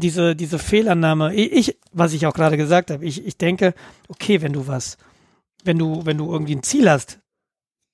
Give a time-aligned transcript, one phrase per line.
[0.00, 3.74] diese, diese Fehlannahme, ich, was ich auch gerade gesagt habe, ich, ich denke,
[4.08, 4.96] okay, wenn du was,
[5.64, 7.20] wenn du, wenn du irgendwie ein Ziel hast,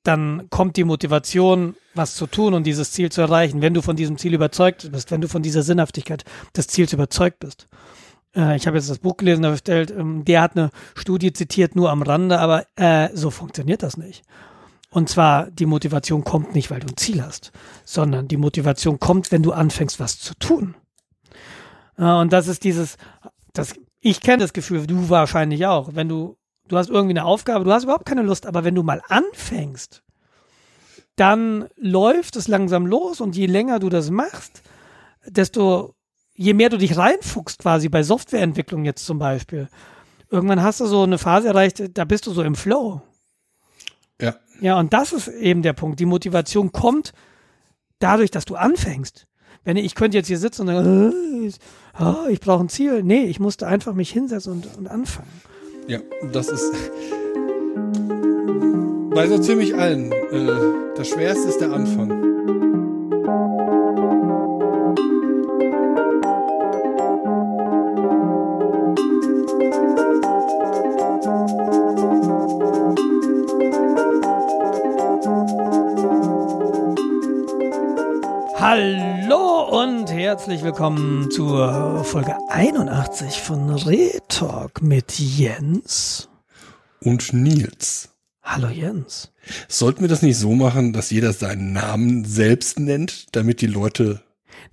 [0.05, 3.97] dann kommt die Motivation, was zu tun und dieses Ziel zu erreichen, wenn du von
[3.97, 7.69] diesem Ziel überzeugt bist, wenn du von dieser Sinnhaftigkeit des Ziels überzeugt bist.
[8.37, 11.75] Äh, ich habe jetzt das Buch gelesen, da stellt, ähm, der hat eine Studie zitiert,
[11.75, 14.25] nur am Rande, aber äh, so funktioniert das nicht.
[14.91, 17.51] Und zwar, die Motivation kommt nicht, weil du ein Ziel hast,
[17.85, 20.77] sondern die Motivation kommt, wenn du anfängst, was zu tun.
[21.99, 22.97] Äh, und das ist dieses,
[23.53, 26.37] das, ich kenne das Gefühl, du wahrscheinlich auch, wenn du,
[26.69, 30.03] du hast irgendwie eine Aufgabe, du hast überhaupt keine Lust, aber wenn du mal anfängst,
[31.17, 34.63] dann läuft es langsam los und je länger du das machst,
[35.27, 35.95] desto,
[36.35, 39.69] je mehr du dich reinfuchst quasi bei Softwareentwicklung jetzt zum Beispiel,
[40.31, 43.03] irgendwann hast du so eine Phase erreicht, da bist du so im Flow.
[44.21, 44.37] Ja.
[44.61, 45.99] Ja, und das ist eben der Punkt.
[46.01, 47.13] Die Motivation kommt
[47.99, 49.27] dadurch, dass du anfängst.
[49.65, 51.55] Wenn ich, ich könnte jetzt hier sitzen und sagen,
[51.99, 53.03] oh, ich brauche ein Ziel.
[53.03, 55.29] Nee, ich musste einfach mich hinsetzen und, und anfangen.
[55.87, 56.01] Ja,
[56.33, 56.73] das ist
[59.15, 60.13] bei so ziemlich allen.
[60.13, 62.24] Äh, das Schwerste ist der Anfang.
[80.35, 86.29] Herzlich willkommen zur Folge 81 von Retalk mit Jens.
[87.01, 88.09] Und Nils.
[88.43, 89.31] Hallo Jens.
[89.69, 94.25] Sollten wir das nicht so machen, dass jeder seinen Namen selbst nennt, damit die Leute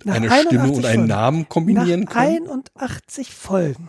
[0.02, 1.06] Nach eine 81 Stimme und einen Folgen.
[1.06, 2.48] Namen kombinieren Nach können?
[2.76, 3.88] 81 Folgen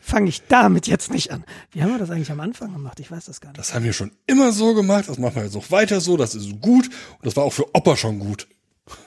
[0.00, 1.44] fange ich damit jetzt nicht an.
[1.72, 3.00] Wie haben wir das eigentlich am Anfang gemacht?
[3.00, 3.58] Ich weiß das gar nicht.
[3.58, 6.36] Das haben wir schon immer so gemacht, das machen wir jetzt auch weiter so, das
[6.36, 8.46] ist gut und das war auch für Opa schon gut.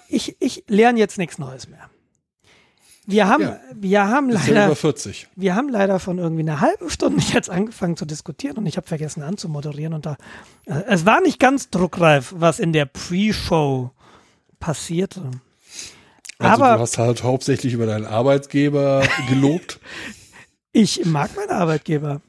[0.10, 1.90] Ich, ich lerne jetzt nichts Neues mehr.
[3.06, 3.60] Wir haben, Ja.
[3.74, 5.28] wir haben leider, über 40.
[5.36, 8.88] wir haben leider von irgendwie einer halben Stunde jetzt angefangen zu diskutieren und ich habe
[8.88, 10.18] vergessen anzumoderieren und da,
[10.66, 13.92] äh, es war nicht ganz druckreif, was in der Pre-Show
[14.60, 15.32] passierte.
[16.38, 19.80] Also Aber- du hast halt hauptsächlich über deinen Arbeitgeber gelobt.
[20.72, 22.22] Ich mag meinen Arbeitgeber.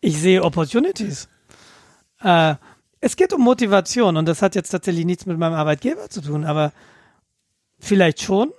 [0.00, 1.28] Ich sehe Opportunities.
[2.22, 2.54] Äh,
[3.00, 6.44] es geht um Motivation und das hat jetzt tatsächlich nichts mit meinem Arbeitgeber zu tun,
[6.44, 6.72] aber
[7.80, 8.52] vielleicht schon.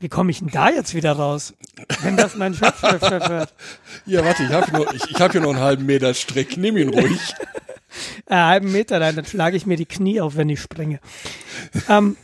[0.00, 1.54] Wie komme ich denn da jetzt wieder raus,
[2.02, 3.52] wenn das mein Chef hört?
[4.06, 6.76] ja, warte, ich habe noch, ich, ich hab hier noch einen halben Meter Streck, nimm
[6.76, 7.20] ihn ruhig.
[8.26, 11.00] Einen halben Meter, dann schlage ich mir die Knie auf, wenn ich springe.
[11.88, 12.16] ähm,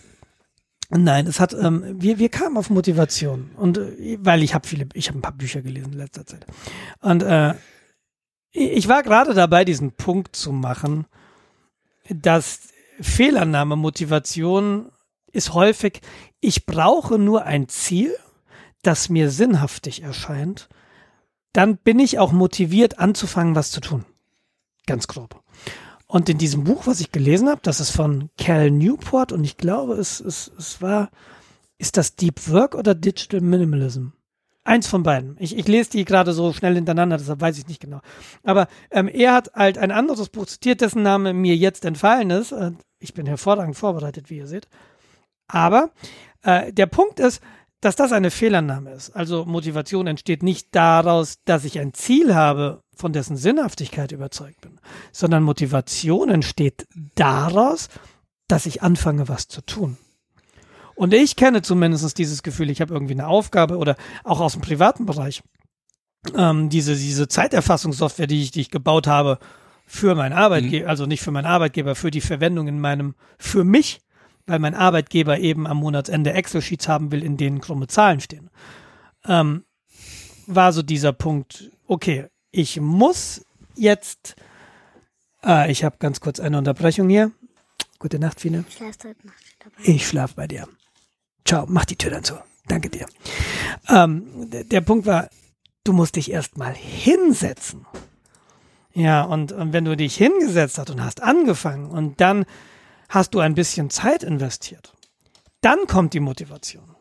[0.90, 4.86] nein, es hat, ähm, wir, wir kamen auf Motivation und äh, weil ich habe viele,
[4.92, 6.46] ich habe ein paar Bücher gelesen in letzter Zeit
[7.00, 7.54] und äh,
[8.52, 11.06] ich ich war gerade dabei, diesen Punkt zu machen,
[12.08, 12.68] dass
[13.00, 14.92] Fehlannahme Motivation
[15.34, 16.00] ist häufig,
[16.40, 18.16] ich brauche nur ein Ziel,
[18.82, 20.68] das mir sinnhaftig erscheint,
[21.52, 24.04] dann bin ich auch motiviert anzufangen, was zu tun.
[24.86, 25.42] Ganz grob.
[26.06, 29.56] Und in diesem Buch, was ich gelesen habe, das ist von Cal Newport und ich
[29.56, 31.10] glaube, es, es, es war,
[31.78, 34.08] ist das Deep Work oder Digital Minimalism?
[34.62, 35.36] Eins von beiden.
[35.38, 38.00] Ich, ich lese die gerade so schnell hintereinander, deshalb weiß ich nicht genau.
[38.42, 42.54] Aber ähm, er hat halt ein anderes Buch zitiert, dessen Name mir jetzt entfallen ist.
[42.98, 44.68] Ich bin hervorragend vorbereitet, wie ihr seht.
[45.54, 45.90] Aber
[46.42, 47.40] äh, der Punkt ist,
[47.80, 49.10] dass das eine Fehlannahme ist.
[49.10, 54.80] Also Motivation entsteht nicht daraus, dass ich ein Ziel habe, von dessen Sinnhaftigkeit überzeugt bin,
[55.12, 57.88] sondern Motivation entsteht daraus,
[58.48, 59.96] dass ich anfange, was zu tun.
[60.94, 64.62] Und ich kenne zumindest dieses Gefühl, ich habe irgendwie eine Aufgabe oder auch aus dem
[64.62, 65.42] privaten Bereich.
[66.36, 69.38] Ähm, diese, diese Zeiterfassungssoftware, die ich, die ich gebaut habe
[69.86, 74.00] für meinen Arbeitgeber, also nicht für meinen Arbeitgeber, für die Verwendung in meinem, für mich,
[74.46, 78.50] weil mein Arbeitgeber eben am Monatsende Excel-Sheets haben will, in denen krumme Zahlen stehen.
[79.26, 79.64] Ähm,
[80.46, 83.44] war so dieser Punkt, okay, ich muss
[83.74, 84.36] jetzt,
[85.44, 87.32] äh, ich habe ganz kurz eine Unterbrechung hier.
[87.98, 88.64] Gute Nacht, Fine.
[89.82, 90.68] Ich schlaf bei dir.
[91.46, 92.34] Ciao, mach die Tür dann zu.
[92.66, 93.06] Danke dir.
[93.88, 95.28] Ähm, der, der Punkt war,
[95.84, 97.86] du musst dich erstmal hinsetzen.
[98.92, 102.46] Ja, und, und wenn du dich hingesetzt hast und hast angefangen und dann
[103.14, 104.92] hast du ein bisschen Zeit investiert,
[105.60, 106.96] dann kommt die Motivation.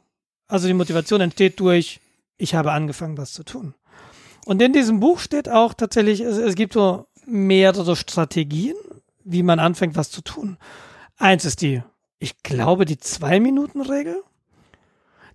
[0.48, 2.00] Also die Motivation entsteht durch,
[2.38, 3.74] ich habe angefangen, was zu tun.
[4.46, 8.76] Und in diesem Buch steht auch tatsächlich, es, es gibt so mehrere Strategien,
[9.24, 10.58] wie man anfängt, was zu tun.
[11.18, 11.82] Eins ist die,
[12.20, 14.22] ich glaube, die Zwei-Minuten-Regel.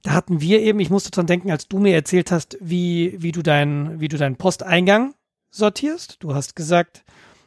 [0.02, 3.32] Da hatten wir eben, ich musste dran denken, als du mir erzählt hast, wie, wie
[3.32, 5.14] du dein, wie du deinen Posteingang
[5.50, 6.19] sortierst.
[6.20, 7.04] Du hast gesagt,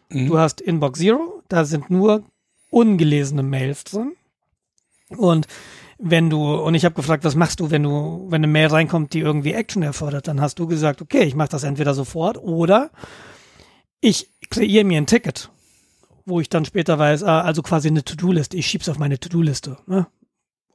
[0.10, 0.27] Mhm.
[0.27, 2.24] du hast Inbox Zero, da sind nur
[2.72, 4.14] ungelesene Mails drin.
[5.10, 5.46] Und
[6.00, 9.14] wenn du, und ich habe gefragt, was machst du, wenn du, wenn eine Mail reinkommt,
[9.14, 12.90] die irgendwie Action erfordert, dann hast du gesagt, okay, ich mache das entweder sofort oder
[14.00, 15.52] ich kreiere mir ein Ticket,
[16.26, 19.78] wo ich dann später weiß, ah, also quasi eine To-Do-Liste, ich schieb's auf meine To-Do-Liste,
[19.86, 20.08] ne?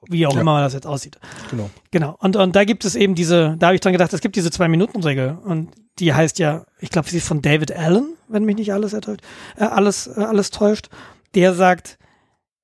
[0.09, 0.43] wie auch Ja.
[0.43, 1.19] immer das jetzt aussieht.
[1.51, 1.71] Genau.
[1.91, 2.17] Genau.
[2.21, 4.53] Und, und da gibt es eben diese, da habe ich dran gedacht, es gibt diese
[4.53, 5.39] Zwei-Minuten-Regel.
[5.45, 8.93] Und die heißt ja, ich glaube, sie ist von David Allen, wenn mich nicht alles
[8.93, 9.23] ertäuscht,
[9.57, 10.89] äh, alles, äh, alles täuscht.
[11.37, 11.99] Der sagt,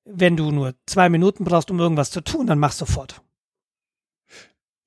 [0.03, 3.21] wenn du nur zwei Minuten brauchst, um irgendwas zu tun, dann mach sofort.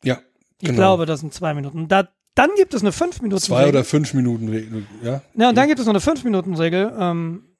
[0.03, 0.19] Ja.
[0.61, 0.77] Ich genau.
[0.77, 1.89] glaube, das sind zwei Minuten.
[1.89, 3.77] Da, dann gibt es eine fünf Minuten Zwei Regel.
[3.77, 5.23] oder fünf Minuten, Regel, ja.
[5.35, 6.93] Ja, und dann gibt es noch eine fünf Minuten Regel.
[6.99, 7.57] Ähm,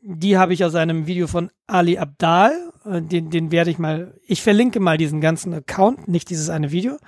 [0.00, 2.52] die habe ich aus einem Video von Ali Abdal.
[2.84, 6.70] Äh, den, den werde ich mal, ich verlinke mal diesen ganzen Account, nicht dieses eine
[6.70, 6.98] Video,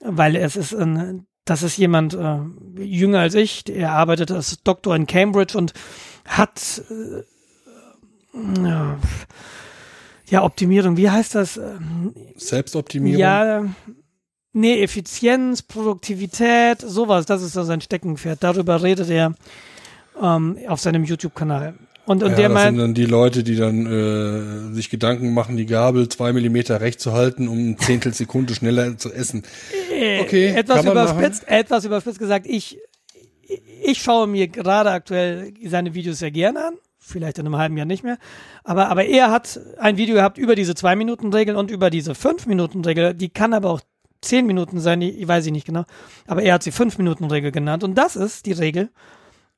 [0.00, 2.38] weil es ist ein, das ist jemand äh,
[2.78, 5.74] jünger als ich, er arbeitet als Doktor in Cambridge und
[6.24, 7.22] hat äh,
[10.26, 11.56] ja, Optimierung, wie heißt das?
[11.56, 13.20] Ähm, Selbstoptimierung.
[13.20, 13.64] ja,
[14.52, 18.42] nee, Effizienz, Produktivität, sowas, das ist so sein Steckenpferd.
[18.42, 19.34] Darüber redet er
[20.20, 21.74] ähm, auf seinem YouTube-Kanal.
[22.06, 25.32] Und, und ja, der das sind meint, dann die Leute, die dann äh, sich Gedanken
[25.32, 29.44] machen, die Gabel zwei Millimeter rechts zu halten, um ein Zehntel Sekunde schneller zu essen.
[29.92, 32.78] äh, okay, etwas überspitzt, etwas überspitzt gesagt, ich,
[33.84, 36.74] ich schaue mir gerade aktuell seine Videos sehr gerne an.
[37.02, 38.18] Vielleicht in einem halben Jahr nicht mehr.
[38.62, 43.14] Aber, aber er hat ein Video gehabt über diese Zwei-Minuten-Regel und über diese Fünf-Minuten-Regel.
[43.14, 43.80] Die kann aber auch
[44.20, 45.84] zehn Minuten sein, ich, weiß ich nicht genau.
[46.26, 47.84] Aber er hat sie Fünf-Minuten-Regel genannt.
[47.84, 48.90] Und das ist die Regel.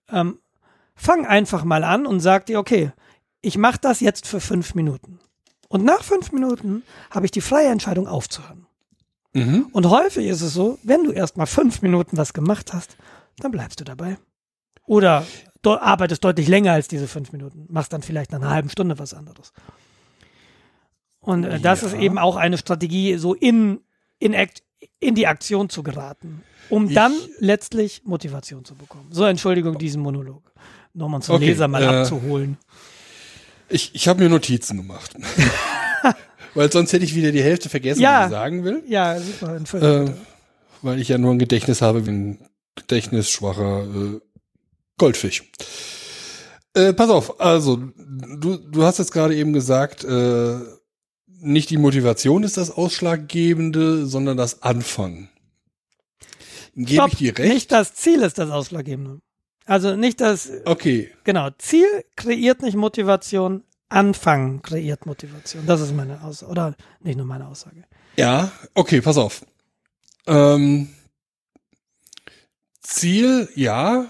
[0.08, 0.38] Ähm,
[0.94, 2.92] fang einfach mal an und sag dir, okay,
[3.40, 5.18] ich mache das jetzt für fünf Minuten.
[5.68, 8.66] Und nach fünf Minuten habe ich die freie Entscheidung aufzuhören.
[9.32, 9.66] Mhm.
[9.72, 12.96] Und häufig ist es so, wenn du erst mal fünf Minuten was gemacht hast,
[13.38, 14.18] dann bleibst du dabei.
[14.86, 15.26] Oder
[15.70, 19.14] arbeitest deutlich länger als diese fünf Minuten, machst dann vielleicht nach einer halben Stunde was
[19.14, 19.52] anderes.
[21.20, 21.88] Und äh, das Ja.
[21.88, 23.80] ist eben auch eine Strategie, so in,
[24.18, 24.62] in, Act,
[24.98, 29.08] in die Aktion zu geraten, um Ich- dann letztlich Motivation zu bekommen.
[29.10, 30.42] So, Entschuldigung, diesen Monolog.
[30.94, 32.58] Nochmal zum Okay, Leser mal äh, abzuholen.
[33.68, 35.14] Ich, ich habe mir Notizen gemacht.
[36.54, 38.20] Weil sonst hätte ich wieder die Hälfte vergessen, Ja.
[38.20, 38.82] was ich sagen will.
[38.86, 40.08] Ja, super, Entschuldigung.
[40.08, 40.12] Äh,
[40.82, 42.38] weil ich ja nur ein Gedächtnis habe wie ein
[42.74, 44.20] gedächtnisschwacher äh,
[44.98, 45.50] Goldfisch.
[46.74, 50.58] Äh, pass auf, also du, du hast jetzt gerade eben gesagt, äh,
[51.26, 55.28] nicht die Motivation ist das Ausschlaggebende, sondern das Anfangen.
[56.74, 57.52] Gebe Stopp, ich dir recht?
[57.52, 59.20] Nicht das Ziel ist das Ausschlaggebende.
[59.66, 61.86] Also nicht das, Okay, genau, Ziel
[62.16, 65.66] kreiert nicht Motivation, Anfang kreiert Motivation.
[65.66, 66.50] Das ist meine Aussage.
[66.50, 67.84] Oder nicht nur meine Aussage.
[68.16, 69.44] Ja, okay, pass auf.
[70.26, 70.88] Ähm,
[72.80, 74.06] Ziel, ja.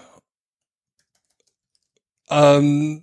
[2.32, 3.02] Ähm,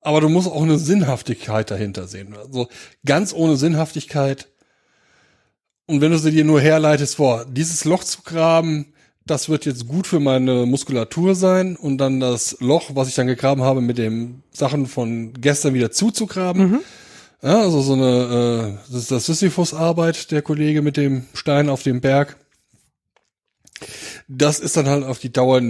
[0.00, 2.34] aber du musst auch eine Sinnhaftigkeit dahinter sehen.
[2.36, 2.68] Also
[3.04, 4.48] ganz ohne Sinnhaftigkeit.
[5.86, 8.92] Und wenn du sie dir nur herleitest, vor, dieses Loch zu graben,
[9.26, 13.28] das wird jetzt gut für meine Muskulatur sein und dann das Loch, was ich dann
[13.28, 16.80] gegraben habe, mit den Sachen von gestern wieder zuzugraben.
[17.42, 21.82] Ja, also so eine, äh, das ist das Sisyphus-Arbeit, der Kollege mit dem Stein auf
[21.82, 22.36] dem Berg.
[24.28, 25.60] Das ist dann halt auf die Dauer,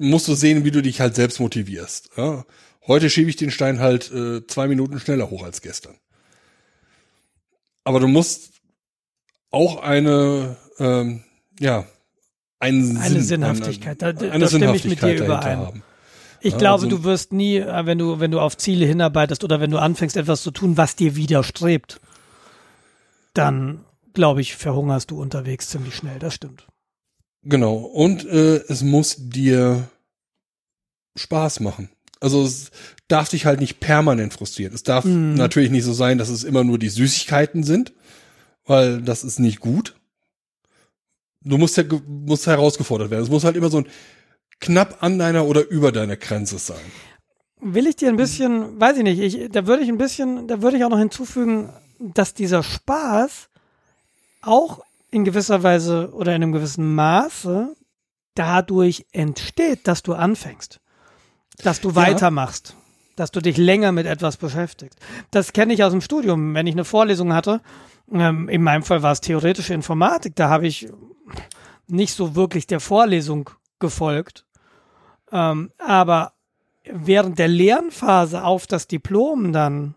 [0.00, 2.10] musst du sehen, wie du dich halt selbst motivierst.
[2.16, 2.44] Ja.
[2.86, 5.94] Heute schiebe ich den Stein halt äh, zwei Minuten schneller hoch als gestern.
[7.84, 8.52] Aber du musst
[9.50, 11.22] auch eine, ähm,
[11.60, 11.84] ja,
[12.58, 15.58] einen Eine Sinn, Sinnhaftigkeit, da- da- eine da stimme ich mit dir überein.
[15.58, 15.82] haben.
[16.40, 19.44] Ich Ja, glaube, also- du wirst nie, äh, wenn du, wenn du auf Ziele hinarbeitest
[19.44, 22.00] oder wenn du anfängst, etwas zu tun, was dir widerstrebt,
[23.34, 23.84] dann,
[24.14, 26.18] glaube ich, verhungerst du unterwegs ziemlich schnell.
[26.18, 26.66] Das stimmt.
[27.42, 27.76] Genau.
[27.76, 29.88] Und äh, es muss dir
[31.16, 31.90] Spaß machen.
[32.20, 32.70] Also es
[33.08, 34.74] darf dich halt nicht permanent frustrieren.
[34.74, 35.34] Es darf Mhm.
[35.34, 37.92] natürlich nicht so sein, dass es immer nur die Süßigkeiten sind,
[38.66, 39.96] weil das ist nicht gut.
[41.42, 43.22] Du musst ja musst herausgefordert werden.
[43.22, 43.86] Es muss halt immer so ein
[44.60, 46.76] knapp an deiner oder über deiner Grenze sein.
[47.62, 50.60] Will ich dir ein bisschen, weiß ich nicht, ich, da würde ich ein bisschen, da
[50.60, 53.48] würde ich auch noch hinzufügen, dass dieser Spaß
[54.42, 57.74] auch in gewisser Weise oder in einem gewissen Maße
[58.34, 60.80] dadurch entsteht, dass du anfängst,
[61.62, 62.74] dass du weitermachst,
[63.16, 64.98] dass du dich länger mit etwas beschäftigst.
[65.30, 66.54] Das kenne ich aus dem Studium.
[66.54, 67.60] Wenn ich eine Vorlesung hatte,
[68.12, 70.88] ähm, in meinem Fall war es theoretische Informatik, da habe ich
[71.86, 74.46] nicht so wirklich der Vorlesung gefolgt,
[75.32, 76.32] ähm, aber
[76.84, 79.94] während der Lernphase auf das Diplom dann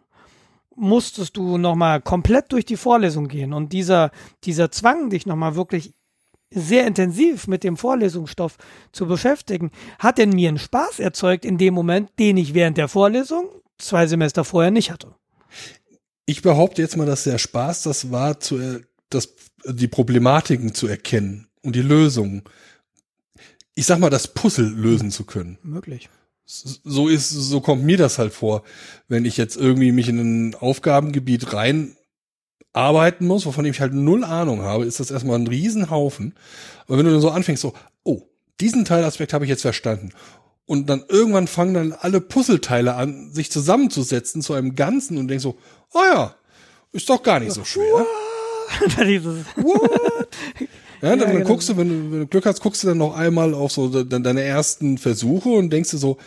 [0.75, 4.11] musstest du nochmal komplett durch die Vorlesung gehen und dieser,
[4.43, 5.93] dieser Zwang, dich nochmal wirklich
[6.53, 8.57] sehr intensiv mit dem Vorlesungsstoff
[8.91, 12.87] zu beschäftigen, hat in mir einen Spaß erzeugt in dem Moment, den ich während der
[12.87, 15.15] Vorlesung zwei Semester vorher nicht hatte.
[16.25, 19.33] ich behaupte jetzt mal, dass der Spaß das war, zu, das,
[19.65, 22.43] die Problematiken zu erkennen und die Lösungen.
[23.75, 25.57] Ich sag mal, das Puzzle lösen zu können.
[25.63, 26.09] Möglich.
[26.45, 28.63] So ist, so kommt mir das halt vor,
[29.07, 31.95] wenn ich jetzt irgendwie mich in ein Aufgabengebiet rein
[32.73, 36.33] arbeiten muss, wovon ich halt null Ahnung habe, ist das erstmal ein Riesenhaufen.
[36.87, 37.73] Aber wenn du dann so anfängst, so,
[38.03, 38.23] oh,
[38.59, 40.09] diesen Teilaspekt habe ich jetzt verstanden.
[40.65, 45.43] Und dann irgendwann fangen dann alle Puzzleteile an, sich zusammenzusetzen zu einem Ganzen und denkst
[45.43, 45.57] so,
[45.93, 46.35] oh ja,
[46.91, 47.83] ist doch gar nicht so schwer.
[47.93, 48.07] What?
[51.03, 51.47] Ja, dann, Ja, dann genau.
[51.49, 54.03] guckst du, wenn du, wenn du Glück hast, guckst du dann noch einmal auf so
[54.03, 56.17] de, deine ersten Versuche und denkst dir so,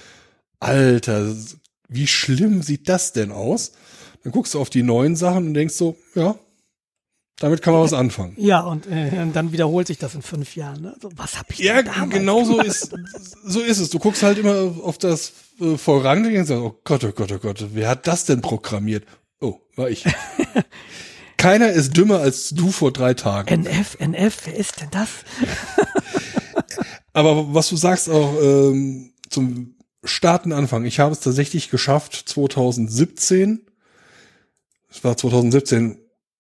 [0.61, 1.35] Alter,
[1.89, 3.73] wie schlimm sieht das denn aus?
[4.23, 6.37] Dann guckst du auf die neuen Sachen und denkst so, ja,
[7.39, 8.35] damit kann man was anfangen.
[8.39, 10.83] ja, und, äh, und dann wiederholt sich das in fünf Jahren.
[10.83, 10.97] Ne?
[11.01, 12.95] So, was hab ich Ja, genau so ist,
[13.45, 13.91] so ist es.
[13.91, 17.39] Du guckst halt immer auf das äh, Vorrangige und sagst, oh Gott, oh Gott, oh
[17.39, 19.05] Gott, wer hat das denn programmiert?
[19.41, 20.05] Oh, war ich.
[21.37, 23.65] Keiner ist dümmer als du vor drei Tagen.
[23.65, 25.09] NF, NF, wer ist denn das?
[27.13, 29.77] Aber was du sagst auch ähm, zum
[30.09, 30.85] Starten Anfang.
[30.85, 33.61] Ich habe es tatsächlich geschafft 2017.
[34.91, 35.99] Es war 2017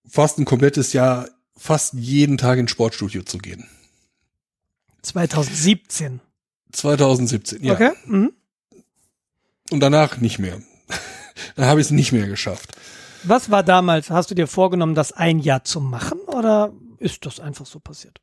[0.09, 3.67] fast ein komplettes Jahr, fast jeden Tag ins Sportstudio zu gehen.
[5.03, 6.21] 2017.
[6.73, 7.75] 2017, ja.
[7.75, 7.93] Okay.
[8.07, 8.33] Mhm.
[9.71, 10.61] Und danach nicht mehr.
[11.57, 12.77] Dann habe ich es nicht mehr geschafft.
[13.29, 14.11] Was war damals?
[14.11, 18.21] Hast du dir vorgenommen, das ein Jahr zu machen oder ist das einfach so passiert?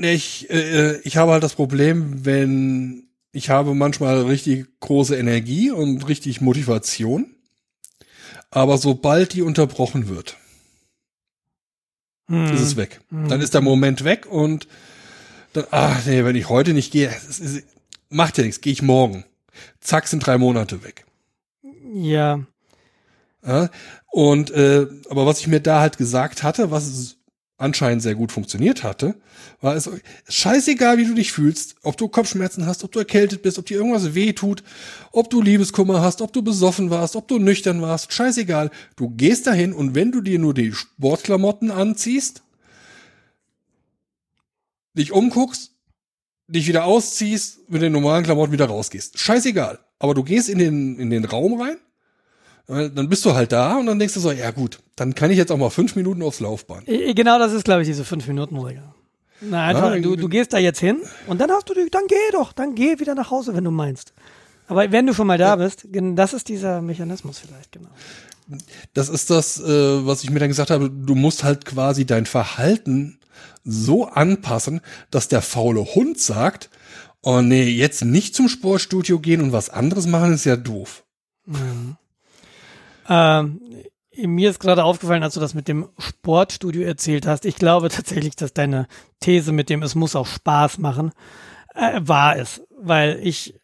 [0.00, 6.08] Ich, äh, ich habe halt das Problem, wenn ich habe manchmal richtig große Energie und
[6.08, 7.34] richtig Motivation,
[8.50, 10.36] aber sobald die unterbrochen wird,
[12.28, 12.52] Hm.
[12.52, 13.00] ist es weg.
[13.10, 14.68] Dann ist der Moment weg und
[15.54, 17.64] dann, ach nee, wenn ich heute nicht gehe, es ist,
[18.10, 19.24] macht ja nichts, gehe ich morgen.
[19.80, 21.06] Zack, sind drei Monate weg.
[21.94, 22.40] Ja.
[23.46, 23.70] Ja?
[24.10, 27.16] Und äh, aber was ich mir da halt gesagt hatte, was
[27.58, 29.16] anscheinend sehr gut funktioniert hatte,
[29.60, 29.90] war es
[30.28, 33.78] scheißegal, wie du dich fühlst, ob du Kopfschmerzen hast, ob du erkältet bist, ob dir
[33.78, 34.62] irgendwas weh tut,
[35.10, 38.70] ob du Liebeskummer hast, ob du besoffen warst, ob du nüchtern warst, scheißegal.
[38.94, 42.42] Du gehst dahin und wenn du dir nur die Sportklamotten anziehst,
[44.94, 45.72] dich umguckst,
[46.46, 49.18] dich wieder ausziehst, mit den normalen Klamotten wieder rausgehst.
[49.18, 49.80] Scheißegal.
[49.98, 51.76] Aber du gehst in den, in den Raum rein,
[52.68, 55.38] dann bist du halt da und dann denkst du so, ja gut, dann kann ich
[55.38, 56.84] jetzt auch mal fünf Minuten aufs Laufbahn.
[56.86, 58.82] I- Genau das ist, glaube ich, diese Fünf-Minuten-Regel.
[59.40, 60.98] Na, einfach, Ja, du, du gehst da jetzt hin
[61.28, 64.12] und dann hast du dann geh doch, dann geh wieder nach Hause, wenn du meinst.
[64.66, 67.88] Aber wenn du schon mal da bist, gen- das ist dieser Mechanismus vielleicht, genau.
[68.94, 72.26] Das ist das, äh, was ich mir dann gesagt habe, du musst halt quasi dein
[72.26, 73.18] Verhalten
[73.64, 76.68] so anpassen, dass der faule Hund sagt,
[77.22, 81.04] oh nee, jetzt nicht zum Sportstudio gehen und was anderes machen ist ja doof.
[83.08, 83.60] Ähm,
[84.16, 87.44] mir ist gerade aufgefallen, als du das mit dem Sportstudio erzählt hast.
[87.44, 88.86] Ich glaube tatsächlich, dass deine
[89.20, 91.12] These mit dem es muss auch Spaß machen
[91.74, 93.54] äh, wahr ist, weil ich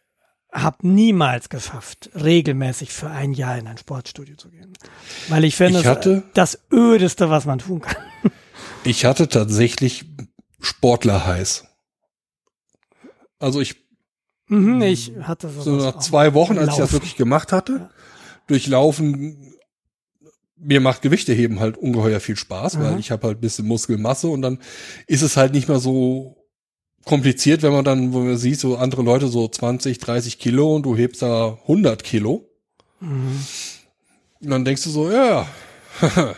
[0.51, 4.71] habe niemals geschafft, regelmäßig für ein Jahr in ein Sportstudio zu gehen,
[5.27, 7.95] weil ich finde, Ich hatte- das ödeste, was man tun kann.
[8.85, 10.05] Ich hatte tatsächlich
[10.61, 11.65] Sportler heiß.
[13.39, 13.83] Also ich
[14.47, 17.89] Mhm, ich hatte so nach zwei Wochen, als ich das wirklich gemacht hatte,
[18.47, 19.53] durchlaufen,
[20.57, 22.99] mir macht Gewichteheben halt ungeheuer viel Spaß, weil Mhm.
[22.99, 24.59] ich habe halt ein bisschen Muskelmasse und dann
[25.07, 26.37] ist es halt nicht mehr so
[27.03, 30.83] kompliziert, wenn man dann, wo man sieht, so andere Leute so 20, 30 Kilo und
[30.83, 32.49] du hebst da 100 Kilo.
[32.99, 33.39] Mhm.
[34.41, 35.47] Und dann denkst du so, ja.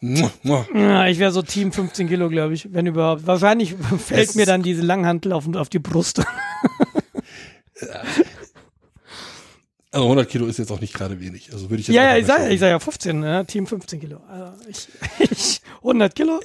[0.00, 3.26] Ja, ich wäre so Team 15 Kilo, glaube ich, wenn überhaupt.
[3.26, 6.22] Wahrscheinlich fällt Es mir dann diese Langhantel auf, auf die Brust.
[9.92, 11.52] also 100 Kilo ist jetzt auch nicht gerade wenig.
[11.52, 13.44] Also würde ich jetzt ja, ja, ich sage ich sag ja 15, ne?
[13.46, 14.20] Team 15 Kilo.
[14.28, 14.88] Also ich,
[15.30, 16.40] ich 100 Kilo?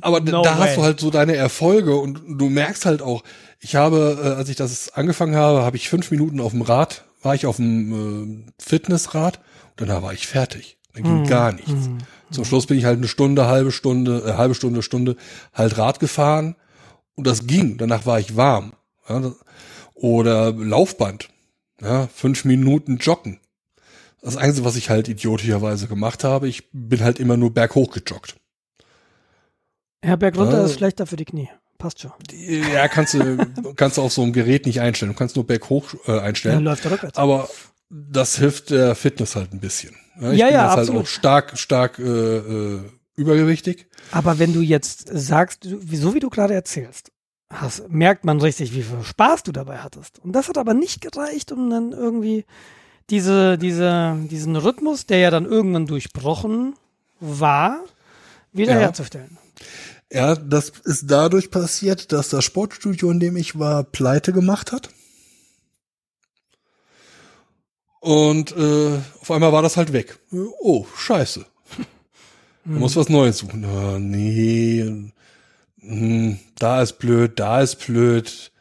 [0.00, 0.68] Aber No da way.
[0.68, 3.22] hast du halt so deine Erfolge und du merkst halt auch,
[3.60, 7.04] ich habe, äh, als ich das angefangen habe, habe ich fünf Minuten auf dem Rad,
[7.22, 9.38] war ich auf dem äh, Fitnessrad
[9.78, 10.78] und danach war ich fertig.
[10.94, 11.88] Dann ging gar nichts.
[12.32, 15.16] Zum Schluss bin ich halt eine Stunde, halbe Stunde, äh, halbe Stunde, Stunde
[15.54, 16.56] halt Rad gefahren
[17.14, 17.76] und das ging.
[17.78, 18.72] Danach war ich warm.
[19.08, 19.32] Ja,
[19.94, 21.28] oder Laufband.
[21.82, 23.40] Ja, fünf Minuten joggen.
[24.22, 28.36] Das Einzige, was ich halt idiotischerweise gemacht habe, ich bin halt immer nur berghoch gejoggt.
[30.04, 30.64] Ja, Berg runter Ah.
[30.64, 31.48] ist schlechter für die Knie.
[31.78, 32.12] Passt schon.
[32.32, 33.38] Ja, kannst du,
[33.76, 35.12] kannst du auf so einem Gerät nicht einstellen.
[35.12, 36.64] Du kannst nur berghoch äh, Dann einstellen.
[36.64, 37.16] läuft er rückwärts.
[37.18, 37.48] Aber
[37.88, 39.94] das hilft der Fitness halt ein bisschen.
[40.16, 41.02] ich Ja, bin ja, jetzt halt absolut.
[41.02, 42.80] auch stark, stark äh, äh,
[43.16, 43.86] übergewichtig.
[44.12, 47.10] Aber wenn du jetzt sagst, so wie du gerade erzählst,
[47.50, 50.20] hast, merkt man richtig, wie viel Spaß du dabei hattest.
[50.20, 52.44] Und das hat aber nicht gereicht, um dann irgendwie
[53.10, 56.74] diese, diese, diesen Rhythmus, der ja dann irgendwann durchbrochen
[57.18, 57.80] war,
[58.52, 59.36] wiederherzustellen.
[60.12, 64.90] Ja, das ist dadurch passiert, dass das Sportstudio, in dem ich war, pleite gemacht hat.
[68.00, 70.18] Und äh, auf einmal war das halt weg.
[70.32, 71.44] Oh, scheiße.
[72.64, 73.64] Man muss was Neues suchen.
[73.64, 75.12] Oh, nee.
[75.90, 78.52] Hm, da ist blöd, da ist blöd.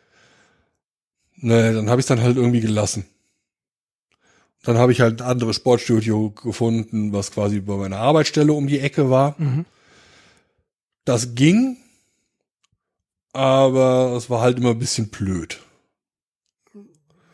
[1.36, 3.06] Nee, dann habe ich dann halt irgendwie gelassen.
[4.64, 8.80] Dann habe ich halt ein anderes Sportstudio gefunden, was quasi bei meiner Arbeitsstelle um die
[8.80, 9.36] Ecke war.
[9.38, 9.66] Mhm.
[11.06, 11.78] Das ging,
[13.32, 15.60] aber es war halt immer ein bisschen blöd.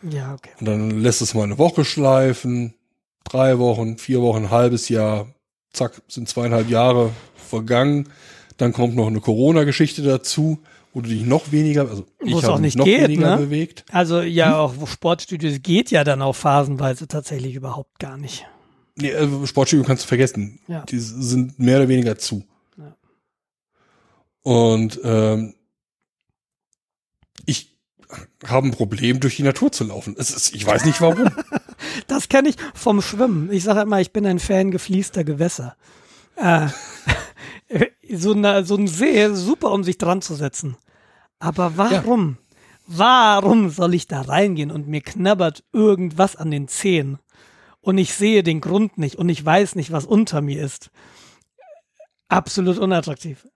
[0.01, 0.51] Ja, okay.
[0.59, 2.73] Und dann lässt es mal eine Woche schleifen,
[3.23, 5.33] drei Wochen, vier Wochen, ein halbes Jahr,
[5.71, 8.09] zack, sind zweieinhalb Jahre vergangen.
[8.57, 10.59] Dann kommt noch eine Corona-Geschichte dazu,
[10.93, 13.45] wo du dich noch weniger, also Wo ich habe auch nicht noch geht, weniger ne?
[13.45, 13.83] bewegt.
[13.91, 14.53] Also ja, Hm?
[14.81, 18.45] auch Sportstudios geht ja dann auch phasenweise tatsächlich überhaupt gar nicht.
[18.95, 20.59] Nee, äh, Sportstudio kannst du vergessen.
[20.67, 20.83] Ja.
[20.85, 22.45] Die sind mehr oder weniger zu.
[22.77, 22.95] Ja.
[24.43, 25.55] Und ähm,
[27.45, 27.75] ich
[28.45, 30.15] habe ein Problem, durch die Natur zu laufen.
[30.15, 31.29] Ist, ich weiß nicht warum.
[32.07, 33.51] Das kenne ich vom Schwimmen.
[33.51, 35.75] Ich sage immer, ich bin ein Fan gefließter Gewässer.
[36.37, 36.67] Äh,
[38.15, 40.77] so, eine, so ein See, super, um sich dran zu setzen.
[41.39, 42.37] Aber warum?
[42.87, 47.17] Warum soll ich da reingehen und mir knabbert irgendwas an den Zehen
[47.81, 50.91] und ich sehe den Grund nicht und ich weiß nicht, was unter mir ist?
[52.27, 53.47] Absolut unattraktiv.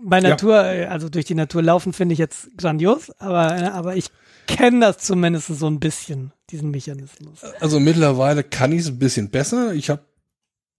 [0.00, 0.30] Bei Ja.
[0.30, 4.06] Natur, äh, also durch die Natur laufen, finde ich jetzt grandios, aber, äh, aber ich
[4.48, 7.44] kenne das zumindest so ein bisschen, diesen Mechanismus.
[7.60, 9.72] Also mittlerweile kann ich es ein bisschen besser.
[9.74, 10.02] Ich habe,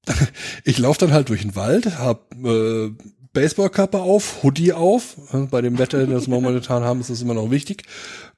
[0.63, 2.91] ich laufe dann halt durch den Wald, hab äh,
[3.33, 5.17] Baseballkappe auf, Hoodie auf.
[5.33, 7.83] Äh, Bei dem Wetter, das wir momentan haben, ist das immer noch wichtig.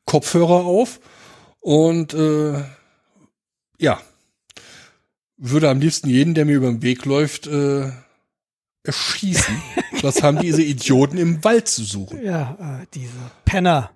[0.05, 0.99] Kopfhörer auf
[1.59, 2.63] und äh,
[3.79, 3.99] ja,
[5.37, 7.91] würde am liebsten jeden, der mir über den Weg läuft, äh,
[8.83, 9.61] erschießen.
[10.01, 12.23] Was haben diese Idioten im Wald zu suchen?
[12.23, 13.11] Ja, äh, diese
[13.43, 13.91] Penner.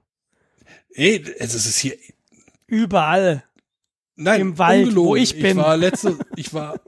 [0.92, 1.96] Ey, es ist hier
[2.66, 3.44] Überall.
[4.16, 5.10] Nein, Im Wald, ungelogen.
[5.10, 5.58] wo ich bin.
[5.58, 6.80] Ich war letzte, ich war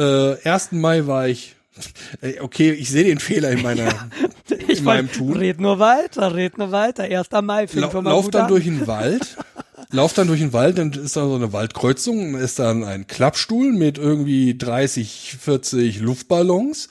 [0.00, 0.72] äh, 1.
[0.72, 1.56] Mai war ich.
[2.20, 3.88] Äh, Okay, ich sehe den Fehler in meiner
[4.68, 5.36] Ich in meinem wollt- Tun.
[5.36, 7.04] Red nur weiter, red nur weiter.
[7.04, 7.28] 1.
[7.42, 8.48] Mai La lauf dann an.
[8.48, 9.36] durch den Wald.
[9.92, 13.08] Lauf dann durch den Wald, dann ist da so eine Waldkreuzung, dann ist dann ein
[13.08, 16.88] Klappstuhl mit irgendwie 30, 40 Luftballons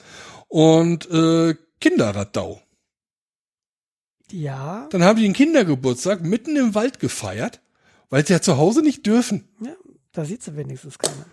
[0.48, 2.60] und äh, Kinderraddau.
[4.32, 7.60] Ja, Dann haben die einen Kindergeburtstag mitten im Wald gefeiert,
[8.10, 9.48] weil sie ja zu Hause nicht dürfen.
[9.60, 9.72] ja,
[10.12, 11.24] da sieht sie wenigstens keiner.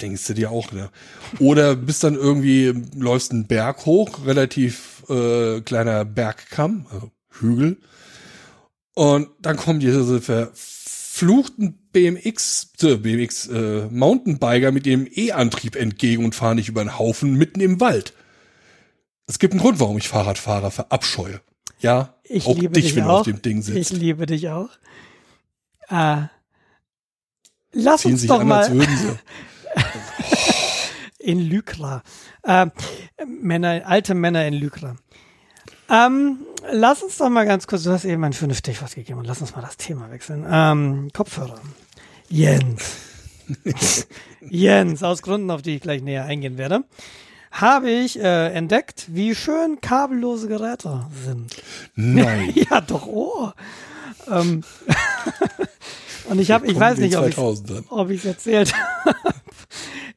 [0.00, 0.90] Denkst du dir auch, ne?
[1.38, 7.78] Oder bist dann irgendwie, läufst einen Berg hoch, relativ äh, kleiner Bergkamm, also Hügel.
[8.94, 16.34] Und dann kommen diese verfluchten BMX, äh, BMX äh, Mountainbiker mit ihrem E-Antrieb entgegen und
[16.34, 18.12] fahren dich über einen Haufen mitten im Wald.
[19.26, 21.40] Es gibt einen Grund, warum ich Fahrradfahrer verabscheue.
[21.80, 23.20] Ja, Ich auch liebe dich, dich wenn du auch.
[23.20, 23.92] auf dem Ding Ich sitzt.
[23.92, 24.68] liebe dich auch.
[25.88, 26.24] Äh,
[27.72, 28.70] lass Ziehen uns doch mal.
[31.18, 32.02] in Lykra.
[32.42, 32.66] Äh,
[33.26, 34.96] Männer, alte Männer in Lykra.
[35.88, 36.38] Ähm,
[36.70, 39.40] lass uns doch mal ganz kurz, du hast eben ein schönes Stichwort gegeben und lass
[39.40, 40.46] uns mal das Thema wechseln.
[40.50, 41.60] Ähm, Kopfhörer.
[42.28, 42.96] Jens.
[44.40, 46.84] Jens, aus Gründen, auf die ich gleich näher eingehen werde,
[47.50, 51.62] habe ich äh, entdeckt, wie schön kabellose Geräte sind.
[51.94, 52.52] Nein.
[52.70, 53.50] ja, doch, oh.
[54.30, 54.64] Ähm,
[56.32, 57.84] und ich habe, ich weiß nicht, ob ich 2000ern.
[57.90, 59.34] ob ich es erzählt habe.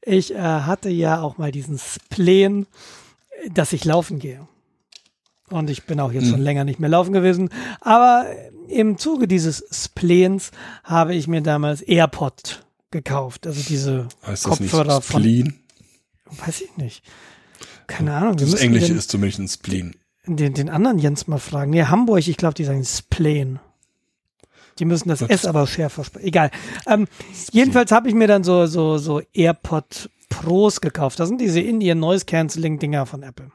[0.01, 2.67] Ich äh, hatte ja auch mal diesen Spleen,
[3.53, 4.47] dass ich laufen gehe.
[5.49, 7.49] Und ich bin auch jetzt schon länger nicht mehr laufen gewesen.
[7.81, 8.25] Aber
[8.67, 10.51] im Zuge dieses Spleens
[10.83, 13.45] habe ich mir damals AirPod gekauft.
[13.45, 15.21] Also diese Heißt das nicht Kopfhörer von.
[15.21, 15.59] Spleen?
[16.45, 17.03] Weiß ich nicht.
[17.87, 18.37] Keine Ahnung.
[18.37, 19.95] Das Englische den, ist zumindest ein Spleen.
[20.25, 21.71] den, den anderen Jens mal fragen.
[21.71, 23.59] Nee, Hamburg, ich glaube, die sagen Spleen.
[24.79, 26.27] Die müssen das S aber schärfer sprechen.
[26.27, 26.51] Egal.
[26.85, 27.07] Ähm,
[27.51, 31.19] jedenfalls habe ich mir dann so, so, so AirPod Pros gekauft.
[31.19, 33.51] Das sind diese In-Ear Noise Cancelling Dinger von Apple.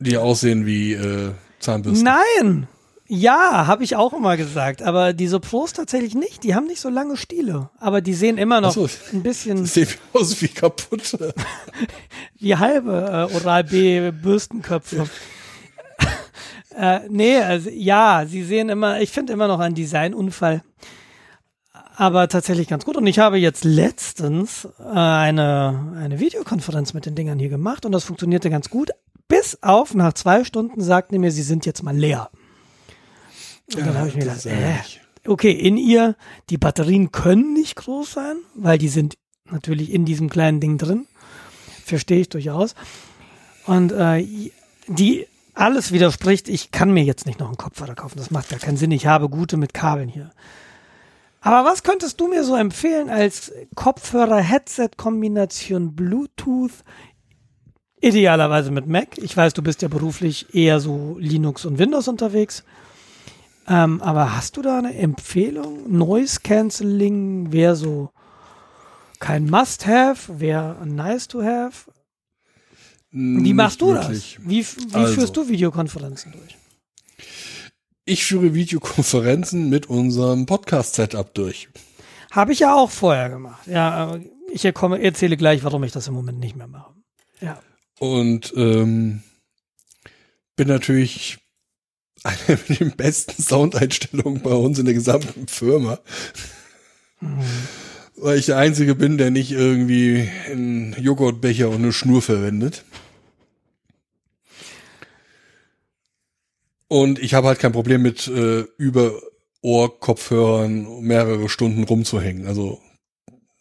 [0.00, 2.04] Die aussehen wie äh, Zahnbürsten.
[2.04, 2.68] Nein!
[3.12, 4.82] Ja, habe ich auch immer gesagt.
[4.82, 6.44] Aber diese Pros tatsächlich nicht.
[6.44, 7.68] Die haben nicht so lange Stiele.
[7.78, 8.88] Aber die sehen immer noch so.
[9.12, 11.18] ein bisschen sieht aus wie kaputt.
[12.38, 15.08] wie halbe äh, Oral-B-Bürstenköpfe.
[16.76, 20.62] äh, nee, also ja, sie sehen immer, ich finde immer noch einen Designunfall.
[21.96, 22.96] Aber tatsächlich ganz gut.
[22.96, 27.92] Und ich habe jetzt letztens äh, eine, eine Videokonferenz mit den Dingern hier gemacht und
[27.92, 28.90] das funktionierte ganz gut.
[29.28, 32.30] Bis auf nach zwei Stunden sagten die mir, sie sind jetzt mal leer.
[33.74, 34.76] Und dann habe ich mir gedacht, äh,
[35.26, 36.16] okay, in ihr,
[36.48, 39.18] die Batterien können nicht groß sein, weil die sind
[39.50, 41.06] natürlich in diesem kleinen Ding drin.
[41.84, 42.74] Verstehe ich durchaus.
[43.66, 44.26] Und äh,
[44.86, 45.26] die
[45.60, 48.18] alles widerspricht, ich kann mir jetzt nicht noch einen Kopfhörer kaufen.
[48.18, 48.90] Das macht gar keinen Sinn.
[48.90, 50.30] Ich habe gute mit Kabeln hier.
[51.40, 56.84] Aber was könntest du mir so empfehlen als Kopfhörer-Headset-Kombination Bluetooth?
[58.00, 59.18] Idealerweise mit Mac.
[59.18, 62.64] Ich weiß, du bist ja beruflich eher so Linux und Windows unterwegs.
[63.68, 65.90] Ähm, aber hast du da eine Empfehlung?
[65.90, 68.10] Noise Cancelling wäre so
[69.18, 71.90] kein Must-Have, wäre nice to have.
[73.12, 74.36] Wie machst du wirklich.
[74.36, 74.48] das?
[74.48, 76.56] Wie, wie also, führst du Videokonferenzen durch?
[78.04, 81.68] Ich führe Videokonferenzen mit unserem Podcast-Setup durch.
[82.30, 83.66] Habe ich ja auch vorher gemacht.
[83.66, 84.18] Ja,
[84.52, 86.94] ich erzähle gleich, warum ich das im Moment nicht mehr mache.
[87.40, 87.60] Ja.
[87.98, 89.22] Und ähm,
[90.56, 91.38] bin natürlich
[92.22, 95.98] eine mit den besten Soundeinstellungen bei uns in der gesamten Firma.
[97.20, 97.42] Mhm.
[98.22, 102.84] Weil ich der Einzige bin, der nicht irgendwie einen Joghurtbecher und eine Schnur verwendet.
[106.86, 109.12] Und ich habe halt kein Problem mit äh, über
[109.62, 112.46] Ohr-Kopfhörern mehrere Stunden rumzuhängen.
[112.46, 112.80] Also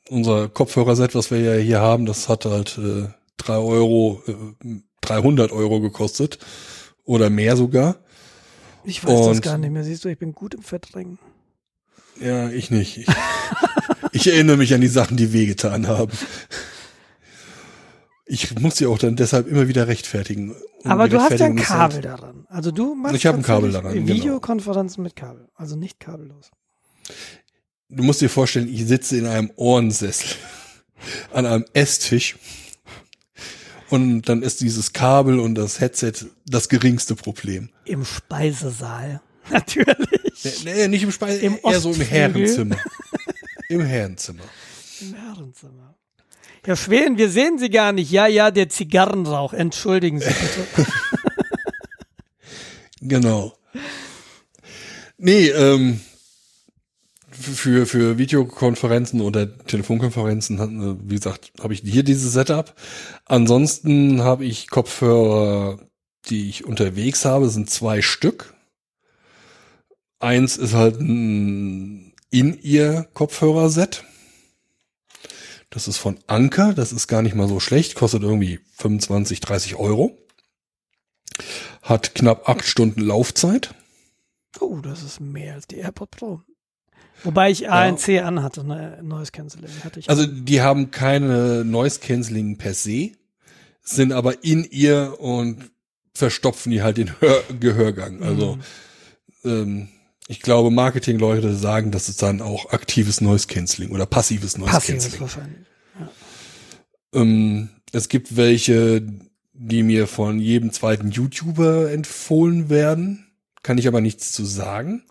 [0.10, 5.52] unser Kopfhörerset, was wir ja hier haben, das hat halt äh, drei Euro, äh, 300
[5.52, 6.40] Euro gekostet
[7.06, 7.98] oder mehr sogar.
[8.84, 9.84] Ich weiß Und, das gar nicht mehr.
[9.84, 11.20] Siehst du, ich bin gut im Verdrängen.
[12.22, 12.98] Ja, ich nicht.
[12.98, 13.08] Ich,
[14.12, 16.12] ich erinnere mich an die Sachen, die wehgetan haben.
[18.26, 20.56] Ich muss sie auch dann deshalb immer wieder rechtfertigen.
[20.84, 22.46] Aber du hast ja ein Kabel daran.
[22.50, 23.94] Also du machst ich ein Kabel daran.
[23.94, 24.08] Genau.
[24.08, 25.06] Videokonferenzen genau.
[25.06, 26.52] mit Kabel, also nicht kabellos.
[27.90, 30.38] Du musst dir vorstellen, ich sitze in einem Ohrensessel
[31.34, 32.38] an einem Esstisch
[33.90, 36.14] und dann ist dieses Kabel und das Headset
[36.46, 37.70] das geringste Problem.
[37.86, 39.22] Im Speisesaal.
[39.50, 40.29] Natürlich.
[40.44, 42.78] Nee, nee nicht im Speise, Im eher so im Herrenzimmer.
[43.70, 44.44] Im Herrenzimmer.
[45.02, 45.96] Im Herrenzimmer.
[46.64, 48.12] Herr Schweden, wir sehen Sie gar nicht.
[48.12, 49.54] Ja, ja, der Zigarrenrauch.
[49.54, 50.92] Entschuldigen Sie bitte.
[53.02, 53.54] genau.
[55.18, 56.02] Nee, ähm,
[57.32, 62.74] für, für Videokonferenzen oder Telefonkonferenzen, wie gesagt, habe ich hier dieses Setup.
[63.26, 65.80] Ansonsten habe ich Kopfhörer,
[66.26, 68.54] die ich unterwegs habe, sind zwei Stück.
[70.20, 74.04] Eins ist halt ein In-Ear-Kopfhörerset.
[75.70, 79.76] Das ist von Anker, das ist gar nicht mal so schlecht, kostet irgendwie 25, 30
[79.76, 80.18] Euro.
[81.82, 83.74] Hat knapp acht Stunden Laufzeit.
[84.60, 86.42] Oh, das ist mehr als die AirPod Pro.
[87.24, 88.26] Wobei ich ANC ja.
[88.26, 90.10] anhatte, ne, Noise Cancelling hatte ich.
[90.10, 93.12] Also die haben keine Noise Cancelling per se,
[93.82, 95.72] sind aber in ihr und
[96.14, 98.24] verstopfen die halt den Hör Gehörgang.
[98.24, 98.56] Also
[99.44, 99.50] mhm.
[99.50, 99.90] ähm,
[100.30, 105.04] ich glaube, Marketingleute sagen, dass es dann auch aktives Noise Cancelling oder passives Noise Passives
[105.06, 105.22] Cancelling.
[105.22, 105.68] Wahrscheinlich.
[106.00, 106.10] Ja.
[107.20, 109.02] Ähm, es gibt welche,
[109.54, 113.26] die mir von jedem zweiten YouTuber empfohlen werden.
[113.64, 115.02] Kann ich aber nichts zu sagen.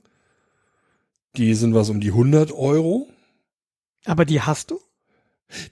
[1.37, 3.09] Die sind was um die 100 Euro.
[4.05, 4.81] Aber die hast du?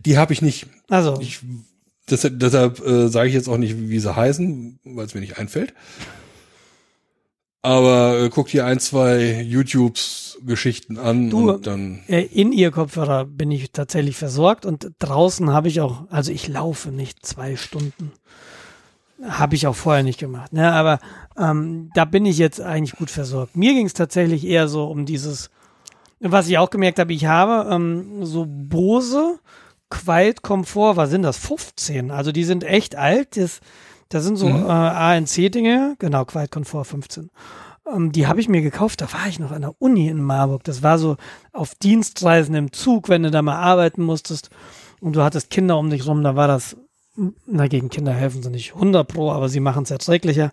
[0.00, 0.66] Die habe ich nicht.
[0.88, 1.20] Also.
[1.20, 1.38] Ich,
[2.06, 5.38] das, deshalb äh, sage ich jetzt auch nicht, wie sie heißen, weil es mir nicht
[5.38, 5.72] einfällt.
[7.66, 12.04] Aber äh, guck dir ein, zwei YouTubes Geschichten an du, und dann.
[12.06, 16.46] Äh, in ihr Kopfhörer bin ich tatsächlich versorgt und draußen habe ich auch, also ich
[16.46, 18.12] laufe nicht zwei Stunden.
[19.20, 20.52] Habe ich auch vorher nicht gemacht.
[20.52, 20.72] Ne?
[20.72, 21.00] Aber
[21.36, 23.56] ähm, da bin ich jetzt eigentlich gut versorgt.
[23.56, 25.50] Mir ging es tatsächlich eher so um dieses,
[26.20, 29.40] was ich auch gemerkt habe, ich habe ähm, so Bose
[29.90, 31.36] Quiet Komfort, was sind das?
[31.36, 32.12] 15.
[32.12, 33.36] Also die sind echt alt.
[33.36, 33.58] Das,
[34.08, 34.66] das sind so mhm.
[34.66, 35.96] äh, ANC-Dinge.
[35.98, 37.30] Genau, Quiet Komfort 15.
[37.92, 40.64] Ähm, die habe ich mir gekauft, da war ich noch an der Uni in Marburg.
[40.64, 41.16] Das war so
[41.52, 44.50] auf Dienstreisen im Zug, wenn du da mal arbeiten musstest
[45.00, 46.76] und du hattest Kinder um dich rum, da war das
[47.46, 50.52] na, gegen Kinder helfen sie nicht 100 pro, aber sie machen es erträglicher.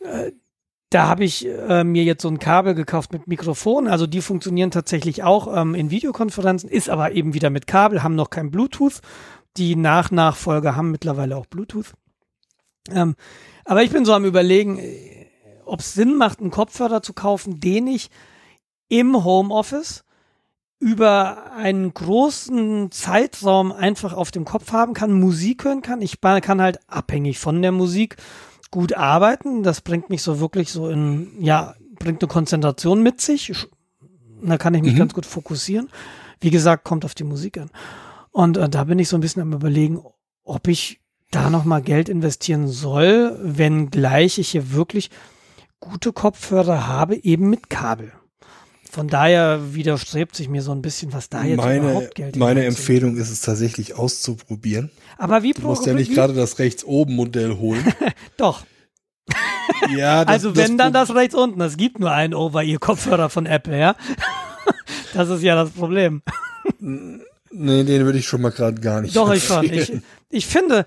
[0.00, 0.32] Äh,
[0.90, 3.88] da habe ich äh, mir jetzt so ein Kabel gekauft mit Mikrofon.
[3.88, 8.14] Also die funktionieren tatsächlich auch ähm, in Videokonferenzen, ist aber eben wieder mit Kabel, haben
[8.14, 9.00] noch kein Bluetooth.
[9.58, 11.92] Die Nach-Nachfolger haben mittlerweile auch Bluetooth.
[12.92, 13.16] Ähm,
[13.64, 15.26] aber ich bin so am überlegen, äh,
[15.64, 18.10] ob es Sinn macht, einen Kopfhörer zu kaufen, den ich
[18.88, 20.04] im Homeoffice
[20.80, 26.00] über einen großen Zeitraum einfach auf dem Kopf haben kann, Musik hören kann.
[26.00, 28.16] Ich kann halt abhängig von der Musik
[28.70, 29.62] gut arbeiten.
[29.62, 33.52] Das bringt mich so wirklich so in, ja, bringt eine Konzentration mit sich.
[34.40, 34.98] Da kann ich mich mhm.
[34.98, 35.88] ganz gut fokussieren.
[36.40, 37.70] Wie gesagt, kommt auf die Musik an.
[38.30, 40.00] Und äh, da bin ich so ein bisschen am überlegen,
[40.44, 45.10] ob ich da nochmal Geld investieren soll, wenn gleich ich hier wirklich
[45.80, 48.12] gute Kopfhörer habe, eben mit Kabel.
[48.90, 52.64] von daher widerstrebt sich mir so ein bisschen, was da jetzt meine überhaupt Geld meine.
[52.64, 54.90] Empfehlung ist es tatsächlich auszuprobieren.
[55.18, 57.84] Aber wie Du musst ja nicht gerade das rechts oben Modell holen.
[58.38, 58.64] Doch.
[59.94, 61.60] ja, das, also wenn dann Pro- das rechts unten.
[61.60, 63.94] Es gibt nur einen Over-Ear-Kopfhörer von Apple, ja.
[65.14, 66.22] das ist ja das Problem.
[66.80, 69.64] Nee, den würde ich schon mal gerade gar nicht Doch, ich schon.
[69.70, 69.92] Ich,
[70.30, 70.86] ich finde,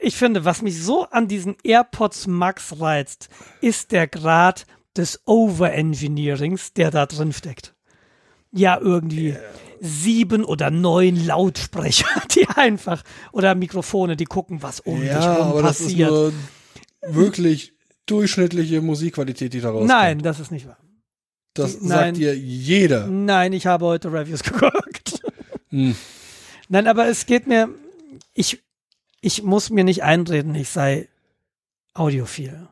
[0.00, 3.28] ich finde, was mich so an diesen AirPods Max reizt,
[3.60, 7.74] ist der Grad des Overengineerings, der da drin steckt.
[8.52, 9.36] Ja, irgendwie
[9.80, 15.46] sieben oder neun Lautsprecher, die einfach, oder Mikrofone, die gucken, was um dich ja, rum
[15.48, 16.10] aber das ist passiert.
[16.10, 16.32] nur
[17.06, 17.72] wirklich
[18.06, 19.88] durchschnittliche Musikqualität, die da rauskommt.
[19.88, 20.78] Nein, das ist nicht wahr.
[21.54, 21.88] Das nein.
[21.88, 23.06] sagt dir jeder.
[23.06, 25.22] Nein, ich habe heute Reviews geguckt.
[25.68, 25.94] Hm.
[26.68, 27.68] Nein, aber es geht mir,
[28.34, 28.62] ich,
[29.20, 31.08] ich muss mir nicht einreden, ich sei
[31.94, 32.68] audiophil.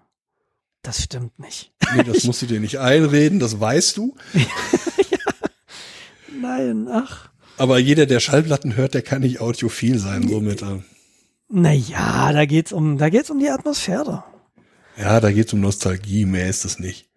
[0.82, 1.72] Das stimmt nicht.
[1.94, 4.16] Nee, das musst du dir nicht einreden, das weißt du.
[6.40, 7.30] Nein, ach.
[7.56, 10.62] Aber jeder, der Schallplatten hört, der kann nicht audiophil sein, somit.
[10.62, 10.80] äh,
[11.48, 14.22] Naja, da geht's um, da geht's um die Atmosphäre.
[14.96, 17.08] Ja, da geht's um Nostalgie, mehr ist es nicht.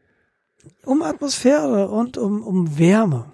[0.84, 3.32] Um Atmosphäre und um, um Wärme.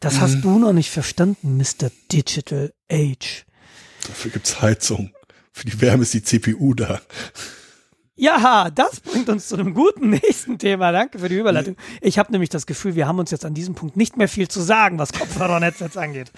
[0.00, 0.20] Das Mhm.
[0.20, 1.90] hast du noch nicht verstanden, Mr.
[2.12, 3.44] Digital Age.
[4.06, 5.12] Dafür gibt's Heizung.
[5.58, 7.00] Für die Wärme ist die CPU da.
[8.14, 10.92] Ja, das bringt uns zu einem guten nächsten Thema.
[10.92, 11.74] Danke für die Überleitung.
[12.00, 14.46] Ich habe nämlich das Gefühl, wir haben uns jetzt an diesem Punkt nicht mehr viel
[14.46, 16.30] zu sagen, was Kopfhörernetz jetzt angeht.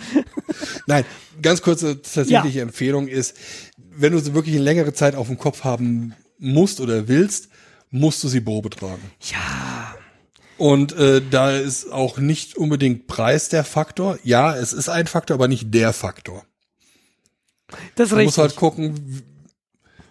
[0.86, 1.04] Nein,
[1.42, 3.36] ganz kurze tatsächliche Empfehlung ist,
[3.76, 7.50] wenn du sie wirklich eine längere Zeit auf dem Kopf haben musst oder willst,
[7.90, 9.02] musst du sie Probe tragen.
[9.20, 9.96] Ja,
[10.56, 14.18] Und äh, da ist auch nicht unbedingt Preis der Faktor.
[14.24, 16.46] Ja, es ist ein Faktor, aber nicht der Faktor.
[17.96, 18.42] Das ist Man muss richtig.
[18.42, 19.22] halt gucken,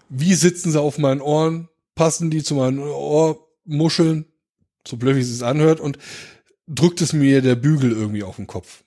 [0.10, 4.26] wie sitzen sie auf meinen Ohren, passen die zu meinen Ohrmuscheln,
[4.88, 5.98] so blöd wie es sich anhört, und
[6.68, 8.84] drückt es mir der Bügel irgendwie auf den Kopf.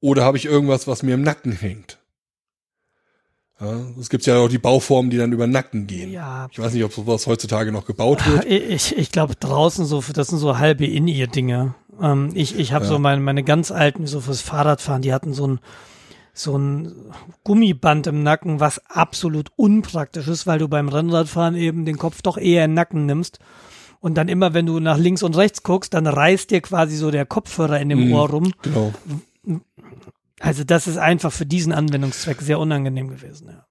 [0.00, 1.98] Oder habe ich irgendwas, was mir im Nacken hängt?
[3.58, 6.12] Ja, es gibt ja auch die Bauformen, die dann über den Nacken gehen.
[6.12, 6.46] Ja.
[6.52, 8.44] Ich weiß nicht, ob sowas heutzutage noch gebaut wird.
[8.46, 11.74] Ich, ich glaube draußen so, das sind so halbe In-Ear-Dinge.
[12.00, 12.90] Ähm, ich ich habe Ja.
[12.90, 15.60] so meine, meine ganz alten, so fürs Fahrradfahren, die hatten so ein,
[16.38, 16.92] so ein
[17.44, 22.36] Gummiband im Nacken, was absolut unpraktisch ist, weil du beim Rennradfahren eben den Kopf doch
[22.36, 23.38] eher in den Nacken nimmst.
[24.00, 27.10] Und dann immer, wenn du nach links und rechts guckst, dann reißt dir quasi so
[27.10, 28.12] der Kopfhörer in dem Mhm.
[28.12, 28.52] Ohr rum.
[28.62, 28.92] Genau.
[30.38, 33.48] Also das ist einfach für diesen Anwendungszweck sehr unangenehm gewesen.
[33.48, 33.66] Ja.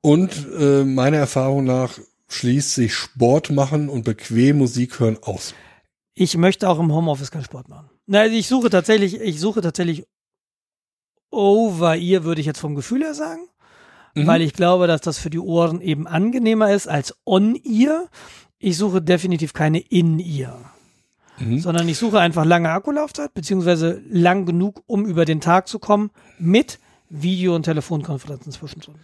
[0.00, 5.54] Und äh, meiner Erfahrung nach schließt sich Sport machen und bequem Musik hören aus.
[6.14, 7.90] Ich möchte auch im Homeoffice keinen Sport machen.
[8.06, 10.06] Na, also ich suche tatsächlich, ich suche tatsächlich
[11.30, 13.42] Over-Ear, würde ich jetzt vom Gefühl her sagen,
[14.14, 14.26] Mhm.
[14.26, 18.08] weil ich glaube, dass das für die Ohren eben angenehmer ist als On-Ear.
[18.58, 20.58] Ich suche definitiv keine In-Ear,
[21.38, 21.60] Mhm.
[21.60, 26.10] sondern ich suche einfach lange Akkulaufzeit, beziehungsweise lang genug, um über den Tag zu kommen,
[26.38, 28.96] mit Video- und Telefonkonferenzen zwischendrin.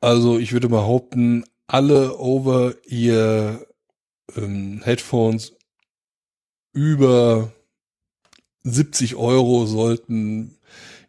[0.00, 3.66] Also ich würde behaupten, alle over ihr
[4.36, 5.54] ähm, Headphones
[6.72, 7.50] über
[8.62, 10.57] 70 Euro sollten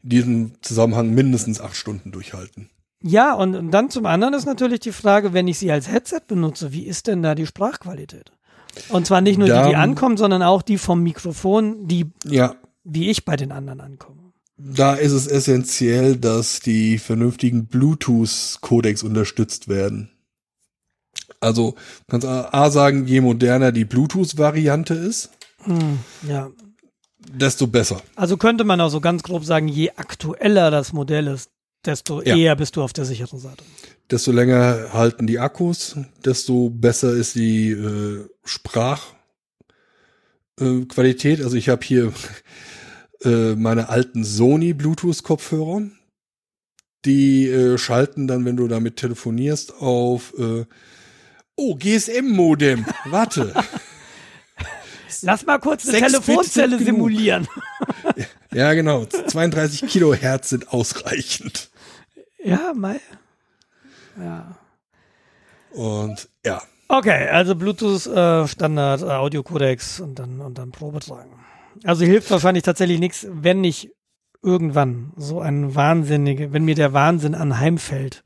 [0.03, 2.69] in diesem Zusammenhang mindestens acht Stunden durchhalten.
[3.01, 6.21] Ja, und, und dann zum anderen ist natürlich die Frage, wenn ich sie als Headset
[6.27, 8.31] benutze, wie ist denn da die Sprachqualität?
[8.89, 12.55] Und zwar nicht nur die, die Da- ankommt, sondern auch die vom Mikrofon, die, Ja,
[12.83, 14.33] wie ich bei den anderen ankomme.
[14.57, 20.11] da ist es essentiell, dass die vernünftigen Bluetooth-Codecs unterstützt werden.
[21.39, 21.77] Also du
[22.09, 25.29] kannst A A sagen, je moderner die Bluetooth-Variante ist,
[25.63, 26.49] Hm, ja.
[27.19, 28.01] Desto besser.
[28.15, 31.49] Also könnte man auch so ganz grob sagen, je aktueller das Modell ist,
[31.85, 32.35] desto Ja.
[32.35, 33.63] eher bist du auf der sicheren Seite.
[34.11, 41.39] Desto länger halten die Akkus, desto besser ist die äh, Sprachqualität.
[41.39, 42.11] Äh, also ich habe hier
[43.23, 45.83] äh, meine alten Sony Bluetooth-Kopfhörer.
[47.05, 50.65] Die äh, schalten dann, wenn du damit telefonierst, auf äh,
[51.55, 52.85] Oh, GSM-Modem.
[53.05, 53.53] Warte.
[55.21, 57.47] Lass mal kurz eine Telefonzelle simulieren.
[58.51, 59.05] ja, genau.
[59.05, 61.69] 32 Kilohertz sind ausreichend.
[62.43, 62.99] Ja, mal.
[64.17, 64.57] Ja.
[65.71, 71.29] Und ja, Okay, also Bluetooth äh, Standard, äh, Audio-Codex und dann und dann Probe tragen.
[71.83, 73.91] Also hilft wahrscheinlich tatsächlich nichts, wenn nicht
[74.41, 78.23] irgendwann so ein wahnsinnige, wenn mir der Wahnsinn anheimfällt.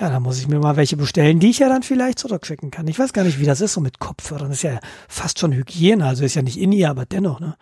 [0.00, 2.86] Ja, dann muss ich mir mal welche bestellen, die ich ja dann vielleicht zurückschicken kann.
[2.86, 4.48] Ich weiß gar nicht, wie das ist so mit Kopfhörern.
[4.48, 7.56] Das ist ja fast schon Hygiene, also ist ja nicht in ihr, aber dennoch, ne?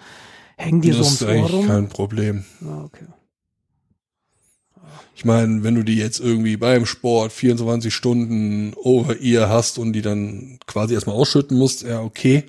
[0.59, 1.67] Hängen die das so ist ums Ohr eigentlich rum?
[1.67, 2.45] kein Problem.
[2.63, 3.07] Ah, okay.
[5.15, 9.95] Ich meine, wenn du die jetzt irgendwie beim Sport 24 Stunden over ear hast und
[9.95, 12.45] die dann quasi erstmal ausschütten musst, ja, okay.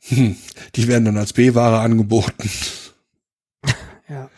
[0.00, 0.36] Hm,
[0.74, 2.50] die werden dann als B-Ware angeboten.
[4.08, 4.30] Ja.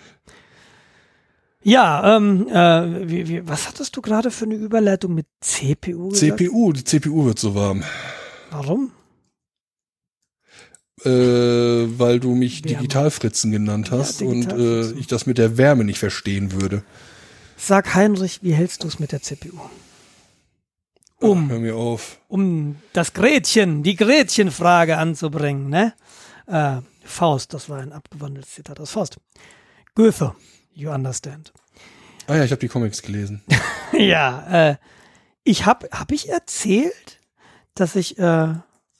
[1.62, 6.38] Ja, ähm, äh, wie, wie, was hattest du gerade für eine Überleitung mit CPU gesagt?
[6.38, 7.84] CPU, die CPU wird so warm.
[8.50, 8.92] Warum?
[11.04, 11.08] Äh,
[11.98, 12.76] weil du mich Wärme.
[12.76, 16.82] Digitalfritzen genannt hast Ja, und äh, ich das mit der Wärme nicht verstehen würde.
[17.56, 19.58] Sag Heinrich, wie hältst du es mit der CPU?
[21.20, 21.44] Um.
[21.46, 22.18] Ach, hör mir auf.
[22.28, 25.92] um das Gretchen, die Gretchenfrage anzubringen, ne?
[26.46, 29.18] Äh, Faust, das war ein abgewandeltes Zitat aus Faust.
[29.94, 30.34] Goethe,
[30.72, 31.52] you understand.
[32.26, 33.42] Ah ja, ich habe die Comics gelesen.
[33.92, 34.76] ja, äh,
[35.44, 37.20] ich habe, hab ich erzählt,
[37.74, 38.54] dass ich äh,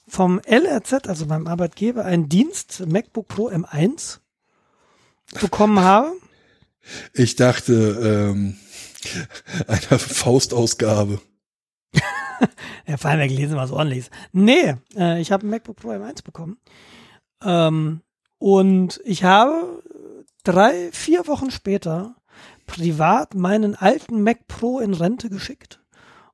[0.09, 4.19] vom LRZ, also meinem Arbeitgeber, einen Dienst MacBook Pro M1
[5.41, 6.13] bekommen habe?
[7.13, 8.57] Ich dachte, ähm,
[9.67, 11.21] eine Faustausgabe.
[12.87, 14.11] Ja, vor allem, gelesen was ordentlich ist.
[14.33, 16.59] Nee, äh, ich habe ein MacBook Pro M1 bekommen.
[17.45, 18.01] Ähm,
[18.39, 19.80] und ich habe
[20.43, 22.17] drei, vier Wochen später
[22.67, 25.81] privat meinen alten Mac Pro in Rente geschickt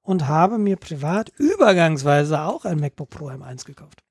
[0.03, 4.03] und habe mir privat übergangsweise auch ein MacBook Pro M1 gekauft.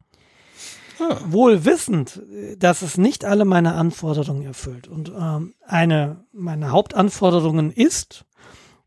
[1.00, 1.20] Ah.
[1.26, 2.22] Wohl wissend,
[2.58, 4.88] dass es nicht alle meine Anforderungen erfüllt.
[4.88, 8.26] Und ähm, eine meiner Hauptanforderungen ist,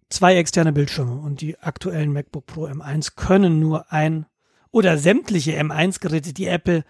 [0.09, 4.27] zwei externe Bildschirme und die aktuellen MacBook Pro M1 können nur ein
[4.71, 6.85] oder sämtliche M1-Geräte, die Apple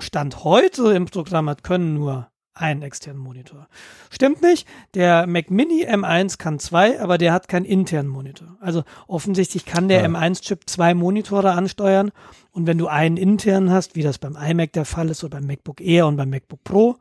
[0.00, 3.68] Stand heute im Programm hat, können nur einen externen Monitor.
[4.10, 4.66] Stimmt nicht.
[4.94, 8.56] Der Mac Mini M1 kann zwei, aber der hat keinen internen Monitor.
[8.60, 10.06] Also offensichtlich kann der Ah.
[10.08, 12.10] M1-Chip zwei Monitore ansteuern
[12.52, 15.46] und wenn du einen internen hast, wie das beim iMac der Fall ist oder beim
[15.46, 16.96] MacBook Air und beim MacBook Pro,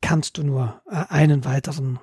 [0.00, 1.98] kannst du nur äh, einen weiteren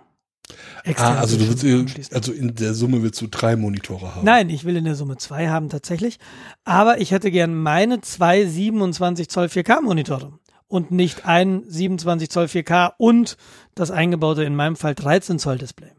[0.84, 4.26] externen Ah, also du willst, also in der Summe willst du drei Monitore haben.
[4.26, 6.19] Nein, ich will in der Summe zwei haben tatsächlich.
[6.65, 10.34] Aber ich hätte gern meine zwei 27 Zoll 4K Monitore
[10.73, 13.38] und nicht ein 27 Zoll 4K und
[13.75, 15.91] das eingebaute in meinem Fall 13 Zoll Display.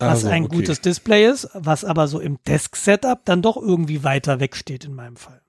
[0.00, 0.56] Was Also, ein okay.
[0.56, 4.94] gutes Display ist, was aber so im Desk-Setup dann doch irgendwie weiter weg steht in
[4.94, 5.40] meinem Fall.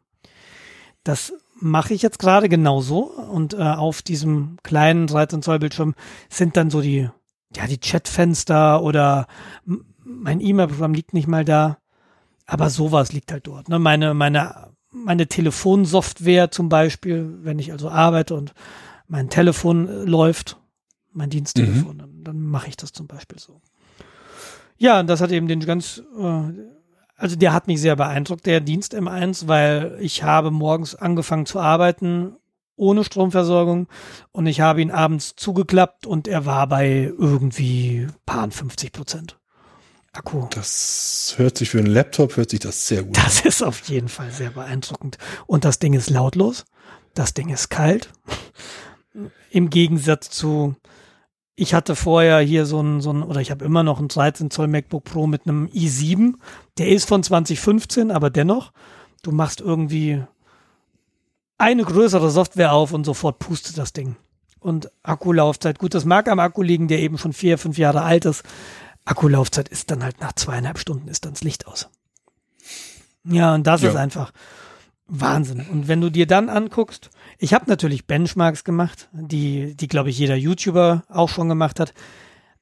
[1.04, 5.96] Das mache ich jetzt gerade genauso und äh, auf diesem kleinen 13 Zoll Bildschirm
[6.30, 7.10] sind dann so die,
[7.56, 9.26] ja, die Chatfenster oder
[10.04, 11.80] mein E-Mail-Programm liegt nicht mal da,
[12.46, 13.70] aber sowas liegt halt dort.
[13.70, 13.80] Ne?
[13.80, 18.54] Meine, meine, meine Telefonsoftware zum Beispiel, wenn ich also arbeite und
[19.08, 20.58] mein Telefon äh, läuft,
[21.14, 23.62] mein Diensttelefon, dann, dann mache ich das zum Beispiel so.
[24.78, 26.42] Ja, und das hat eben den ganz, äh,
[27.16, 31.60] also der hat mich sehr beeindruckt, der Dienst M1, weil ich habe morgens angefangen zu
[31.60, 32.36] arbeiten
[32.78, 33.88] ohne Stromversorgung
[34.32, 39.40] und ich habe ihn abends zugeklappt und er war bei irgendwie paar 50 Prozent
[40.16, 40.48] Akku.
[40.52, 43.24] Das hört sich für einen Laptop, hört sich das sehr gut an.
[43.26, 45.18] Das ist auf jeden Fall sehr beeindruckend.
[45.46, 46.66] Und das Ding ist lautlos.
[47.14, 48.10] Das Ding ist kalt.
[49.50, 50.76] Im Gegensatz zu,
[51.56, 54.52] ich hatte vorher hier so ein, so ein oder ich habe immer noch ein 13
[54.52, 56.34] Zoll MacBook Pro mit einem i7.
[56.78, 58.72] Der ist von 2015, aber dennoch,
[59.24, 60.24] du machst irgendwie
[61.58, 64.18] eine größere Software auf und sofort pustet das Ding.
[64.60, 68.26] Und Akkulaufzeit, gut, das mag am Akku liegen, der eben schon vier, fünf Jahre alt
[68.26, 68.44] ist.
[69.06, 71.90] Akkulaufzeit ist dann halt nach zweieinhalb Stunden ist dann das Licht aus.
[73.24, 73.90] Ja, und das Ja.
[73.90, 74.32] ist einfach
[75.08, 75.66] Wahnsinn.
[75.72, 80.18] Und wenn du dir dann anguckst, ich habe natürlich Benchmarks gemacht, die, die glaube ich
[80.18, 81.94] jeder YouTuber auch schon gemacht hat,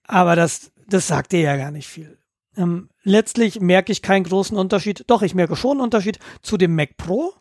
[0.05, 2.17] aber das, das sagt dir ja gar nicht viel.
[2.57, 5.05] Ähm, letztlich merke ich keinen großen Unterschied.
[5.07, 7.33] Doch, ich merke schon einen Unterschied zu dem Mac Pro.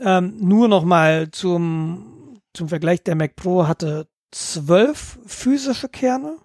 [0.00, 6.36] Ähm, nur noch mal zum, zum Vergleich, der Mac Pro hatte zwölf physische Kerne.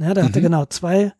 [0.00, 0.44] Ja, der hatte Mhm.
[0.44, 1.12] genau zwei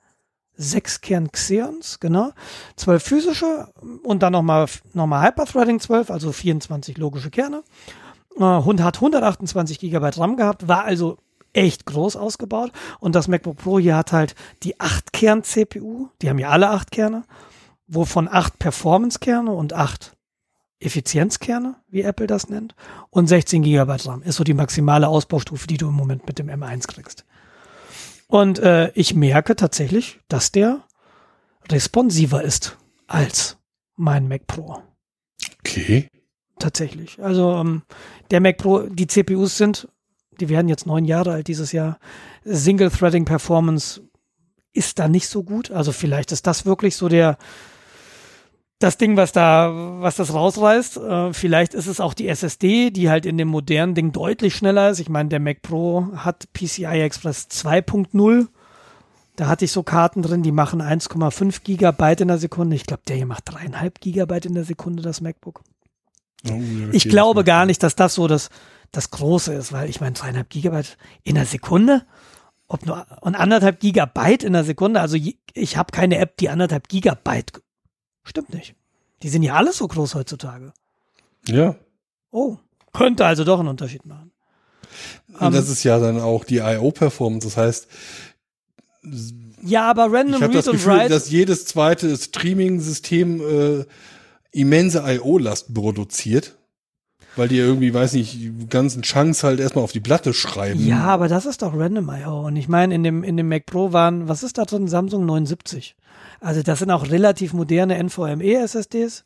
[0.56, 2.32] Sechskern Xeons, genau.
[2.76, 3.68] Zwölf physische
[4.02, 7.62] und dann nochmal noch mal Hyperthreading 12, also 24 logische Kerne.
[8.36, 11.18] Äh, und hat 128 Gigabyte RAM gehabt, war also
[11.52, 12.72] echt groß ausgebaut.
[13.00, 17.24] Und das MacBook Pro hier hat halt die 8-Kern-CPU, die haben ja alle 8 Kerne,
[17.86, 20.16] wovon 8 Performance-Kerne und 8
[20.78, 22.74] Effizienzkerne, wie Apple das nennt,
[23.10, 26.48] und 16 Gigabyte RAM ist so die maximale Ausbaustufe, die du im Moment mit dem
[26.48, 27.24] M1 kriegst.
[28.30, 30.84] Und äh, ich merke tatsächlich, dass der
[31.68, 32.76] responsiver ist
[33.08, 33.58] als
[33.96, 34.82] mein Mac Pro.
[35.58, 36.08] Okay.
[36.58, 37.20] Tatsächlich.
[37.22, 37.82] Also ähm,
[38.30, 39.88] der Mac Pro, die CPUs sind,
[40.38, 41.98] die werden jetzt neun Jahre alt dieses Jahr.
[42.44, 44.00] Single Threading Performance
[44.72, 45.70] ist da nicht so gut.
[45.72, 47.36] Also vielleicht ist das wirklich so der
[48.80, 49.70] das Ding, was da,
[50.00, 50.96] was das rausreißt.
[50.96, 54.90] Äh, vielleicht ist es auch die SSD, die halt in dem modernen Ding deutlich schneller
[54.90, 54.98] ist.
[54.98, 58.48] Ich meine, der Mac Pro hat PCI Express 2.0.
[59.36, 62.74] Da hatte ich so Karten drin, die machen 1,5 Gigabyte in der Sekunde.
[62.74, 65.62] Ich glaube, der hier macht dreieinhalb Gigabyte in der Sekunde, das MacBook.
[66.50, 66.58] Oh,
[66.92, 68.48] Ich glaube gar nicht, dass das so das,
[68.92, 72.06] das Große ist, weil ich meine, zweieinhalb Gigabyte in einer Sekunde,
[72.66, 75.18] ob nur und anderthalb Gigabyte in einer Sekunde, also
[75.52, 77.52] ich habe keine App, die anderthalb Gigabyte.
[78.24, 78.74] Stimmt nicht.
[79.22, 80.72] Die sind ja alle so groß heutzutage.
[81.46, 81.76] Ja.
[82.30, 82.56] Oh,
[82.92, 84.32] könnte also doch einen Unterschied machen.
[85.38, 87.46] Und Ähm, das ist ja dann auch die IO-Performance.
[87.46, 87.88] Das heißt,
[89.62, 93.84] Ja, aber ich Random habe Read das und Gefühl, Write, dass jedes zweite Streaming-System äh,
[94.52, 96.56] immense IO-Last produziert.
[97.36, 100.84] Weil die irgendwie, weiß nicht, die ganzen Chunks halt erstmal auf die Platte schreiben.
[100.84, 102.46] ja, aber das ist doch Random IO.
[102.46, 104.88] Und ich meine, in dem, in dem Mac Pro waren, was ist da drin?
[104.88, 105.94] Samsung 79.
[106.40, 109.24] Also das sind auch relativ moderne NVMe-SSDs,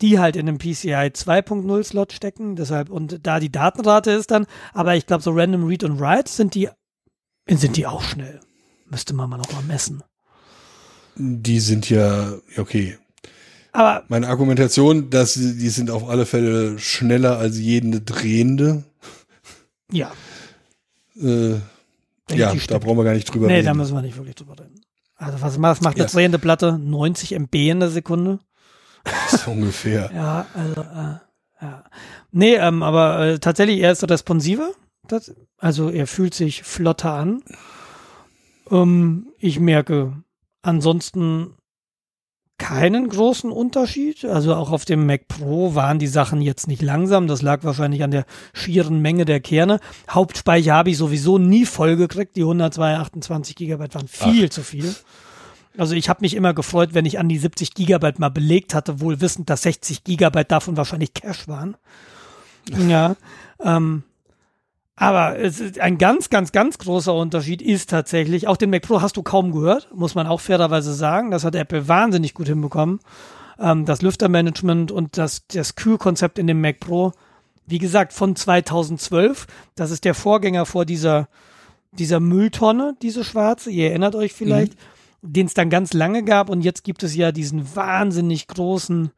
[0.00, 2.54] die halt in einem PCI 2.0 Slot stecken.
[2.54, 6.30] Deshalb, und da die Datenrate ist dann, aber ich glaube, so Random Read und Write
[6.30, 6.68] sind die,
[7.48, 8.40] sind die auch schnell.
[8.90, 10.02] Müsste man mal noch mal messen.
[11.16, 12.98] Die sind ja, okay.
[13.72, 18.84] Aber Meine Argumentation, dass die sind auf alle Fälle schneller als jede drehende.
[19.90, 20.12] ja,
[21.20, 21.56] Äh,
[22.30, 23.66] ja, da brauchen wir gar nicht drüber nee, reden.
[23.66, 24.80] da müssen wir nicht wirklich drüber reden.
[25.18, 26.78] Also was, was macht eine drehende Platte?
[26.78, 28.38] 90 MB in der Sekunde?
[29.28, 30.10] so ungefähr.
[30.14, 31.84] Ja, also, äh, ja.
[32.30, 34.70] Nee, ähm, aber äh, tatsächlich, er ist responsiver.
[35.08, 37.42] Das, also er fühlt sich flotter an.
[38.70, 40.22] Ähm, ich merke
[40.62, 41.54] ansonsten
[42.58, 44.24] keinen großen Unterschied.
[44.24, 47.26] Also auch auf dem Mac Pro waren die Sachen jetzt nicht langsam.
[47.26, 49.80] Das lag wahrscheinlich an der schieren Menge der Kerne.
[50.10, 52.36] Hauptspeicher habe ich sowieso nie voll gekriegt.
[52.36, 54.94] Die 128 Gigabyte waren viel zu viel.
[55.78, 59.00] Also ich habe mich immer gefreut, wenn ich an die 70 Gigabyte mal belegt hatte,
[59.00, 61.76] wohl wissend, dass 60 Gigabyte davon wahrscheinlich Cache waren.
[62.86, 63.16] Ja.
[63.62, 64.02] Ähm,
[64.98, 69.00] aber es ist ein ganz, ganz, ganz großer Unterschied ist tatsächlich, auch den Mac Pro
[69.00, 71.30] hast du kaum gehört, muss man auch fairerweise sagen.
[71.30, 72.98] Das hat Apple wahnsinnig gut hinbekommen.
[73.60, 77.12] Ähm, das Lüftermanagement und das, das Kühlkonzept in dem Mac Pro,
[77.66, 79.46] wie gesagt, von 2012.
[79.76, 81.28] Das ist der Vorgänger vor dieser,
[81.92, 83.70] dieser Mülltonne, diese schwarze.
[83.70, 84.74] Ihr erinnert euch vielleicht,
[85.22, 86.50] den es dann ganz lange gab.
[86.50, 89.12] Und jetzt gibt es ja diesen wahnsinnig großen,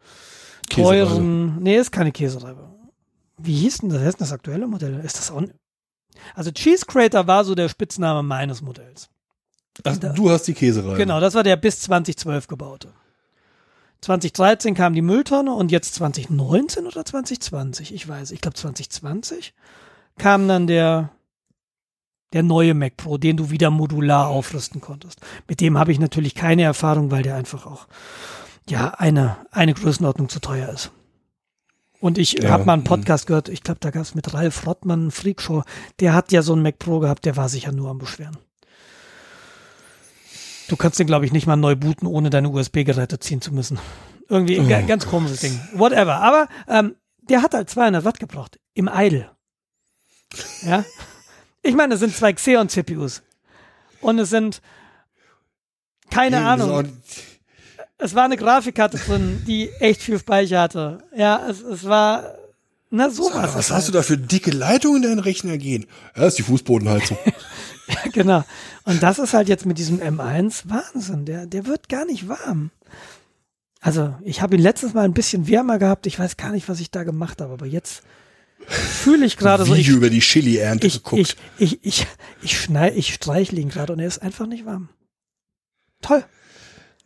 [0.69, 2.69] teuren, nee, ist keine Käsereibe.
[3.39, 4.03] Wie hieß denn das?
[4.03, 5.01] Ist das aktuelle Modell?
[5.01, 5.43] Ist das auch,
[6.35, 9.09] also Cheese Crater war so der Spitzname meines Modells.
[9.85, 10.97] Ach, du hast die Käsereibe.
[10.97, 12.93] Genau, das war der bis 2012 gebaute.
[14.03, 19.55] 2013 kam die Mülltonne und jetzt 2019 oder 2020, ich weiß, ich glaube 2020
[20.19, 21.11] kam dann der
[22.33, 25.21] der neue Mac Pro, den du wieder modular aufrüsten konntest.
[25.49, 27.89] Mit dem habe ich natürlich keine Erfahrung, weil der einfach auch
[28.69, 30.93] ja eine eine Größenordnung zu teuer ist.
[32.01, 32.87] Und ich Ja, habe mal einen mhm.
[32.87, 35.63] Podcast gehört, ich glaube, da gab es mit Ralf Rottmann einen Freakshow,
[36.01, 38.39] der hat ja so einen Mac Pro gehabt, der war sich ja nur am Beschweren.
[40.69, 43.79] Du kannst den, glaube ich, nicht mal neu booten, ohne deine USB-Geräte ziehen zu müssen.
[44.29, 45.59] Irgendwie ein ga- ganz komisches Ding.
[45.75, 46.17] Whatever.
[46.17, 46.95] Aber ähm,
[47.29, 48.61] der hat halt 200 Watt gebraucht.
[48.75, 49.31] Im Idle.
[50.63, 50.85] Ja.
[51.63, 53.23] Ich meine, es sind zwei Xeon-CPUs.
[54.01, 54.63] Und es sind,
[56.11, 56.93] keine ist Ahnung,
[58.01, 60.99] es war eine Grafikkarte drin, die echt viel Speicher hatte.
[61.17, 62.35] Ja, es, es war,
[62.91, 63.55] na sowas.
[63.55, 65.87] Was hast du da für dicke Leitungen in deinen Rechner gehen?
[66.17, 67.19] Ja, ist die Fußbodenheizung.
[68.13, 68.45] Genau.
[68.85, 71.25] Und das ist halt jetzt mit diesem M1 Wahnsinn.
[71.25, 72.71] Der, der wird gar nicht warm.
[73.81, 76.07] Also, ich habe ihn letztes Mal ein bisschen wärmer gehabt.
[76.07, 78.03] Ich weiß gar nicht, was ich da gemacht habe, aber jetzt
[78.67, 79.75] fühle ich gerade so.
[79.75, 81.21] Ich, Video über die Chili-Ernte ich, geguckt.
[81.21, 82.07] ich, ich, ich,
[82.43, 84.91] ich, schnei, ich streichle ihn gerade und er ist einfach nicht warm.
[86.03, 86.25] Toll.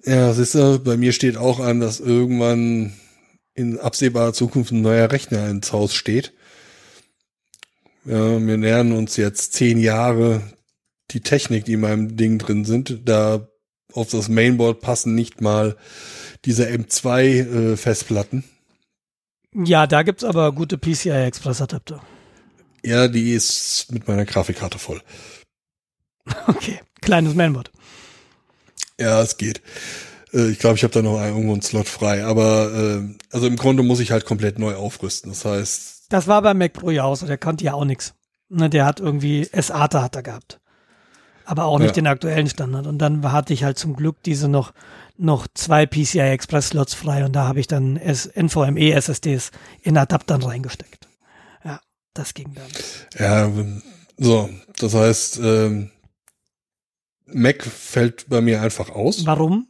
[0.05, 2.93] Ja, siehst du, bei mir steht auch an, dass irgendwann
[3.55, 6.33] in absehbarer Zukunft ein neuer Rechner ins Haus steht.
[8.05, 10.43] Ja, wir nähern uns jetzt zehn Jahre
[11.13, 13.09] die Technik, die in meinem Ding drin sind.
[13.09, 13.49] Da
[13.93, 15.77] auf das Mainboard passen nicht mal
[16.45, 18.45] diese M2 äh, Festplatten.
[19.55, 22.03] Ja, da gibt's aber gute PCI Express Adapter.
[22.85, 25.01] Ja, die ist mit meiner Grafikkarte voll.
[26.47, 26.81] Okay.
[27.03, 27.71] Kleines Mainboard.
[29.01, 29.61] Ja, es geht.
[30.33, 32.25] Äh, Ich glaube, ich habe da noch einen- irgendwo einen Slot frei.
[32.25, 35.31] Aber äh, also im Grunde muss ich halt komplett neu aufrüsten.
[35.31, 37.27] Das heißt, Das war beim Mac Pro ja auch so.
[37.27, 38.15] Der konnte ja auch nix.
[38.49, 40.61] Ne, der hat irgendwie SATA hat er gehabt.
[41.47, 41.95] Aber auch nicht Ja.
[41.95, 42.87] den aktuellen Standard.
[42.87, 44.73] Und dann hatte ich halt zum Glück diese noch,
[45.17, 49.51] noch zwei PCI Express Slots frei und da habe ich dann NVMe SSDs
[49.83, 51.09] in Adaptern reingesteckt.
[51.65, 51.81] Ja,
[52.15, 52.67] das ging dann.
[53.19, 53.51] Ja,
[54.19, 55.91] so, das heißt, ähm,
[57.27, 59.67] Mac fällt bei mir einfach aus, Warum?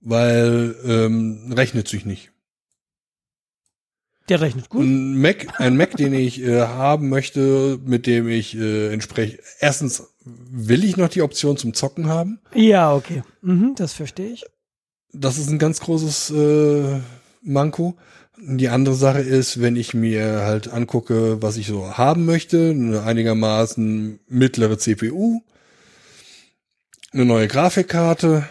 [0.00, 2.32] weil ähm, rechnet sich nicht.
[4.28, 4.82] Der rechnet gut.
[4.82, 9.40] Ein Mac, ein Mac, den ich äh, haben möchte, mit dem ich äh, entsprechend.
[9.60, 12.40] Erstens will ich noch die Option zum Zocken haben.
[12.52, 13.22] Ja, okay.
[13.42, 14.44] Mhm, das verstehe ich.
[15.12, 17.00] Das ist ein ganz großes äh,
[17.42, 17.96] Manko.
[18.38, 23.02] Die andere Sache ist, wenn ich mir halt angucke, was ich so haben möchte, eine
[23.02, 25.40] einigermaßen mittlere CPU,
[27.16, 28.46] eine neue Grafikkarte,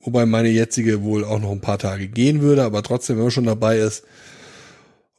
[0.00, 3.30] wobei meine jetzige wohl auch noch ein paar Tage gehen würde, aber trotzdem, wenn man
[3.30, 4.04] schon dabei ist.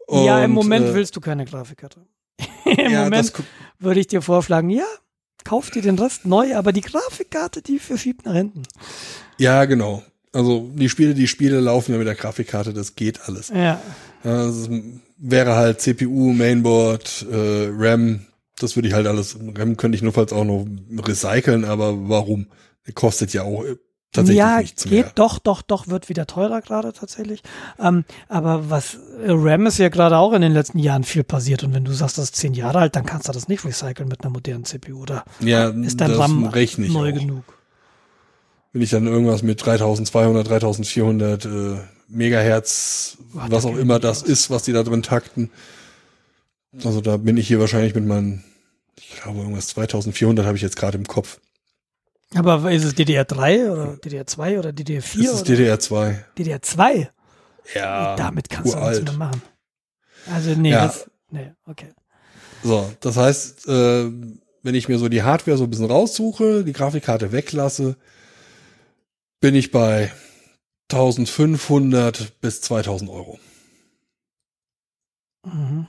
[0.09, 2.01] ja, im Und, Moment äh, willst du keine Grafikkarte.
[2.65, 3.33] Im ja, Moment
[3.79, 4.85] würde ich dir vorschlagen, ja,
[5.43, 8.63] kauf dir den Rest neu, aber die Grafikkarte, die verschiebt nach hinten.
[9.37, 10.03] ja, genau.
[10.33, 13.49] Also die Spiele, die Spiele laufen ja mit der Grafikkarte, das geht alles.
[13.49, 13.81] Ja.
[14.23, 14.69] Ja, das
[15.17, 18.25] wäre halt CPU, Mainboard, äh, RAM,
[18.63, 20.65] das würde ich halt alles, RAM könnte ich notfalls auch noch
[21.07, 22.47] recyceln, aber warum?
[22.95, 23.75] Kostet ja auch äh,
[24.11, 25.11] tatsächlich ja, nichts geht mehr.
[25.15, 27.41] doch, doch, doch, wird wieder teurer gerade tatsächlich.
[27.79, 31.63] Ähm, aber was äh, RAM ist ja gerade auch in den letzten Jahren viel passiert
[31.63, 34.09] und wenn du sagst, das ist zehn Jahre alt, dann kannst du das nicht recyceln
[34.09, 37.13] mit einer modernen CPU oder Ja, ist dein RAM neu auch.
[37.13, 37.43] genug?
[38.73, 41.49] Wenn ich dann irgendwas mit 3200, 3400 äh,
[42.07, 45.49] Megahertz, Boah, was auch immer das ist, was die da drin takten.
[46.83, 48.43] Also da bin ich hier wahrscheinlich mit meinen,
[49.13, 51.39] ich glaube irgendwas 2400 habe ich jetzt gerade im Kopf.
[52.33, 56.15] Aber ist es DDR3 oder DDR2 oder DDR4 Das ist oder DDR2.
[56.37, 57.07] DDR2?
[57.75, 59.03] Ja, Damit kannst du uralt.
[59.03, 59.41] nichts mehr machen.
[60.31, 60.85] Also nee, Ja.
[60.87, 61.93] das, nee, okay.
[62.63, 64.11] So, das heißt, äh,
[64.63, 67.97] wenn ich mir so die Hardware so ein bisschen raussuche, die Grafikkarte weglasse,
[69.41, 70.11] bin ich bei
[70.91, 73.39] 1500 bis 2000 Euro.
[75.45, 75.87] Mhm.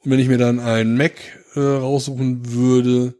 [0.00, 1.14] Und wenn ich mir dann einen Mac
[1.54, 3.14] äh, raussuchen würde,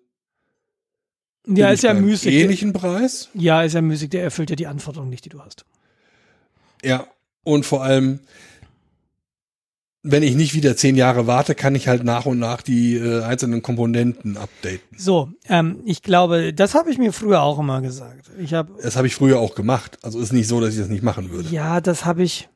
[1.47, 2.35] Ja, ist ja müßig.
[2.35, 3.29] ähnlichen Preis.
[3.35, 5.65] Ja, ist ja Musik, der erfüllt ja die Anforderungen nicht, die du hast.
[6.83, 7.07] Ja,
[7.45, 8.21] und vor allem,
[10.03, 13.23] wenn ich nicht wieder zehn Jahre warte, kann ich halt nach und nach die äh,
[13.23, 14.81] einzelnen Komponenten updaten.
[14.99, 18.31] So, ähm, ich glaube, das habe ich mir früher auch immer gesagt.
[18.39, 19.99] Ich habe, Das habe ich früher auch gemacht.
[20.03, 21.49] Also ist nicht so, dass ich das nicht machen würde.
[21.49, 22.51] ja, das habe ich,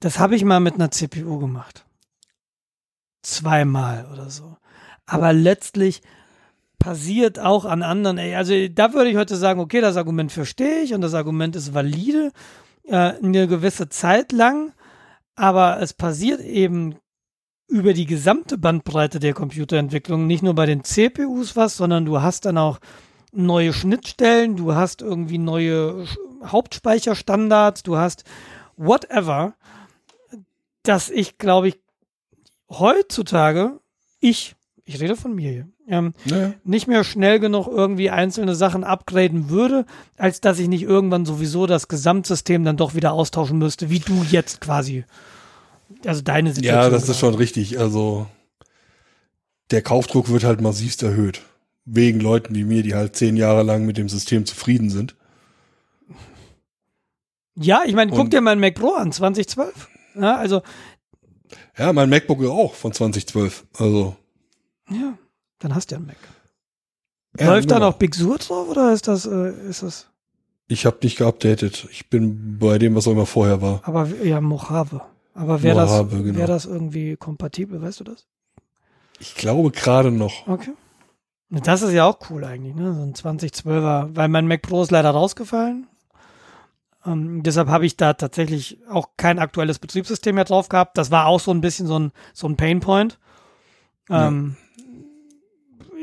[0.00, 1.83] das habe ich mal mit einer CPU gemacht.
[3.24, 4.56] Zweimal oder so.
[5.06, 6.02] Aber letztlich
[6.78, 10.82] passiert auch an anderen, ey, also da würde ich heute sagen, okay, das Argument verstehe
[10.82, 12.30] ich und das Argument ist valide,
[12.84, 14.72] äh, eine gewisse Zeit lang,
[15.34, 16.96] aber es passiert eben
[17.68, 22.44] über die gesamte Bandbreite der Computerentwicklung, nicht nur bei den CPUs was, sondern du hast
[22.44, 22.78] dann auch
[23.32, 26.06] neue Schnittstellen, du hast irgendwie neue
[26.44, 28.24] Hauptspeicherstandards, du hast
[28.76, 29.54] whatever,
[30.82, 31.83] dass ich, glaube ich,
[32.78, 33.80] heutzutage,
[34.20, 34.54] ich,
[34.84, 36.54] ich rede von mir hier, ähm, Naja.
[36.64, 41.66] nicht mehr schnell genug irgendwie einzelne Sachen upgraden würde, als dass ich nicht irgendwann sowieso
[41.66, 45.04] das Gesamtsystem dann doch wieder austauschen müsste, wie du jetzt quasi.
[46.06, 46.82] Also deine Situation.
[46.82, 47.78] Ja, das ist schon richtig.
[47.78, 48.26] Also
[49.70, 51.42] der Kaufdruck wird halt massivst erhöht.
[51.84, 55.14] Wegen Leuten wie mir, die halt zehn Jahre lang mit dem System zufrieden sind.
[57.56, 59.88] Ja, ich meine, guck dir mein Mac Pro an, 2012.
[60.16, 60.62] Ja, also,
[61.76, 63.66] Ja, mein MacBook auch von 2012.
[63.78, 64.16] Also
[64.90, 65.18] ja,
[65.58, 66.16] dann hast du ja einen Mac.
[67.38, 67.90] ja, Läuft da genau.
[67.90, 70.08] noch Big Sur drauf oder ist das, äh, ist das,
[70.68, 71.88] Ich habe nicht geupdatet.
[71.90, 73.80] Ich bin bei dem, was auch immer vorher war.
[73.84, 75.00] aber ja, Mojave.
[75.34, 76.36] Aber wäre das, genau.
[76.36, 78.26] wäre das irgendwie kompatibel, weißt du das?
[79.18, 80.46] Ich glaube gerade noch.
[80.46, 80.72] Okay.
[81.50, 82.94] Das ist ja auch cool eigentlich, ne?
[82.94, 85.86] So ein 2012er, weil mein Mac Pro ist leider rausgefallen.
[87.06, 90.96] Ähm, deshalb habe ich da tatsächlich auch kein aktuelles Betriebssystem mehr drauf gehabt.
[90.98, 93.18] Das war auch so ein bisschen so ein, so ein Painpoint.
[94.10, 94.56] Ähm,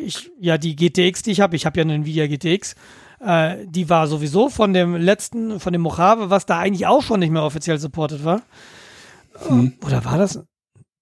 [0.04, 2.76] Ich, ja, die GTX, die ich habe, ich habe ja eine Nvidia GTX,
[3.20, 7.20] äh, die war sowieso von dem letzten, von dem Mojave, was da eigentlich auch schon
[7.20, 8.42] nicht mehr offiziell supported war.
[9.48, 9.74] Hm.
[9.86, 10.44] Oder war das?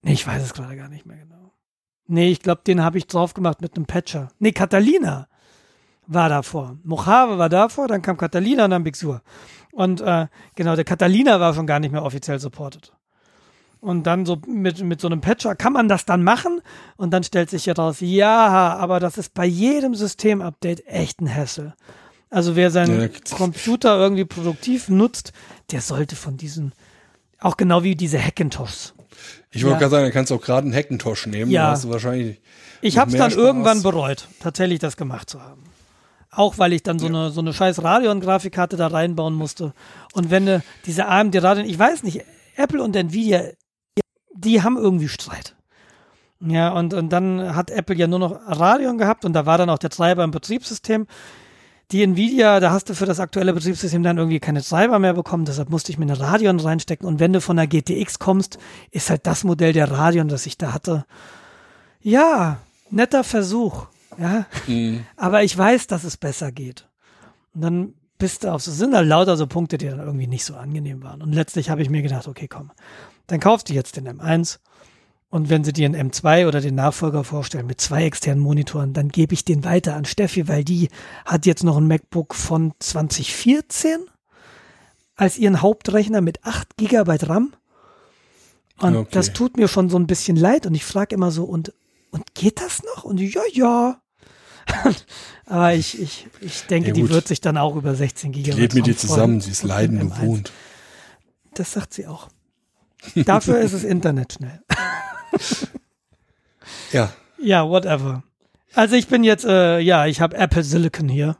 [0.01, 1.53] Nee, ich weiß es gerade gar nicht mehr genau.
[2.07, 4.29] Nee, ich glaube, den habe ich drauf gemacht mit einem Patcher.
[4.39, 5.27] Nee, Catalina
[6.07, 6.77] war davor.
[6.83, 9.21] Mojave war davor, dann kam Catalina und dann Big Sur.
[9.79, 12.91] Und äh, genau, der Catalina war schon gar nicht mehr offiziell supported.
[13.79, 16.59] Und dann so mit, mit so einem Patcher kann man das dann machen
[16.97, 21.33] und dann stellt sich ja raus, ja, aber das ist bei jedem Systemupdate echt ein
[21.33, 21.75] Hassel.
[22.29, 23.07] Also wer seinen Ja,
[23.37, 25.31] Computer irgendwie produktiv nutzt,
[25.71, 26.73] der sollte von diesen,
[27.39, 28.95] auch genau wie diese Hackintoshs.
[29.49, 29.79] Ich wollte Ja.
[29.79, 31.49] gerade sagen, da kannst du auch gerade einen Hackintosh nehmen.
[31.51, 31.71] Ja.
[31.71, 32.41] Hast du wahrscheinlich.
[32.81, 33.41] Ich habe es dann Spaß.
[33.41, 35.63] irgendwann bereut, tatsächlich das gemacht zu haben.
[36.31, 39.73] Auch weil ich dann so eine so eine scheiß Radeon-Grafikkarte da reinbauen musste.
[40.13, 42.23] Und wenn du diese AMD Radeon, ich weiß nicht,
[42.55, 43.45] Apple und Nvidia,
[44.35, 45.55] die haben irgendwie Streit.
[46.41, 49.69] Ja, und, und dann hat Apple ja nur noch Radeon gehabt und da war dann
[49.69, 51.07] auch der Treiber im Betriebssystem.
[51.91, 55.45] Die Nvidia, da hast du für das aktuelle Betriebssystem dann irgendwie keine Treiber mehr bekommen,
[55.45, 57.07] deshalb musste ich mir eine Radeon reinstecken.
[57.07, 58.59] Und wenn du von der GTX kommst,
[58.91, 61.05] ist halt das Modell der Radeon, das ich da hatte.
[62.01, 62.59] Ja,
[62.89, 63.87] netter Versuch,
[64.19, 64.45] ja.
[64.67, 65.05] Mhm.
[65.15, 66.87] Aber ich weiß, dass es besser geht.
[67.53, 70.45] Und dann bist du auf so, sind da lauter so Punkte, die dann irgendwie nicht
[70.45, 71.21] so angenehm waren.
[71.21, 72.71] Und letztlich habe ich mir gedacht, okay, komm,
[73.27, 74.59] dann kaufst du jetzt den M1
[75.31, 79.09] und wenn sie dir einen M2 oder den Nachfolger vorstellen mit zwei externen Monitoren, dann
[79.09, 80.89] gebe ich den weiter an Steffi, weil die
[81.23, 83.99] hat jetzt noch ein MacBook von 2014
[85.15, 87.53] als ihren Hauptrechner mit 8 GB RAM.
[88.79, 89.09] Und Okay.
[89.11, 90.65] das tut mir schon so ein bisschen leid.
[90.65, 91.73] Und ich frage immer so, und,
[92.09, 93.03] und geht das noch?
[93.03, 94.01] Und ja, ja.
[95.45, 98.59] Aber ich, ich, ich denke, Ja, die wird sich dann auch über 16 GB Die
[98.59, 100.19] lebt mit dir zusammen, sie ist Und Leiden mit M1.
[100.19, 100.51] gewohnt.
[101.55, 102.27] Das sagt sie auch.
[103.15, 104.61] Dafür ist es Internet schnell.
[106.91, 108.23] Ja, Ja, whatever.
[108.73, 111.37] Also ich bin jetzt, äh, ja, ich habe Apple Silicon hier.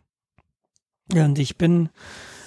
[1.14, 1.90] Und ich bin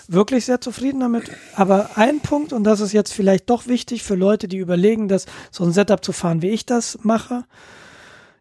[0.09, 1.31] wirklich sehr zufrieden damit.
[1.55, 5.27] Aber ein Punkt, und das ist jetzt vielleicht doch wichtig für Leute, die überlegen, das
[5.51, 7.45] so ein Setup zu fahren, wie ich das mache.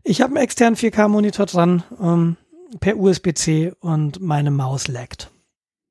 [0.03, 2.37] Ich habe einen externen 4K-Monitor dran, ähm,
[2.79, 5.29] per USB-C und meine Maus laggt.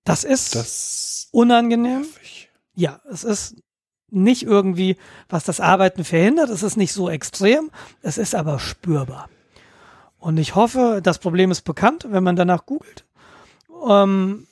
[0.04, 2.06] Das ist das unangenehm.
[2.74, 3.56] Ja, es ist
[4.10, 4.96] nicht irgendwie,
[5.28, 6.50] was das Arbeiten verhindert.
[6.50, 7.70] Es ist nicht so extrem.
[8.02, 9.28] Es ist aber spürbar.
[10.18, 13.04] Und ich hoffe, das Problem ist bekannt, wenn man danach googelt.
[13.88, 14.46] Ähm,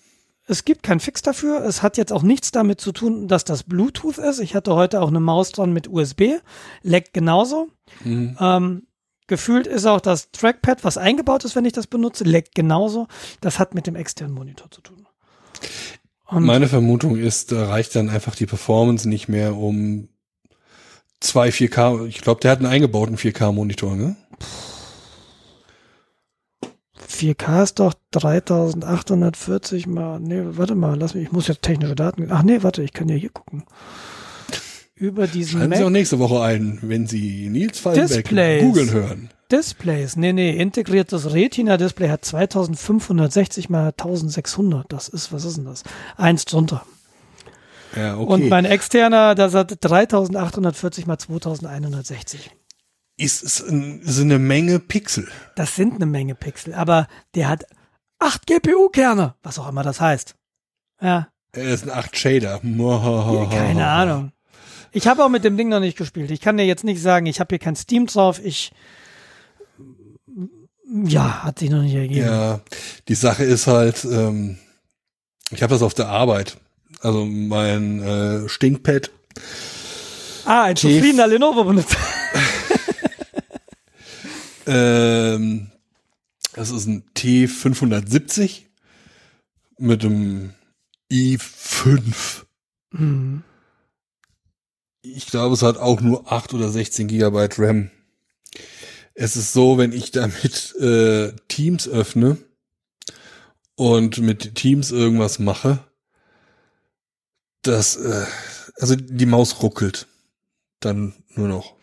[0.46, 1.64] es gibt keinen Fix dafür.
[1.64, 4.38] Es hat jetzt auch nichts damit zu tun, dass das Bluetooth ist.
[4.38, 6.40] Ich hatte heute auch eine Maus dran mit USB.
[6.82, 7.68] Leckt genauso.
[8.02, 8.36] Mhm.
[8.40, 8.87] Ähm,
[9.28, 13.06] gefühlt ist auch das Trackpad, was eingebaut ist, wenn ich das benutze, leckt genauso.
[13.40, 15.06] Das hat mit dem externen Monitor zu tun.
[16.26, 20.08] Und Meine Vermutung ist, da reicht dann einfach die Performance nicht mehr um
[21.20, 22.06] zwei 4K.
[22.06, 24.16] Ich glaube, der hat einen eingebauten 4K-Monitor, ne?
[27.08, 32.30] 4K ist doch 3840 mal, nee, warte mal, lass mich, ich muss jetzt technische Daten,
[32.30, 33.64] ach nee, warte, ich kann ja hier gucken.
[34.98, 38.28] Über diesen Schreiben Sie auch Mac nächste Woche ein, wenn Sie Nils Fallenbeck
[38.60, 39.30] googeln hören.
[39.50, 45.84] Displays, nee, nee, integriertes Retina-Display hat 2560 mal 1600, das ist, was ist denn das?
[46.16, 46.84] Eins drunter.
[47.96, 48.32] Ja, okay.
[48.32, 52.50] Und mein externer, das hat 3840 mal 2160.
[53.16, 55.28] ist, ist, ist eine Menge Pixel.
[55.56, 57.64] Das sind eine Menge Pixel, aber der hat
[58.18, 60.34] acht GPU-Kerne, was auch immer das heißt.
[61.00, 62.60] Ja, Er ist ein 8 Shader.
[62.60, 64.32] Keine Ahnung.
[64.92, 66.30] Ich habe auch mit dem Ding noch nicht gespielt.
[66.30, 68.40] Ich kann dir jetzt nicht sagen, ich habe hier kein Steam drauf.
[68.42, 68.72] Ich
[71.04, 72.26] ja, hat sich noch nicht ergeben.
[72.26, 72.60] Ja,
[73.08, 74.58] die Sache ist halt, ähm,
[75.50, 76.56] ich habe das auf der Arbeit.
[77.00, 79.10] Also mein äh, Stinkpad.
[80.46, 81.98] Ah, ein zufriedener Lenovo-Benutzer.
[84.68, 85.70] Ähm,
[86.52, 88.64] das ist ein T570
[89.78, 90.52] mit dem
[91.10, 92.44] i5.
[92.92, 93.42] Hm.
[95.14, 97.90] Ich glaube, es hat auch nur 8 oder 16 Gigabyte RAM.
[99.14, 102.36] Es ist so, wenn ich damit äh, Teams öffne
[103.74, 105.80] und mit Teams irgendwas mache,
[107.62, 108.24] dass äh,
[108.80, 110.06] also die Maus ruckelt
[110.80, 111.74] dann nur noch.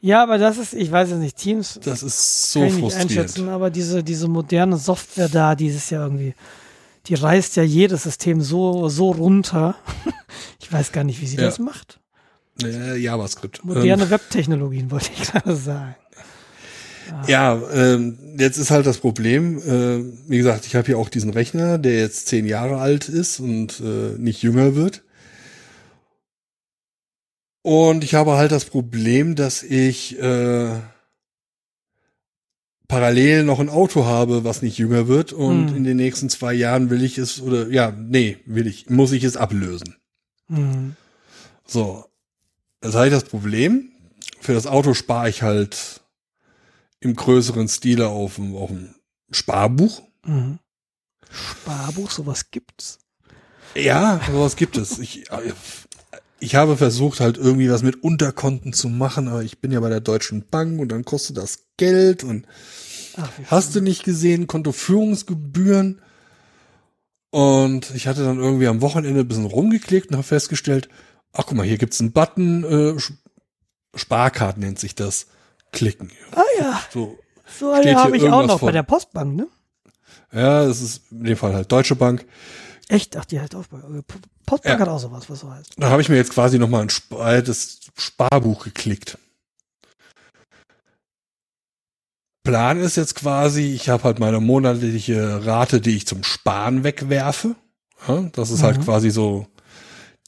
[0.00, 2.82] Ja, aber das ist, ich weiß es nicht, Teams Das ist so kann ich nicht
[2.82, 3.10] frustrierend.
[3.10, 6.34] einschätzen, aber diese, diese moderne Software da, die ist ja irgendwie,
[7.06, 9.76] die reißt ja jedes System so, so runter.
[10.60, 11.44] ich weiß gar nicht, wie sie Ja.
[11.44, 12.00] das macht.
[12.62, 13.64] Äh, JavaScript.
[13.64, 15.94] Moderne Webtechnologien, wollte ich gerade sagen.
[17.26, 21.30] Ja, ähm, jetzt ist halt das Problem, äh, wie gesagt, ich habe hier auch diesen
[21.30, 25.02] Rechner, der jetzt zehn Jahre alt ist und äh, nicht jünger wird.
[27.62, 30.80] Und ich habe halt das Problem, dass ich äh,
[32.88, 35.76] parallel noch ein Auto habe, was nicht jünger wird und Hm.
[35.76, 39.24] in den nächsten zwei Jahren will ich es oder ja, nee, will ich, muss ich
[39.24, 39.96] es ablösen.
[40.48, 40.96] Hm.
[41.66, 42.04] So,
[42.82, 43.88] das habe ich das Problem.
[44.40, 46.02] Für das Auto spare ich halt
[47.00, 48.94] im größeren Stile auf, dem- auf dem
[49.30, 50.02] Sparbuch.
[50.26, 50.58] Mhm.
[51.30, 52.98] Sparbuch, sowas gibt's.
[53.74, 54.98] Ja, sowas gibt es.
[54.98, 55.24] Ich,
[56.40, 59.88] ich habe versucht, halt irgendwie was mit Unterkonten zu machen, aber ich bin ja bei
[59.88, 62.46] der Deutschen Bank und dann kostet das Geld und
[63.16, 66.00] Ach, hast du nicht gesehen, Kontoführungsgebühren.
[67.30, 70.88] Und ich hatte dann irgendwie am Wochenende ein bisschen rumgeklickt und habe festgestellt,
[71.32, 73.00] ach guck mal, hier gibt's einen Button, äh,
[73.98, 75.26] Sparkart nennt sich das.
[75.72, 76.10] Klicken.
[76.32, 77.18] Ah ja, So,
[77.58, 79.48] so eine habe ich auch noch bei von- der Postbank, ne?
[80.32, 82.26] ja, das ist in dem Fall halt Deutsche Bank.
[82.88, 83.16] Echt?
[83.16, 84.02] Ach, die halt auch bei äh,
[84.44, 84.80] Postbank Ja.
[84.80, 85.72] hat auch sowas, was so heißt.
[85.78, 89.16] Da habe ich mir jetzt quasi nochmal ein altes Sparbuch geklickt.
[92.44, 97.54] Plan ist jetzt quasi, ich habe halt meine monatliche Rate, die ich zum Sparen wegwerfe.
[98.32, 98.84] Das ist halt Mhm.
[98.84, 99.46] quasi so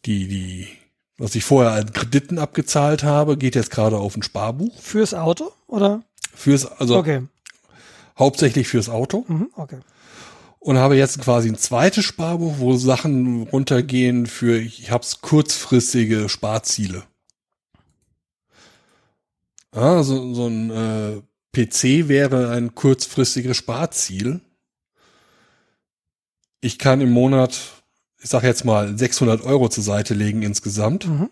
[0.06, 0.68] die, die,
[1.18, 4.80] was ich vorher an Krediten abgezahlt habe, geht jetzt gerade auf ein Sparbuch.
[4.80, 6.02] Fürs Auto, oder?
[6.34, 7.22] Fürs, also okay.
[8.18, 9.24] hauptsächlich fürs Auto.
[9.28, 9.78] Mhm, okay.
[10.58, 17.04] und habe jetzt quasi ein zweites Sparbuch, wo Sachen runtergehen für, ich hab's kurzfristige Sparziele.
[19.74, 24.40] Ja, so, so ein äh, PC wäre ein kurzfristiges Sparziel.
[26.60, 27.83] Ich kann im Monat,
[28.24, 31.06] ich sag jetzt mal, 600 Euro zur Seite legen insgesamt.
[31.06, 31.28] Mhm.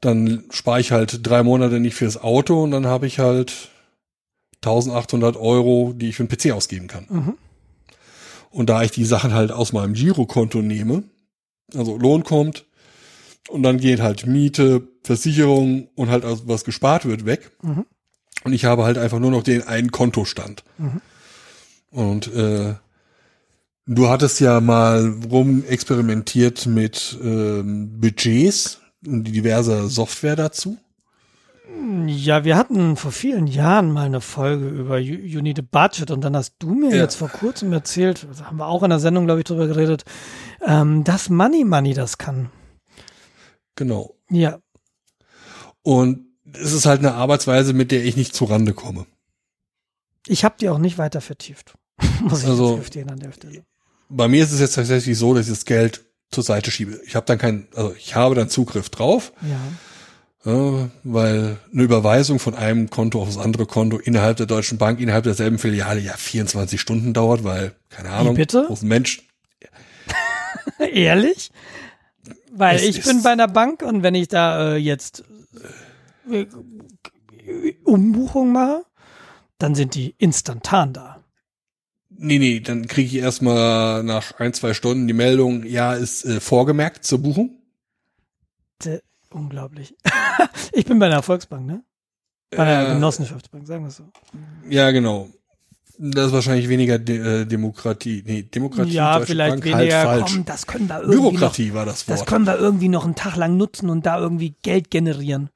[0.00, 3.70] Dann spare ich halt drei Monate nicht fürs Auto und dann habe ich halt
[4.62, 7.06] 1800 Euro, die ich für einen PC ausgeben kann.
[7.08, 7.34] Mhm.
[8.50, 11.02] Und da ich die Sachen halt aus meinem Girokonto nehme,
[11.74, 12.66] also Lohn kommt
[13.48, 17.50] und dann geht halt Miete, Versicherung und halt was gespart wird weg.
[17.62, 17.86] Mhm.
[18.44, 20.62] Und ich habe halt einfach nur noch den einen Kontostand.
[20.78, 21.00] Mhm.
[21.90, 22.76] Und äh,
[23.88, 30.78] du hattest ja mal rum experimentiert mit ähm, Budgets und diverser Software dazu.
[32.06, 36.10] Ja, wir hatten vor vielen Jahren mal eine Folge über You, you Need a Budget
[36.10, 37.02] und dann hast du mir Ja.
[37.02, 40.04] jetzt vor kurzem erzählt, da haben wir auch in der Sendung, glaube ich, drüber geredet,
[40.66, 42.50] ähm, dass Money Money das kann.
[43.76, 44.14] Genau.
[44.30, 44.58] Ja,
[45.82, 49.06] Und es ist halt eine Arbeitsweise, mit der ich nicht zurande komme.
[50.26, 51.74] ich habe die auch nicht weiter vertieft.
[52.22, 53.62] Muss ich Also- jetzt gestehen an der Stelle.
[54.08, 57.00] Bei mir ist es jetzt tatsächlich so, dass ich das Geld zur Seite schiebe.
[57.06, 59.32] Ich habe dann kein, also ich habe dann Zugriff drauf,
[60.44, 60.52] Ja.
[60.52, 65.00] ja, weil eine Überweisung von einem Konto auf das andere Konto innerhalb der Deutschen Bank,
[65.00, 68.66] innerhalb derselben Filiale ja 24 Stunden dauert, weil, keine Ahnung, bitte?
[68.68, 69.22] wo ist ein Mensch,
[70.92, 71.50] Ehrlich?
[72.52, 75.24] Weil Es ich bin bei einer Bank und wenn ich da äh, jetzt
[76.30, 76.46] äh,
[77.84, 78.84] Umbuchung mache,
[79.58, 81.17] dann sind die instantan da.
[82.20, 86.40] Nee, nee, dann kriege ich erstmal nach ein, zwei Stunden die Meldung, ja, ist äh,
[86.40, 87.50] vorgemerkt zur Buchung.
[88.82, 89.00] Dä-
[89.30, 89.94] Unglaublich.
[90.72, 91.84] ich bin bei einer Volksbank, ne?
[92.50, 94.04] Bei einer Äh, Genossenschaftsbank, sagen wir es so.
[94.68, 95.28] Ja, genau.
[95.98, 98.22] Das ist wahrscheinlich weniger De äh, Demokratie.
[98.26, 100.08] Nee, Demokratie, ja, vielleicht Bank, weniger.
[100.08, 100.26] halt.
[100.26, 102.28] Komm, das können wir irgendwie noch, Bürokratie war das das Wort.
[102.28, 105.50] können wir irgendwie noch einen Tag lang nutzen und da irgendwie Geld generieren.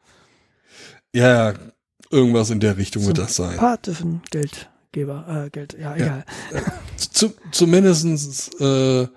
[1.15, 1.59] Ja, ja,
[2.11, 3.51] irgendwas in der Richtung wird das sein.
[3.51, 4.21] Sympathischen
[4.93, 6.25] Geldgeber, äh, Geld, ja, egal.
[6.97, 9.09] Zu, zumindestens äh,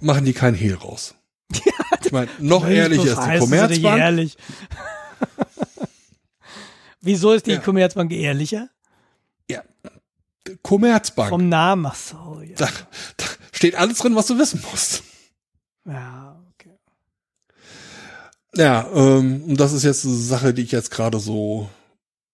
[0.00, 1.14] machen die keinen Hehl raus.
[2.04, 3.98] ich meine, noch ehrlicher ist die Commerzbank.
[4.00, 4.36] Ehrlich.
[7.00, 7.60] Wieso ist die Ja.
[7.60, 8.68] Commerzbank ehrlicher?
[9.48, 9.62] Ja,
[10.62, 11.30] Commerzbank.
[11.30, 12.56] Vom Namen, ach so, ja.
[12.56, 12.68] Da,
[13.16, 15.04] da steht alles drin, was du wissen musst.
[15.84, 16.76] Ja, okay.
[18.56, 21.70] Ja, ähm, und das ist jetzt eine Sache, die ich jetzt gerade so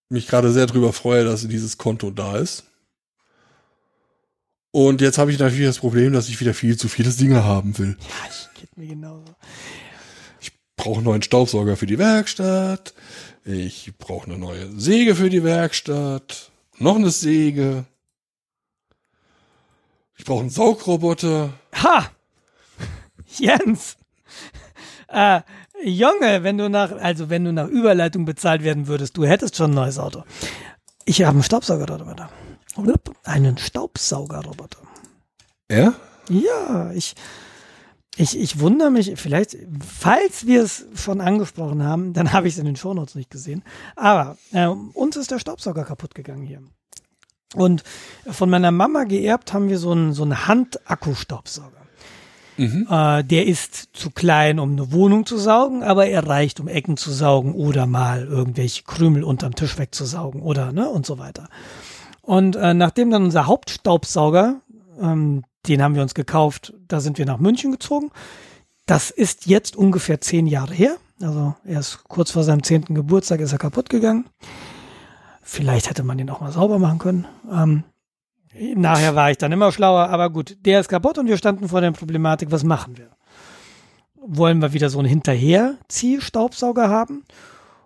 [0.09, 2.65] mich gerade sehr drüber freue, dass dieses Konto da ist.
[4.71, 7.79] Und jetzt habe ich natürlich das Problem, dass ich wieder viel zu viele Dinge haben
[7.79, 7.97] will.
[8.01, 9.37] Ja, ich geht mir genauso.
[10.77, 12.93] brauche einen neuen Staubsauger für die Werkstatt.
[13.45, 16.51] Ich brauche eine neue Säge für die Werkstatt.
[16.79, 17.85] Noch eine Säge.
[20.17, 21.53] Ich brauche einen Saugroboter.
[21.83, 22.11] Ha!
[23.27, 23.97] Jens!
[25.09, 25.43] Äh,
[25.85, 29.73] Junge, wenn du nach, also wenn du nach Überleitung bezahlt werden würdest, du hättest schon
[29.73, 30.25] ein neues Auto.
[31.05, 32.31] Ich habe einen Staubsaugerroboter.
[33.25, 34.79] Einen Staubsaugerroboter.
[35.71, 35.95] Ja?
[36.31, 37.15] Ja, ich,
[38.17, 39.57] ich, ich wundere mich, vielleicht,
[39.87, 43.63] falls wir es schon angesprochen haben, dann habe ich es in den Shownotes nicht gesehen.
[43.95, 46.63] Aber äh, uns ist der Staubsauger kaputt gegangen hier.
[47.55, 47.85] Und
[48.27, 51.84] von meiner Mama geerbt haben wir so einen, so einen Hand-Akku-Staubsauger.
[52.57, 52.87] Mhm.
[52.89, 56.97] Äh, der ist zu klein, um eine Wohnung zu saugen, aber er reicht, um Ecken
[56.97, 61.49] zu saugen oder mal irgendwelche Krümel unterm Tisch wegzusaugen oder ne und so weiter.
[62.23, 64.61] Und äh, nachdem dann unser Hauptstaubsauger,
[65.01, 68.11] ähm, den haben wir uns gekauft, da sind wir nach München gezogen.
[68.87, 70.97] Das ist jetzt ungefähr zehn Jahre her.
[71.21, 74.27] Also er ist kurz vor seinem zehnten Geburtstag ist er kaputt gegangen.
[75.43, 77.27] Vielleicht hätte man den auch mal sauber machen können.
[77.51, 77.85] Ähm,
[78.75, 81.81] nachher war ich dann immer schlauer, aber gut, der ist kaputt und wir standen vor
[81.81, 83.11] der Problematik, was machen wir?
[84.17, 87.25] Wollen wir wieder so einen Hinterherziehstaubsauger haben?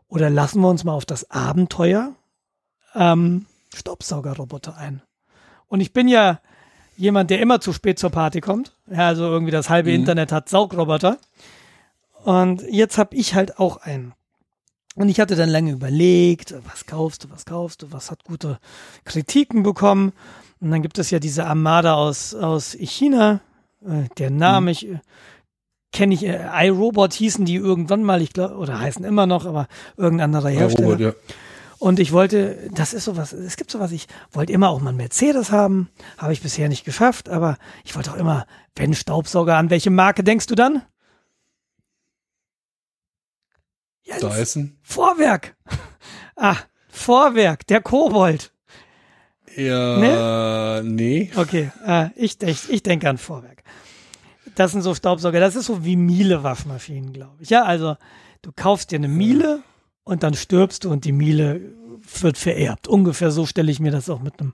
[0.08, 2.12] Oder lassen wir uns mal auf das Abenteuer
[2.94, 5.02] ähm, Staubsaugerroboter ein?
[5.66, 6.40] Und ich bin ja
[6.96, 8.72] jemand, der immer zu spät zur Party kommt.
[8.90, 9.96] Ja, also irgendwie das halbe Mhm.
[9.96, 11.18] Internet hat Saugroboter.
[12.24, 14.14] Und jetzt habe ich halt auch einen.
[14.94, 18.58] Und ich hatte dann lange überlegt, was kaufst du, was kaufst du, was hat gute
[19.04, 20.12] Kritiken bekommen.
[20.61, 23.40] Und dann gibt es ja diese Armada aus, aus China,
[23.84, 24.98] äh, der Name, ich äh,
[25.92, 29.68] kenne ich, äh, iRobot hießen die irgendwann mal, ich glaube, oder heißen immer noch, aber
[29.96, 30.88] irgendein anderer Hersteller.
[30.88, 31.12] Robert, ja.
[31.78, 34.96] Und ich wollte, das ist sowas, es gibt sowas, ich wollte immer auch mal einen
[34.96, 39.70] Mercedes haben, habe ich bisher nicht geschafft, aber ich wollte auch immer, wenn Staubsauger, an
[39.70, 40.82] welche Marke denkst du dann?
[44.02, 44.78] Jens, Dyson.
[44.82, 45.56] Vorwerk.
[46.40, 46.54] Ah,
[46.88, 48.52] Vorwerk, der Kobold.
[49.57, 51.30] Ja, nee.
[51.36, 53.62] Okay, äh, ich, ich, ich denke an Vorwerk.
[54.55, 57.51] Das sind so Staubsauger, das ist so wie Miele-Waschmaschinen, glaube ich.
[57.51, 57.96] Ja, also
[58.42, 59.62] du kaufst dir eine Miele
[60.05, 61.61] und dann stirbst du und die Miele
[62.20, 62.88] wird vererbt.
[62.88, 64.53] Ungefähr so stelle ich mir das auch mit einem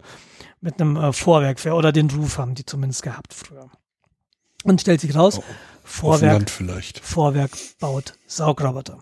[0.61, 1.75] mit einem äh, Vorwerk vor.
[1.75, 3.71] Oder den Ruf haben die zumindest gehabt früher.
[4.65, 5.45] Und stellt sich raus, Oh,
[5.85, 6.51] Vorwerk.
[7.05, 8.99] Vorwerk baut Saugroboter.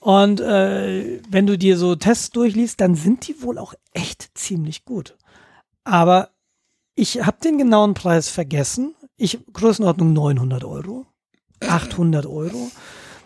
[0.00, 4.84] Und äh, wenn du dir so Tests durchliest, dann sind die wohl auch echt ziemlich
[4.84, 5.16] gut.
[5.84, 6.30] Aber
[6.94, 8.94] ich habe den genauen Preis vergessen.
[9.16, 11.06] Ich Größenordnung 900 Euro,
[11.60, 12.70] 800 Euro.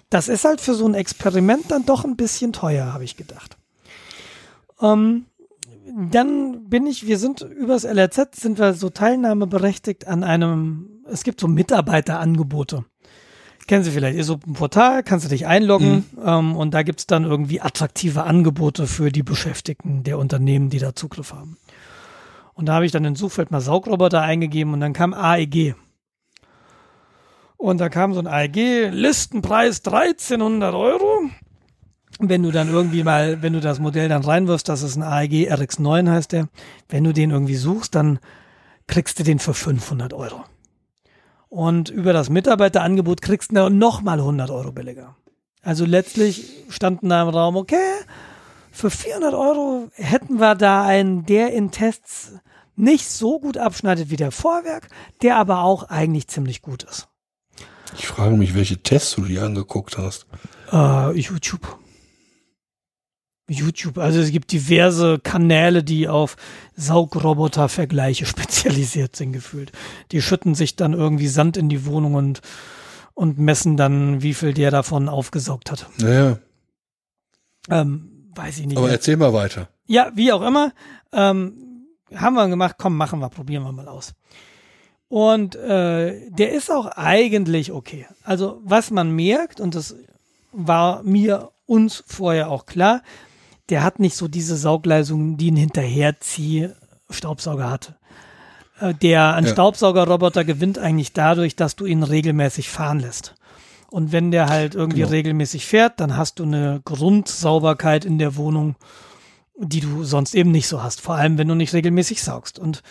[0.09, 3.57] Das ist halt für so ein Experiment dann doch ein bisschen teuer, habe ich gedacht.
[4.81, 5.27] Ähm,
[6.11, 11.41] dann bin ich, wir sind übers LRZ, sind wir so teilnahmeberechtigt an einem, es gibt
[11.41, 12.85] so Mitarbeiterangebote.
[13.67, 17.07] Kennen Sie vielleicht, ist so ein Portal, kannst du dich einloggen ähm, und da gibt's
[17.07, 21.57] dann irgendwie attraktive Angebote für die Beschäftigten der Unternehmen, die da Zugriff haben.
[22.55, 25.75] Und da habe ich dann in Suchfeld mal Saugroboter eingegeben und dann kam AEG.
[27.57, 31.21] Und da kam so ein AEG, Listenpreis 1300 Euro.
[32.19, 35.51] Wenn du dann irgendwie mal, wenn du das Modell dann reinwirfst, das ist ein AEG
[35.51, 36.49] RX9 heißt der,
[36.89, 38.19] wenn du den irgendwie suchst, dann
[38.87, 40.45] kriegst du den für 500 Euro.
[41.53, 45.17] Und über das Mitarbeiterangebot kriegst du noch mal 100 Euro billiger.
[45.61, 47.77] Also letztlich standen da im Raum, okay,
[48.71, 52.33] für 400 Euro hätten wir da einen, der in Tests
[52.75, 54.89] nicht so gut abschneidet wie der Vorwerk,
[55.21, 57.09] der aber auch eigentlich ziemlich gut ist.
[57.99, 60.25] Ich frage mich, welche Tests du dir angeguckt hast.
[60.73, 61.82] Äh, YouTube.
[63.49, 66.37] YouTube, also es gibt diverse Kanäle, die auf
[66.77, 69.73] Saugroboter-Vergleiche spezialisiert sind, gefühlt.
[70.13, 72.41] Die schütten sich dann irgendwie Sand in die Wohnung und,
[73.15, 75.87] und messen dann, wie viel der davon aufgesaugt hat.
[75.99, 76.39] Naja,
[77.69, 78.79] Ähm, weiß ich nicht.
[78.79, 79.69] aber erzähl mal weiter.
[79.87, 80.73] Ja, wie auch immer.
[81.13, 84.15] Ähm, haben wir gemacht, komm, machen wir, probieren wir mal aus.
[85.09, 88.07] Und äh, der ist auch eigentlich okay.
[88.25, 89.95] Also was man merkt, und das
[90.53, 93.03] war mir uns vorher auch klar,
[93.69, 97.95] der hat nicht so diese Saugleistung, die ein Hinterherzieh-Staubsauger hat.
[98.81, 99.51] Äh, Der ein Ja.
[99.53, 103.35] Staubsaugerroboter gewinnt eigentlich dadurch, dass du ihn regelmäßig fahren lässt.
[103.91, 105.11] Und wenn der halt irgendwie Genau.
[105.13, 108.77] regelmäßig fährt, dann hast du eine Grundsauberkeit in der Wohnung,
[109.59, 111.01] die du sonst eben nicht so hast.
[111.03, 112.59] Vor allem, wenn du nicht regelmäßig saugst.
[112.59, 112.83] Und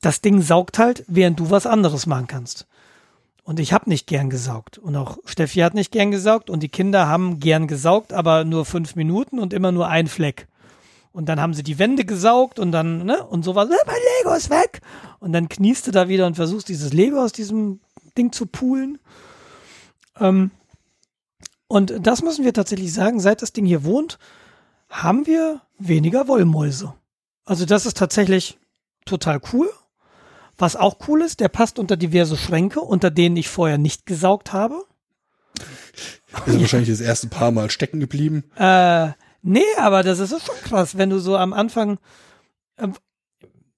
[0.00, 2.66] das Ding saugt halt, während du was anderes machen kannst.
[3.48, 4.76] Und ich habe nicht gern gesaugt.
[4.76, 6.50] Und auch Steffi hat nicht gern gesaugt.
[6.50, 10.48] Und die Kinder haben gern gesaugt, aber nur fünf Minuten und immer nur ein Fleck.
[11.12, 14.34] Und dann haben sie die Wände gesaugt und dann, ne, und sowas, "Äh, mein Lego
[14.36, 14.82] ist weg.
[15.18, 17.80] Und dann kniest du da wieder und versuchst dieses Lego aus diesem
[18.18, 18.98] Ding zu poolen.
[20.20, 20.50] Ähm,
[21.68, 24.18] und das müssen wir tatsächlich sagen, seit das Ding hier wohnt,
[24.90, 26.92] haben wir weniger Wollmäuse.
[27.46, 28.58] Also das ist tatsächlich
[29.06, 29.70] total cool.
[30.58, 34.52] Was auch cool ist, der passt unter diverse Schränke, unter denen ich vorher nicht gesaugt
[34.52, 34.84] habe.
[36.46, 38.44] Ist wahrscheinlich das erste paar Mal stecken geblieben.
[38.56, 39.10] Äh,
[39.42, 41.98] nee, aber das ist schon krass, wenn du so am Anfang,
[42.76, 42.94] ähm,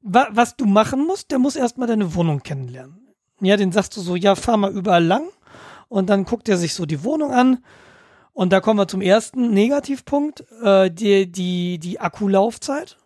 [0.01, 3.15] wa was du machen musst, der muss erstmal deine Wohnung kennenlernen.
[3.41, 5.29] Ja, den sagst du so, ja, fahr mal überall lang
[5.89, 7.63] und dann guckt er sich so die Wohnung an
[8.33, 12.97] und da kommen wir zum ersten Negativpunkt, äh, die, die, die Akkulaufzeit.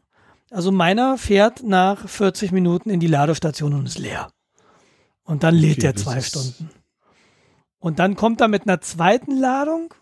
[0.55, 4.31] Also meiner fährt nach 40 Minuten in die Ladestation und ist leer.
[5.25, 6.71] Und dann lädt Okay, er zwei Stunden.
[7.81, 9.93] Und dann kommt er mit einer zweiten Ladung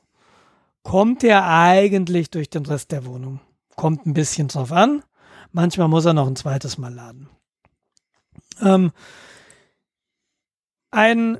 [0.82, 3.40] kommt er eigentlich durch den Rest der Wohnung.
[3.76, 5.02] Kommt ein bisschen drauf an.
[5.52, 7.30] Manchmal muss er noch ein zweites Mal laden.
[8.60, 8.92] Ähm,
[10.90, 11.38] ein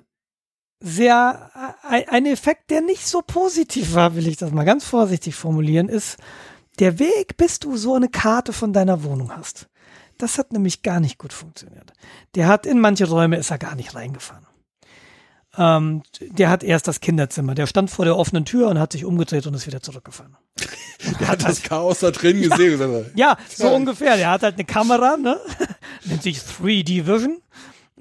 [0.80, 1.50] sehr,
[1.82, 6.16] ein Effekt, der nicht so positiv war, will ich das mal ganz vorsichtig formulieren, ist
[6.78, 9.68] der Weg, bis du so eine Karte von deiner Wohnung hast.
[10.18, 11.92] Das hat nämlich gar nicht gut funktioniert.
[12.34, 14.46] Der hat in manche Räume ist er gar nicht reingefahren.
[15.58, 17.54] Ähm, der hat erst das Kinderzimmer.
[17.54, 20.36] Der stand vor der offenen Tür und hat sich umgedreht und ist wieder zurückgefahren.
[21.20, 22.78] Der hat das Chaos da drin gesehen.
[22.78, 23.72] gesagt, Ja, so Ja.
[23.72, 24.16] ungefähr.
[24.16, 25.38] Der hat halt eine Kamera, ne?
[26.04, 27.42] Nennt sich 3D Vision.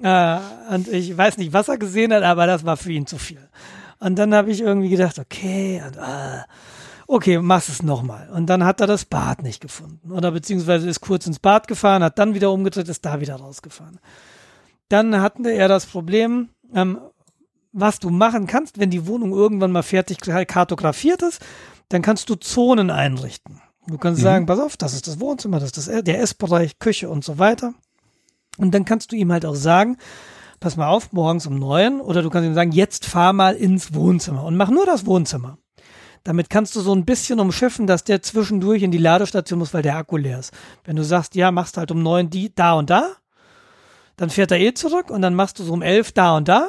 [0.00, 0.38] Äh,
[0.72, 3.46] und ich weiß nicht, was er gesehen hat, aber das war für ihn zu viel.
[3.98, 6.42] Und dann habe ich irgendwie gedacht, okay, und, äh,
[7.12, 8.30] okay, mach's es nochmal.
[8.30, 10.10] Und dann hat er das Bad nicht gefunden.
[10.12, 14.00] Oder beziehungsweise ist kurz ins Bad gefahren, hat dann wieder umgedreht, ist da wieder rausgefahren.
[14.88, 16.98] Dann hatten er das Problem, ähm,
[17.72, 21.40] was du machen kannst, wenn die Wohnung irgendwann mal fertig kartografiert ist,
[21.88, 23.60] dann kannst du Zonen einrichten.
[23.86, 24.24] Du kannst Mhm.
[24.24, 27.38] sagen, pass auf, das ist das Wohnzimmer, das ist das, der Essbereich, Küche und so
[27.38, 27.74] weiter.
[28.58, 29.96] Und dann kannst du ihm halt auch sagen,
[30.60, 33.94] pass mal auf, morgens um neun, oder du kannst ihm sagen, jetzt fahr mal ins
[33.94, 35.58] Wohnzimmer und mach nur das Wohnzimmer.
[36.24, 39.82] Damit kannst du so ein bisschen umschiffen, dass der zwischendurch in die Ladestation muss, weil
[39.82, 40.52] der Akku leer ist.
[40.84, 43.16] Wenn du sagst, ja, machst halt um neun die da und da,
[44.16, 46.68] dann fährt er eh zurück und dann machst du so um elf da und da.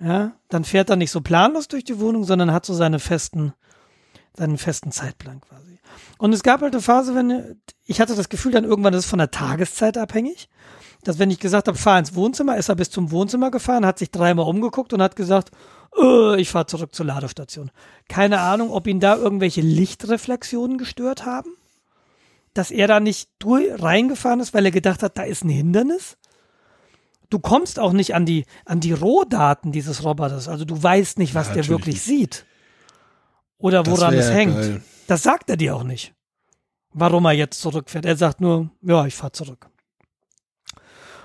[0.00, 3.54] Ja, dann fährt er nicht so planlos durch die Wohnung, sondern hat so seine festen,
[4.36, 5.78] seinen festen Zeitplan quasi.
[6.18, 9.10] Und es gab halt eine Phase, wenn ich hatte das Gefühl, dann irgendwann ist es
[9.10, 10.48] von der Tageszeit abhängig,
[11.08, 13.98] dass wenn ich gesagt habe, fahr ins Wohnzimmer, ist er bis zum Wohnzimmer gefahren, hat
[13.98, 15.50] sich dreimal umgeguckt und hat gesagt,
[16.00, 17.70] äh, ich fahre zurück zur Ladestation.
[18.08, 21.50] Keine Ahnung, ob ihn da irgendwelche Lichtreflexionen gestört haben,
[22.54, 26.16] dass er da nicht durch, reingefahren ist, weil er gedacht hat, da ist ein Hindernis.
[27.30, 30.48] Du kommst auch nicht an die, an die Rohdaten dieses Roboters.
[30.48, 32.04] Also du weißt nicht, was Ja, der wirklich nicht.
[32.04, 32.46] sieht.
[33.58, 34.54] Oder woran es hängt.
[34.54, 34.82] geil.
[35.06, 36.14] Das sagt er dir auch nicht.
[36.92, 38.04] Warum er jetzt zurückfährt.
[38.04, 39.66] Er sagt nur, ja, ich fahr zurück.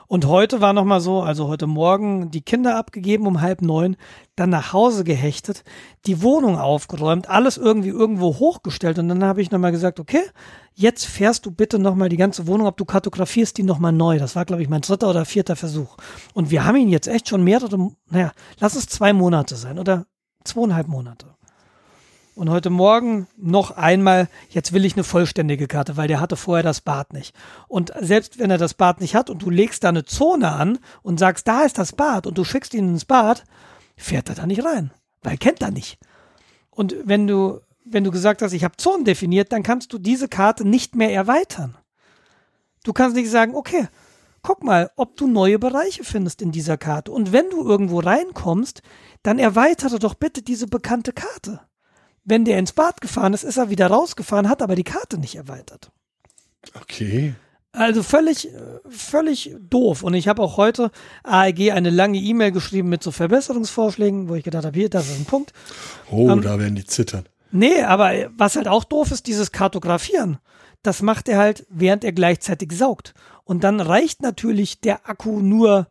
[0.10, 3.96] Und heute war noch mal so, also heute Morgen die Kinder abgegeben um halb neun,
[4.36, 5.64] dann nach Hause gehechtet,
[6.08, 10.24] die Wohnung aufgeräumt, alles irgendwie irgendwo hochgestellt und dann habe ich noch mal gesagt, okay,
[10.74, 13.92] jetzt fährst du bitte noch mal die ganze Wohnung, ob du kartografierst die noch mal
[13.92, 14.18] neu.
[14.18, 15.96] Das war glaube ich mein dritter oder vierter Versuch.
[16.34, 20.08] Und wir haben ihn jetzt echt schon mehrere, naja, lass es zwei Monate sein oder
[20.44, 21.28] zweieinhalb Monate.
[22.40, 26.64] Und heute Morgen noch einmal, jetzt will ich eine vollständige Karte, weil der hatte vorher
[26.64, 27.36] das Bad nicht.
[27.68, 30.80] Und selbst wenn er das Bad nicht hat und du legst da eine Zone an
[31.02, 33.44] und sagst, da ist das Bad und du schickst ihn ins Bad,
[33.98, 36.00] fährt er da nicht rein, weil kennt er nicht.
[36.70, 40.30] Und wenn du, wenn du gesagt hast, ich habe Zonen definiert, dann kannst du diese
[40.30, 41.78] Karte nicht mehr erweitern.
[42.86, 43.90] Du kannst nicht sagen, okay,
[44.44, 47.12] guck mal, ob du neue Bereiche findest in dieser Karte.
[47.12, 48.82] Und wenn du irgendwo reinkommst,
[49.24, 51.60] dann erweitere doch bitte diese bekannte Karte.
[52.30, 55.36] Wenn der ins Bad gefahren ist, ist er wieder rausgefahren, hat aber die Karte nicht
[55.36, 55.92] erweitert.
[56.80, 57.34] Okay.
[57.72, 60.04] Also völlig, äh, völlig doof.
[60.04, 60.92] Und ich habe auch heute
[61.24, 65.20] AEG eine lange E-Mail geschrieben mit so Verbesserungsvorschlägen, wo ich gedacht habe, hier, das ist
[65.20, 65.54] ein Punkt.
[66.12, 67.26] Oh, Ähm, da werden die zittern.
[67.52, 70.38] Nee, aber was halt auch doof ist, dieses Kartografieren.
[70.84, 73.14] Das macht er halt, während er gleichzeitig saugt.
[73.44, 75.88] Und dann reicht natürlich der Akku nur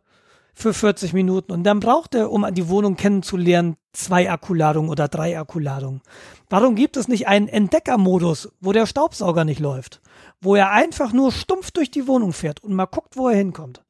[0.53, 1.51] für 40 Minuten.
[1.51, 6.01] Und dann braucht er, um die Wohnung kennenzulernen, zwei Akkuladungen oder drei Akkuladungen.
[6.49, 10.01] Warum gibt es nicht einen Entdeckermodus, wo der Staubsauger nicht läuft?
[10.41, 13.83] Wo er einfach nur stumpf durch die Wohnung fährt und mal guckt, wo er hinkommt.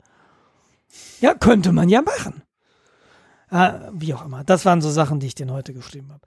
[1.22, 2.44] Ja, könnte man ja machen.
[3.50, 4.44] Ah, wie auch immer.
[4.44, 6.22] Das waren so Sachen, die ich den heute geschrieben habe.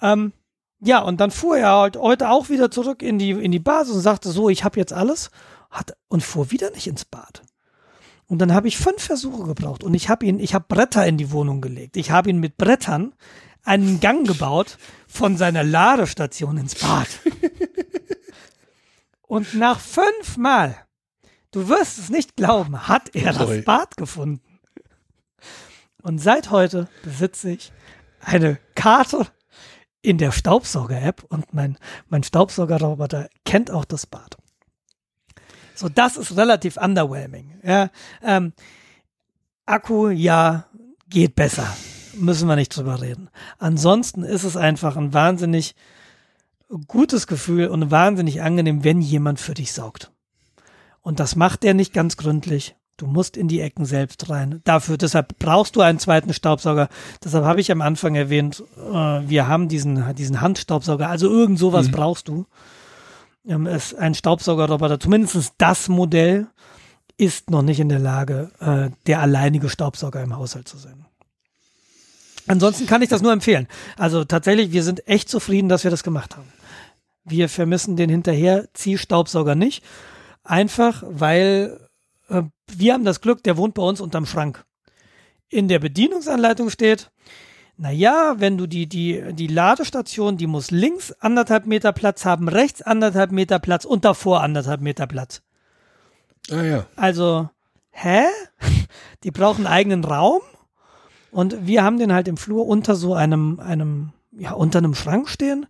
[0.00, 0.32] Ähm,
[0.80, 3.94] ja, und dann fuhr er halt heute auch wieder zurück in die, in die Basis
[3.94, 5.30] und sagte so, ich habe jetzt alles.
[5.70, 7.42] Hat, und fuhr wieder nicht ins Bad.
[8.28, 11.16] Und dann habe ich fünf Versuche gebraucht und ich habe ihn, ich habe Bretter in
[11.16, 11.96] die Wohnung gelegt.
[11.96, 13.14] Ich habe ihn mit Brettern
[13.62, 17.08] einen Gang gebaut von seiner Ladestation ins Bad.
[19.22, 20.76] und nach fünfmal,
[21.52, 24.60] du wirst es nicht glauben, hat er das Bad gefunden.
[26.02, 27.72] Und seit heute besitze ich
[28.20, 29.26] eine Karte
[30.02, 34.36] in der Staubsauger-App und mein, mein Staubsaugerroboter kennt auch das Bad.
[35.76, 37.60] So, das ist relativ underwhelming.
[37.62, 37.90] Ja,
[38.22, 38.52] ähm,
[39.66, 40.66] Akku, ja,
[41.08, 41.66] geht besser.
[42.14, 43.28] Müssen wir nicht drüber reden.
[43.58, 45.74] Ansonsten ist es einfach ein wahnsinnig
[46.88, 50.10] gutes Gefühl und wahnsinnig angenehm, wenn jemand für dich saugt.
[51.02, 52.74] Und das macht er nicht ganz gründlich.
[52.96, 54.62] Du musst in die Ecken selbst rein.
[54.64, 56.88] Dafür, deshalb brauchst du einen zweiten Staubsauger.
[57.22, 58.80] Deshalb habe ich am Anfang erwähnt, äh,
[59.28, 61.10] wir haben diesen, diesen Handstaubsauger.
[61.10, 62.46] Also irgend sowas brauchst du.
[63.46, 66.48] Ähm, es, ein Staubsaugerroboter, zumindest das Modell,
[67.18, 71.06] ist noch nicht in der Lage, äh, der alleinige Staubsauger im Haushalt zu sein.
[72.46, 73.66] Ansonsten kann ich das nur empfehlen.
[73.96, 76.46] Also tatsächlich, wir sind echt zufrieden, dass wir das gemacht haben.
[77.24, 79.82] Wir vermissen den Hinterher-Ziehstaubsauger nicht.
[80.44, 81.80] Einfach, weil
[82.28, 84.64] äh, wir haben das Glück, der wohnt bei uns unterm Schrank.
[85.48, 87.10] In der Bedienungsanleitung steht,
[87.78, 92.82] naja, wenn du die, die, die Ladestation, die muss links anderthalb Meter Platz haben, rechts
[92.82, 95.42] anderthalb Meter Platz und davor anderthalb Meter Platz.
[96.50, 96.86] Ah ja.
[96.96, 97.50] Also,
[97.90, 98.24] hä?
[99.24, 100.40] Die brauchen einen eigenen Raum?
[101.32, 105.28] Und wir haben den halt im Flur unter so einem, einem, ja, unter einem Schrank
[105.28, 105.66] stehen.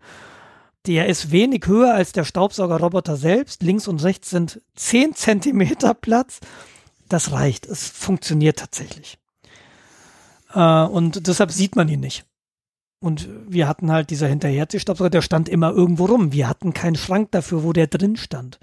[0.86, 3.62] Der ist wenig höher als der Staubsaugerroboter selbst.
[3.62, 6.40] Links und rechts sind 10 Zentimeter Platz.
[7.08, 7.66] Das reicht.
[7.66, 9.18] Es funktioniert tatsächlich.
[10.54, 12.24] Äh, und deshalb sieht man ihn nicht.
[12.98, 16.32] Und wir hatten halt dieser Hinterherziehstaubsauger, der stand immer irgendwo rum.
[16.32, 18.58] Wir hatten keinen Schrank dafür, wo der drin stand.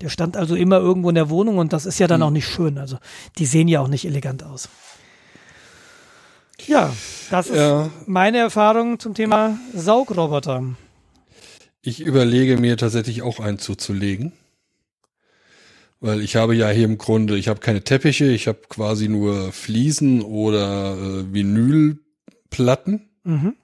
[0.00, 2.48] Der stand also immer irgendwo in der Wohnung und das ist ja dann auch nicht
[2.48, 2.78] schön.
[2.78, 2.98] Also
[3.38, 4.68] die sehen ja auch nicht elegant aus.
[6.66, 6.92] Ja,
[7.30, 7.90] das ist Ja.
[8.06, 10.62] meine Erfahrung zum Thema Saugroboter.
[11.82, 14.32] Ich überlege mir tatsächlich auch einen zuzulegen.
[16.00, 19.52] Weil ich habe ja hier im Grunde, ich habe keine Teppiche, ich habe quasi nur
[19.52, 23.08] Fliesen oder äh, Vinylplatten.
[23.24, 23.54] Mhm.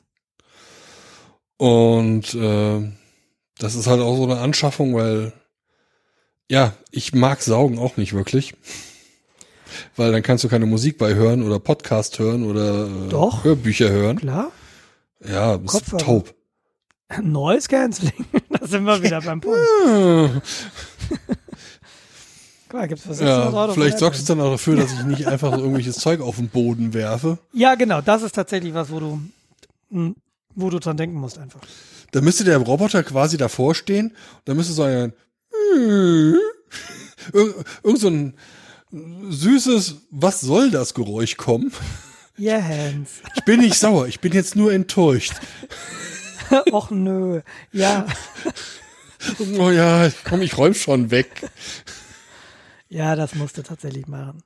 [1.58, 2.92] Und äh,
[3.58, 5.34] das ist halt auch so eine Anschaffung, weil
[6.50, 8.54] ja, ich mag Saugen auch nicht wirklich.
[9.94, 13.44] Weil dann kannst du keine Musik bei hören oder Podcast hören oder äh, Doch.
[13.44, 14.16] Hörbücher hören.
[14.18, 14.50] Klar.
[15.24, 16.02] Ja, ist Kopfhörer.
[16.02, 16.34] taub.
[17.22, 18.24] Noise Cancelling.
[18.48, 20.42] da sind wir wieder beim Punkt.
[22.72, 24.24] Ja, mal, gibt's für 600 Euro vielleicht es Apple.
[24.26, 27.38] dann auch dafür, dass ich nicht einfach so irgendwelches Zeug auf den Boden werfe.
[27.52, 28.00] Ja, genau.
[28.00, 29.20] Das ist tatsächlich was, wo du,
[29.90, 30.12] mh,
[30.54, 31.60] wo du dran denken musst einfach.
[32.12, 34.14] Da müsste der Roboter quasi davor stehen.
[34.44, 35.12] Da müsste so ein
[37.32, 38.34] Ir- irgend so ein
[38.92, 41.72] süßes Was soll das Geräusch kommen.
[42.38, 43.08] Yeah, Hands.
[43.36, 45.34] Ich bin nicht sauer, ich bin jetzt nur enttäuscht.
[46.72, 47.42] Och nö.
[47.72, 48.06] Ja.
[49.58, 51.48] Oh ja, komm, ich räum schon weg.
[52.90, 54.42] Ja, das musst du tatsächlich machen.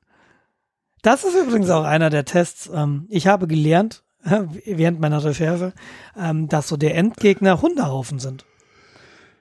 [1.03, 2.71] Das ist übrigens auch einer der Tests.
[2.73, 5.73] Ähm, ich habe gelernt, während meiner Recherche,
[6.17, 8.45] ähm, dass so der Endgegner Hundehaufen sind.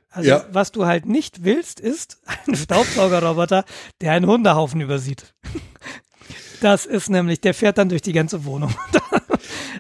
[0.10, 0.46] Also, Ja.
[0.52, 3.66] was du halt nicht willst, ist ein Staubsaugerroboter,
[4.02, 5.34] der einen Hundehaufen übersieht.
[6.62, 8.74] Das ist nämlich, der fährt dann durch die ganze Wohnung.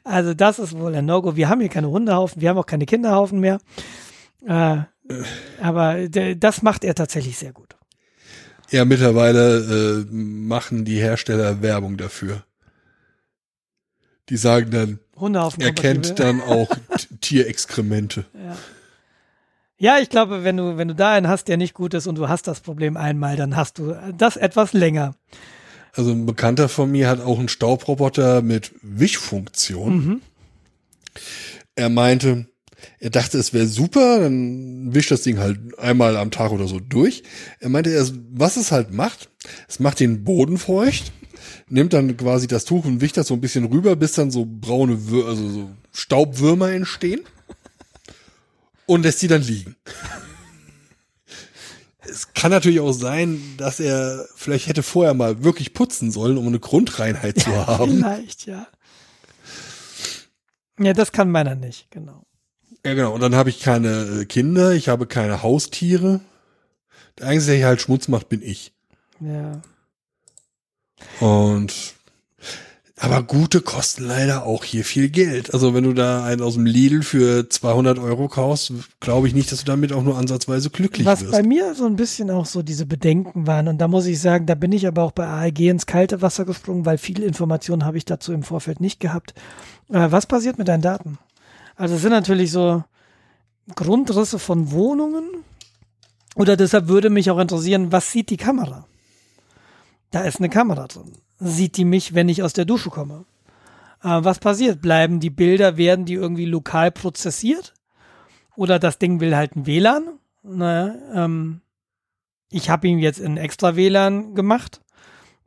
[0.04, 1.38] Also, das ist wohl ein No-Go.
[1.38, 3.60] Wir haben hier keine Hundehaufen, wir haben auch keine Kinderhaufen mehr.
[4.46, 4.80] Äh,
[5.62, 7.78] aber das macht er tatsächlich sehr gut.
[8.74, 12.44] Ja, mittlerweile äh, machen die Hersteller Werbung dafür.
[14.30, 15.62] Die sagen dann, Hundehaufen.
[15.62, 16.70] er kennt dann auch
[17.22, 18.26] Tierexkremente.
[18.34, 18.58] Ja.
[19.78, 22.16] Ja, ich glaube, wenn du, wenn du da einen hast, der nicht gut ist und
[22.16, 25.14] du hast das Problem einmal, dann hast du das etwas länger.
[25.94, 30.22] Also ein Bekannter von mir hat auch einen Staubroboter mit Wischfunktion.
[31.76, 32.48] Er meinte,
[33.00, 36.80] er dachte, es wäre super, dann wischt das Ding halt einmal am Tag oder so
[36.80, 37.24] durch.
[37.60, 39.30] Er meinte, er, was es halt macht,
[39.68, 41.12] es macht den Boden feucht,
[41.70, 44.46] nimmt dann quasi das Tuch und wischt das so ein bisschen rüber, bis dann so
[44.48, 47.22] braune, Wür also so Staubwürmer entstehen
[48.86, 49.76] und lässt sie dann liegen.
[52.06, 56.48] Es kann natürlich auch sein, dass er vielleicht hätte vorher mal wirklich putzen sollen, um
[56.48, 57.98] eine Grundreinheit zu haben.
[57.98, 58.68] Vielleicht, ja.
[60.80, 62.26] Ja, das kann meiner nicht, genau.
[62.86, 63.14] Ja, genau.
[63.14, 66.20] Und dann habe ich keine äh, Kinder, ich habe keine Haustiere.
[67.20, 68.74] Der Einzige, der hier halt Schmutz macht, bin ich.
[69.20, 69.62] Ja.
[71.20, 71.96] Und
[73.04, 75.54] aber gute kosten leider auch hier viel Geld.
[75.54, 78.72] Also wenn du da einen aus dem Lidl für 200 Euro kaufst,
[79.02, 81.34] glaube ich nicht, dass du damit auch nur ansatzweise glücklich Was wirst.
[81.34, 84.46] bei mir so ein bisschen auch so diese Bedenken waren, und da muss ich sagen,
[84.46, 87.98] da bin ich aber auch bei AEG ins kalte Wasser gesprungen, weil viele Informationen habe
[87.98, 89.34] ich dazu im Vorfeld nicht gehabt.
[89.90, 91.18] Äh, was passiert mit deinen Daten?
[91.76, 92.84] Also es sind natürlich so
[93.76, 95.44] Grundrisse von Wohnungen.
[96.36, 98.88] Oder deshalb würde mich auch interessieren, was sieht die Kamera?
[100.12, 101.14] Da ist eine Kamera drin.
[101.40, 103.26] Sieht die mich, wenn ich aus der Dusche komme?
[104.04, 104.82] Äh, was passiert?
[104.82, 107.74] Bleiben die Bilder, werden die irgendwie lokal prozessiert?
[108.56, 110.20] Oder das Ding will halt ein WLAN?
[110.44, 111.62] Naja, ähm,
[112.50, 114.82] ich habe ihm jetzt ein extra WLAN gemacht,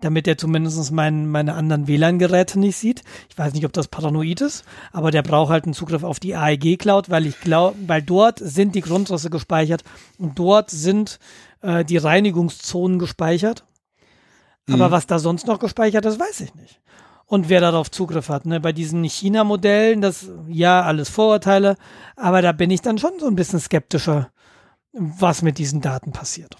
[0.06, 3.02] damit er zumindest mein, meine anderen WLAN-Geräte nicht sieht.
[3.28, 6.36] Ich weiß nicht, ob das paranoid ist, aber der braucht halt einen Zugriff auf die
[6.36, 9.82] AEG-Cloud, weil ich glaube, weil dort sind die Grundrisse gespeichert
[10.16, 11.18] und dort sind
[11.60, 13.64] äh, die Reinigungszonen gespeichert.
[14.68, 16.80] Aber was da sonst noch gespeichert ist, weiß ich nicht.
[17.26, 18.60] Und wer darauf Zugriff hat, ne?
[18.60, 21.76] Bei diesen China-Modellen, das, ja, alles Vorurteile,
[22.14, 24.30] aber da bin ich dann schon so ein bisschen skeptischer,
[24.92, 26.56] was mit diesen Daten passiert.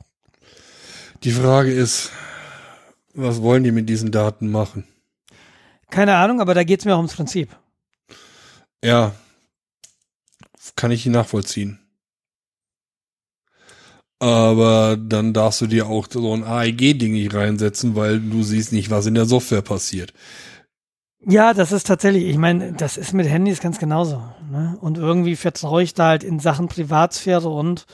[1.22, 2.10] Die Frage ist,
[3.16, 4.84] was wollen die mit diesen Daten machen?
[5.90, 7.56] Keine Ahnung, aber da geht's mir auch ums Prinzip.
[8.84, 9.12] Ja,
[10.76, 11.78] kann ich nachvollziehen.
[14.18, 18.90] Aber dann darfst du dir auch so ein AEG-Ding nicht reinsetzen, weil du siehst nicht,
[18.90, 20.14] was in der Software passiert.
[21.20, 24.22] Ja, das ist tatsächlich, ich meine, das ist mit Handys ganz genauso.
[24.50, 24.76] Ne?
[24.80, 27.86] Und irgendwie vertraue ich da halt in Sachen Privatsphäre und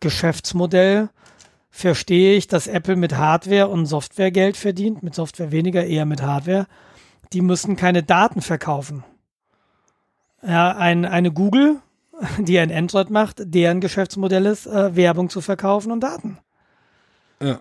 [0.00, 1.10] Geschäftsmodell.
[1.70, 6.20] Verstehe ich, dass Apple mit Hardware und Software Geld verdient, mit Software weniger, eher mit
[6.20, 6.66] Hardware.
[7.32, 9.04] Die müssen keine Daten verkaufen.
[10.42, 11.76] Ja, ein, eine Google,
[12.38, 16.38] die ein Android macht, deren Geschäftsmodell ist, äh, Werbung zu verkaufen und Daten.
[17.40, 17.60] Ja.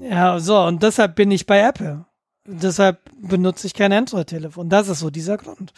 [0.00, 2.04] Ja, so, und deshalb bin ich bei Apple.
[2.44, 4.68] Deshalb benutze ich kein Android-Telefon.
[4.68, 5.72] Das ist so dieser Grund.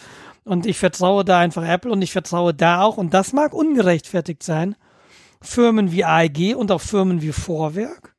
[0.45, 4.43] Und ich vertraue da einfach Apple und ich vertraue da auch, und das mag ungerechtfertigt
[4.43, 4.77] sein,
[5.43, 8.15] Firmen wie AEG und auch Firmen wie Vorwerk.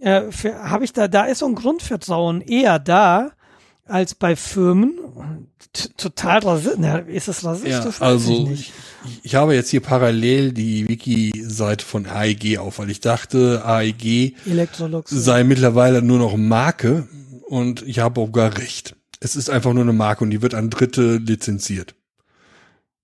[0.00, 0.22] Äh,
[0.62, 3.32] Habe ich da, da ist so ein Grundvertrauen eher da,
[3.86, 4.98] als bei Firmen.
[5.72, 7.06] T total rassistisch.
[7.08, 7.70] Ist es rassistisch?
[7.72, 8.72] Ja, Weiß also ich ich, nicht.
[9.22, 15.10] ich habe jetzt hier parallel die Wiki-Seite von AEG auf, weil ich dachte, AEG Electrolux.
[15.10, 17.06] sei mittlerweile nur noch Marke
[17.46, 18.96] und ich habe auch gar recht.
[19.20, 21.94] Es ist einfach nur eine Marke und die wird an Dritte lizenziert.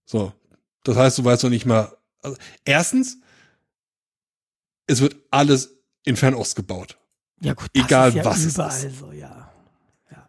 [0.07, 0.33] So.
[0.85, 1.93] Das heißt, du weißt noch nicht mal.
[2.23, 3.19] Also, erstens,
[4.87, 6.99] es wird alles in Fernost gebaut.
[7.41, 8.99] Ja gut, Egal, ja was es überall ist.
[8.99, 9.51] so, ja.
[10.11, 10.29] ja.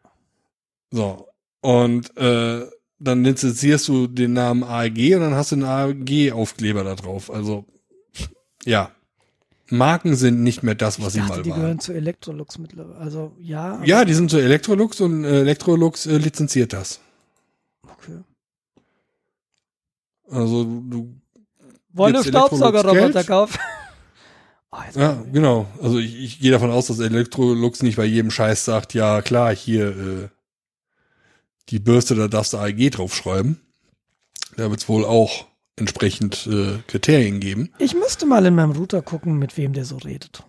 [0.91, 1.27] So.
[1.61, 2.65] Und äh,
[2.99, 7.29] dann lizenzierst du den Namen AEG und dann hast du einen AEG-Aufkleber da drauf.
[7.31, 7.65] Also,
[8.63, 8.91] ja.
[9.69, 11.59] Marken sind nicht mehr das, was ich sie dachte, mal die waren.
[11.61, 12.97] gehören zu Electrolux mittlerweile.
[12.99, 13.81] Also ja.
[13.85, 16.99] Ja, die sind zu Electrolux und äh, Electrolux äh, lizenziert das.
[17.83, 18.19] Okay.
[20.29, 21.20] Also du
[21.93, 23.59] Wollen Staubsaugerroboter kaufen?
[24.71, 25.67] oh, Ja, genau.
[25.81, 29.55] Also ich, ich gehe davon aus, dass Electrolux nicht bei jedem Scheiß sagt, ja klar,
[29.55, 30.27] hier äh,
[31.69, 33.59] die Bürste, da darfst du AEG draufschreiben.
[34.57, 35.47] Da wird es wohl auch
[35.77, 37.69] entsprechend äh, Kriterien geben.
[37.79, 40.43] Ich müsste mal in meinem Router gucken, mit wem der so redet.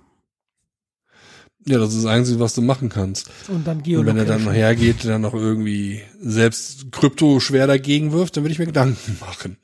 [1.65, 3.31] Ja, das ist das Einzige, was du machen kannst.
[3.49, 4.53] Und dann Und wenn er dann Geolocation.
[4.53, 9.59] hergeht, dann noch irgendwie selbst Krypto schwer dagegen wirft, dann würde ich mir Gedanken machen.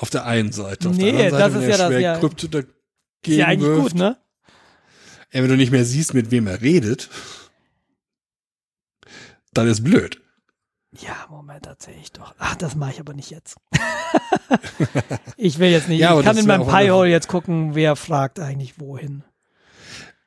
[0.00, 0.88] Auf der einen Seite.
[0.88, 2.72] Auf Nee, der anderen Seite, das wenn ist er ja das schwer ja- Krypto dagegen
[3.26, 4.16] Ist ja eigentlich wirft, gut, ne?
[5.32, 7.10] Ja, wenn du nicht mehr siehst, mit wem er redet,
[9.52, 10.20] dann ist blöd.
[10.98, 12.34] Ja, Moment, erzähl ich doch.
[12.38, 13.56] Ach, das mache ich aber nicht jetzt.
[15.36, 16.00] ich will jetzt nicht.
[16.00, 19.22] Ja, ich kann in meinem Pi-Hole jetzt gucken, wer fragt eigentlich wohin.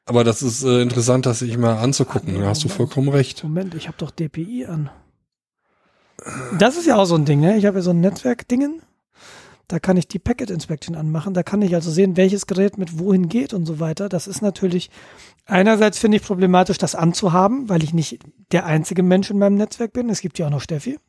[0.06, 2.30] Aber das ist äh, interessant, das sich mal anzugucken.
[2.30, 2.78] Ah, nee, da hast du Moment.
[2.78, 3.44] vollkommen recht.
[3.44, 4.90] Moment, ich habe doch DPI an.
[6.60, 7.58] Das ist ja auch so ein Ding, ne?
[7.58, 8.82] Ich habe ja so ein Netzwerk-Dingen.
[9.74, 11.34] Da kann ich die Packet Inspection anmachen.
[11.34, 14.08] Da kann ich also sehen, welches Gerät mit wohin geht und so weiter.
[14.08, 14.92] Das ist natürlich
[15.48, 18.20] einerseits finde ich problematisch, das anzuhaben, weil ich nicht
[18.52, 20.12] der einzige Mensch in meinem Netzwerk bin.
[20.12, 21.00] Es gibt ja auch noch Steffi.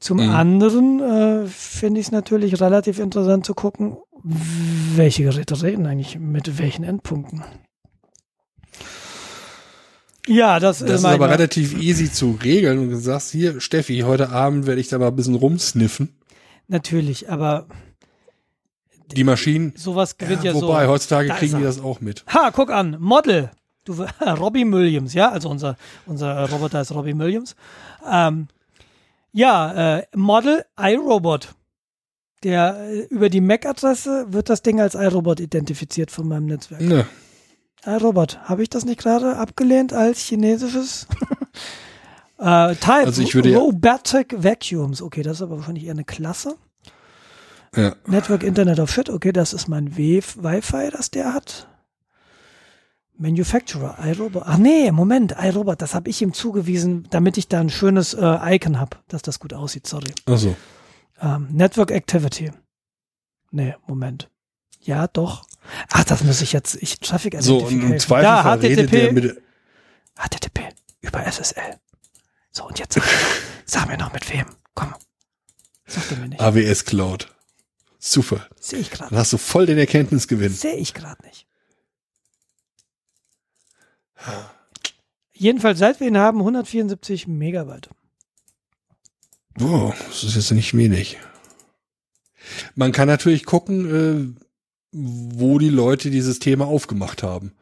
[0.00, 0.30] Zum Mhm.
[0.30, 3.98] anderen äh, finde ich es natürlich relativ interessant zu gucken,
[4.96, 7.44] welche Geräte reden eigentlich mit welchen Endpunkten.
[10.26, 12.80] Ja, das, Das ist aber relativ easy zu regeln.
[12.80, 16.17] Und du sagst, hier, Steffi, heute Abend werde ich da mal ein bisschen rumsniffen.
[16.68, 17.66] Natürlich, aber
[19.12, 20.90] Die Maschinen, sowas gewinnt ja, ja, wobei, so.
[20.90, 22.24] heutzutage Da kriegen die das auch mit.
[22.28, 23.50] Ha, guck an, Model.
[23.84, 25.76] Du, Robbie Williams, ja, also unser,
[26.06, 27.56] unser Roboter ist Robbie Williams.
[28.06, 28.48] Ähm,
[29.32, 31.54] ja, äh, Model iRobot.
[32.44, 36.82] Der, äh, über die MAC-Adresse wird das Ding als iRobot identifiziert von meinem Netzwerk.
[36.82, 37.06] Ne,
[37.86, 41.06] iRobot, habe ich das nicht gerade abgelehnt als chinesisches?
[42.38, 45.02] äh, Type, Also ich würde ja- Robotic Vacuums.
[45.02, 46.56] Okay, das ist aber wahrscheinlich eher eine Klasse.
[47.76, 47.94] ja.
[48.06, 51.66] Network Internet of Shit, okay, das ist mein Wi-Fi, das der hat.
[53.20, 54.44] Manufacturer, iRobot.
[54.46, 58.54] Ach nee, Moment, iRobot, das habe ich ihm zugewiesen, damit ich da ein schönes äh,
[58.54, 60.12] Icon habe, dass das gut aussieht, sorry.
[60.26, 60.54] Also,
[61.20, 62.52] Ähm, Network Activity.
[63.50, 64.30] Nee, Moment.
[64.82, 65.46] Ja, doch.
[65.90, 69.12] Ach, das muss ich jetzt, ich Traffic so, und im Zweifelsfall da, redet der HTTP,
[69.12, 69.42] mit,
[70.16, 70.60] HTTP,
[71.00, 71.74] über SSL.
[72.58, 72.98] So, und jetzt
[73.66, 74.44] sag mir, noch, mit wem.
[74.74, 74.92] Komm.
[75.86, 76.40] Sag mir nicht.
[76.40, 77.32] AWS Cloud.
[78.00, 78.48] Super.
[78.58, 79.10] Sehe ich gerade.
[79.10, 80.52] Dann hast du voll den Erkenntnisgewinn.
[80.52, 81.46] Sehe ich gerade nicht.
[85.32, 87.90] Jedenfalls, seit wir ihn haben, 174 Megabyte.
[89.54, 91.16] Wow, das ist jetzt nicht wenig.
[92.74, 94.46] Man kann natürlich gucken, äh,
[94.90, 97.52] wo die Leute dieses Thema aufgemacht haben.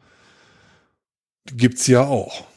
[1.45, 2.47] Gibt's ja auch.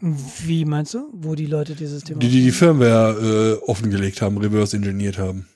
[0.00, 4.38] Wie meinst du, wo die Leute dieses Thema Die, die die Firmware äh, offengelegt haben,
[4.38, 5.46] reverse engineert haben.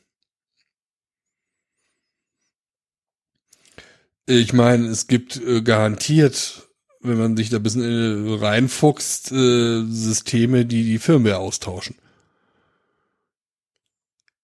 [4.26, 6.68] Ich meine, es gibt äh, garantiert,
[7.00, 11.96] wenn man sich da ein bisschen äh, reinfuchst, äh, Systeme, die die Firmware austauschen.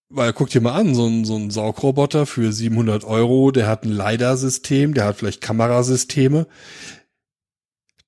[0.09, 3.85] Weil guck dir mal an, so ein, so ein Saugroboter für 700 Euro, der hat
[3.85, 6.47] ein LiDAR-System, der hat vielleicht Kamerasysteme.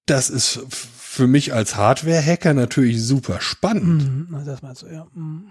[0.06, 0.60] Das ist
[1.12, 4.30] für mich als Hardware-Hacker natürlich super spannend.
[4.30, 5.06] Mhm, das meinst du, ja.
[5.12, 5.48] Mhm.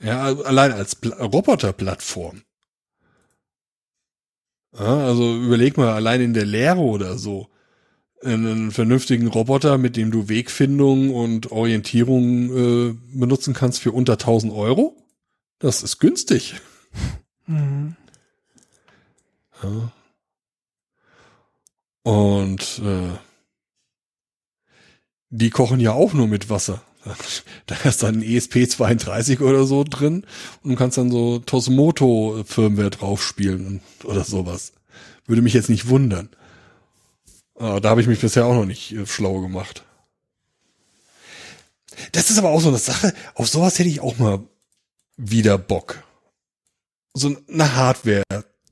[0.00, 2.40] Ja, also allein als Pla Roboterplattform.
[4.72, 7.48] Ja, also überleg mal, allein in der Lehre oder so.
[8.24, 14.54] Einen vernünftigen Roboter, mit dem du Wegfindung und Orientierung äh, benutzen kannst für unter 1000
[14.54, 14.96] Euro.
[15.58, 16.54] Das ist günstig.
[17.46, 17.94] Mhm.
[19.62, 19.92] Ja.
[22.04, 23.31] Und äh,
[25.32, 26.82] die kochen ja auch nur mit Wasser.
[27.66, 30.24] Da ist dann ein E ESP32 oder so drin
[30.62, 34.72] und kannst dann so Tosmoto-Firmware draufspielen oder sowas.
[35.26, 36.28] Würde mich jetzt nicht wundern.
[37.56, 39.84] Aber da habe ich mich bisher auch noch nicht äh, schlau gemacht.
[42.12, 44.40] Das ist aber auch so eine Sache, auf sowas hätte ich auch mal
[45.16, 46.02] wieder Bock.
[47.14, 48.22] So eine Hardware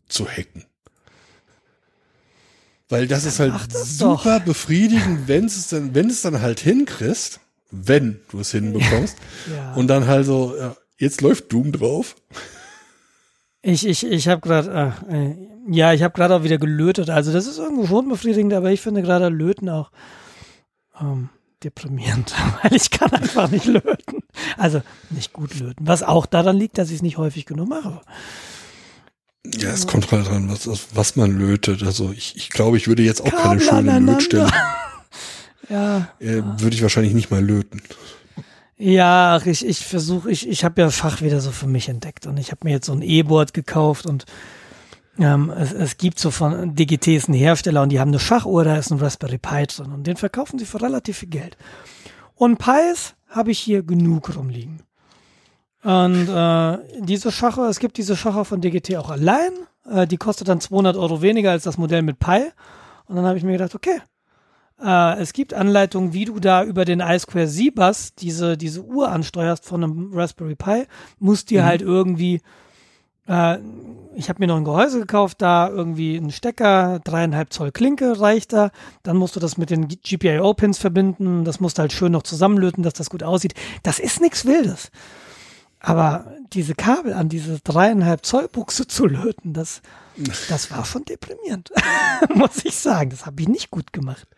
[0.08, 0.64] zu hacken.
[2.90, 7.40] Weil das ist halt das super befriedigend, wenn es dann, wenn es dann halt hinkriegst,
[7.70, 9.16] wenn du es hinbekommst,
[9.54, 9.72] Ja.
[9.74, 12.14] und dann halt so, ja, Jetzt läuft Doom drauf.
[13.62, 15.30] Ich, ich, ich habe gerade, äh,
[15.74, 17.08] ja, ich habe gerade auch wieder gelötet.
[17.08, 19.90] Also das ist irgendwo schon befriedigend, aber ich finde gerade Löten auch
[21.00, 21.30] ähm,
[21.64, 24.22] deprimierend, weil ich kann einfach nicht löten.
[24.58, 25.86] Also nicht gut löten.
[25.86, 28.02] Was auch daran liegt, dass ich es nicht häufig genug mache.
[29.46, 31.82] Ja, es kommt halt dran, was, was man lötet.
[31.82, 34.12] Also ich, ich glaube, ich würde jetzt auch Kabel keine schöne.
[34.12, 34.50] Lötstelle.
[35.68, 37.80] Ja, Äh, würde ich wahrscheinlich nicht mal löten.
[38.76, 42.38] Ja, ich, ich versuche, ich, ich habe ja Schach wieder so für mich entdeckt und
[42.38, 44.24] ich habe mir jetzt so ein E-Board gekauft und
[45.20, 48.64] ähm, es, es gibt so von DGT ist ein Hersteller und die haben eine Schachuhr,
[48.64, 51.56] da ist ein Raspberry Pi drin und den verkaufen sie für relativ viel Geld.
[52.34, 54.82] Und Pis habe ich hier genug rumliegen.
[55.82, 59.52] Und äh, diese Schachuhr, es gibt diese Schachuhr von DGT auch allein,
[59.88, 62.50] äh, die kostet dann 200 Euro weniger als das Modell mit Pi.
[63.06, 64.00] Und dann habe ich mir gedacht, okay,
[64.82, 69.64] äh, es gibt Anleitungen, wie du da über den iSquare Z-Bus diese, diese Uhr ansteuerst
[69.64, 70.84] von einem Raspberry Pi.
[71.18, 72.40] Musst dir halt irgendwie,
[73.26, 73.58] äh,
[74.14, 78.52] ich habe mir noch ein Gehäuse gekauft, da irgendwie ein Stecker, dreieinhalb Zoll Klinke reicht
[78.52, 78.70] da.
[79.02, 81.44] Dann musst du das mit den GPIO-Pins verbinden.
[81.44, 83.54] Das musst du halt schön noch zusammenlöten, dass das gut aussieht.
[83.82, 84.90] Das ist nichts Wildes.
[85.80, 89.80] Aber diese Kabel an diese dreieinhalb Zoll Buchse zu löten, das,
[90.48, 91.70] das war schon deprimierend,
[92.34, 93.10] muss ich sagen.
[93.10, 94.28] Das habe ich nicht gut gemacht.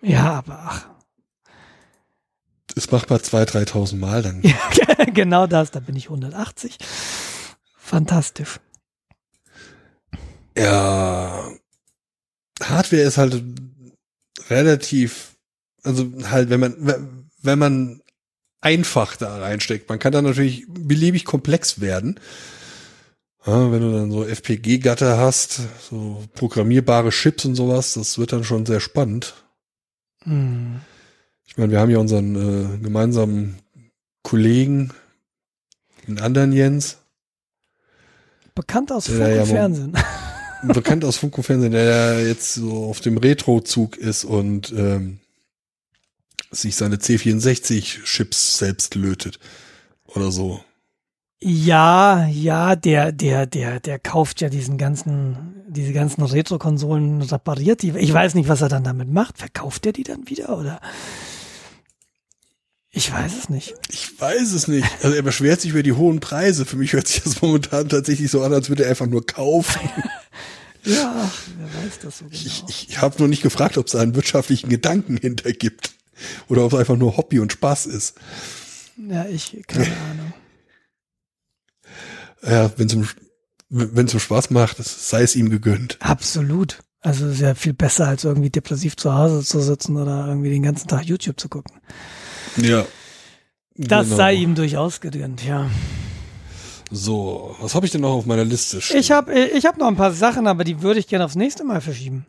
[0.00, 0.86] Ja, aber ach,
[2.74, 4.42] Das macht mal 2.000, 3.000 Mal dann.
[4.42, 6.78] ja, genau das, da bin ich 180.
[7.76, 8.60] Fantastisch.
[10.56, 11.50] Ja,
[12.62, 13.42] Hardware ist halt
[14.48, 15.36] relativ,
[15.82, 18.00] also halt, wenn man, wenn man
[18.64, 22.18] einfach da reinsteckt, man kann da natürlich beliebig komplex werden.
[23.46, 25.60] Ja, wenn du dann so FPG-Gatter hast,
[25.90, 29.34] so programmierbare Chips und sowas, das wird dann schon sehr spannend.
[30.22, 30.80] Hm.
[31.44, 33.58] Ich meine, wir haben ja unseren äh, gemeinsamen
[34.22, 34.92] Kollegen,
[36.08, 36.98] den anderen Jens,
[38.54, 39.96] Bekannt aus Ja, Funk ja, und Fernsehen.
[40.62, 45.18] bekannt aus Funk und Fernsehen, der jetzt so auf dem Retro-Zug ist und ähm,
[46.54, 49.38] sich seine C64-Chips selbst lötet.
[50.06, 50.60] Oder so.
[51.40, 57.90] Ja, ja, der, der, der, der kauft ja diesen ganzen, diese ganzen Retro-Konsolen, repariert die.
[57.98, 59.38] Ich weiß nicht, was er dann damit macht.
[59.38, 60.80] Verkauft er die dann wieder oder?
[62.96, 63.74] Ich weiß es nicht.
[63.90, 64.86] Ich weiß es nicht.
[65.02, 66.64] Also er beschwert sich über die hohen Preise.
[66.64, 69.80] Für mich hört sich das momentan tatsächlich so an, als würde er einfach nur kaufen.
[70.86, 72.36] Ja, wer weiß das so genau.
[72.36, 75.94] Ich, ich habe nur nicht gefragt, ob es einen wirtschaftlichen Gedanken hinter gibt.
[76.48, 78.14] Oder ob es einfach nur Hobby und Spaß ist.
[78.96, 80.32] Ja, ich, keine Ahnung.
[82.42, 82.94] Ja, wenn es
[84.08, 85.96] es ihm Spaß macht, sei es ihm gegönnt.
[86.00, 86.80] Absolut.
[87.00, 90.62] Also ist ja viel besser, als irgendwie depressiv zu Hause zu sitzen oder irgendwie den
[90.62, 91.80] ganzen Tag YouTube zu gucken.
[92.56, 92.86] Ja.
[93.76, 94.16] Das Genau.
[94.16, 95.68] sei ihm durchaus gegönnt, ja.
[96.90, 99.00] So, was habe ich denn noch auf meiner Liste stehen?
[99.00, 101.64] Ich habe ich hab noch ein paar Sachen, aber die würde ich gerne aufs nächste
[101.64, 102.24] Mal verschieben.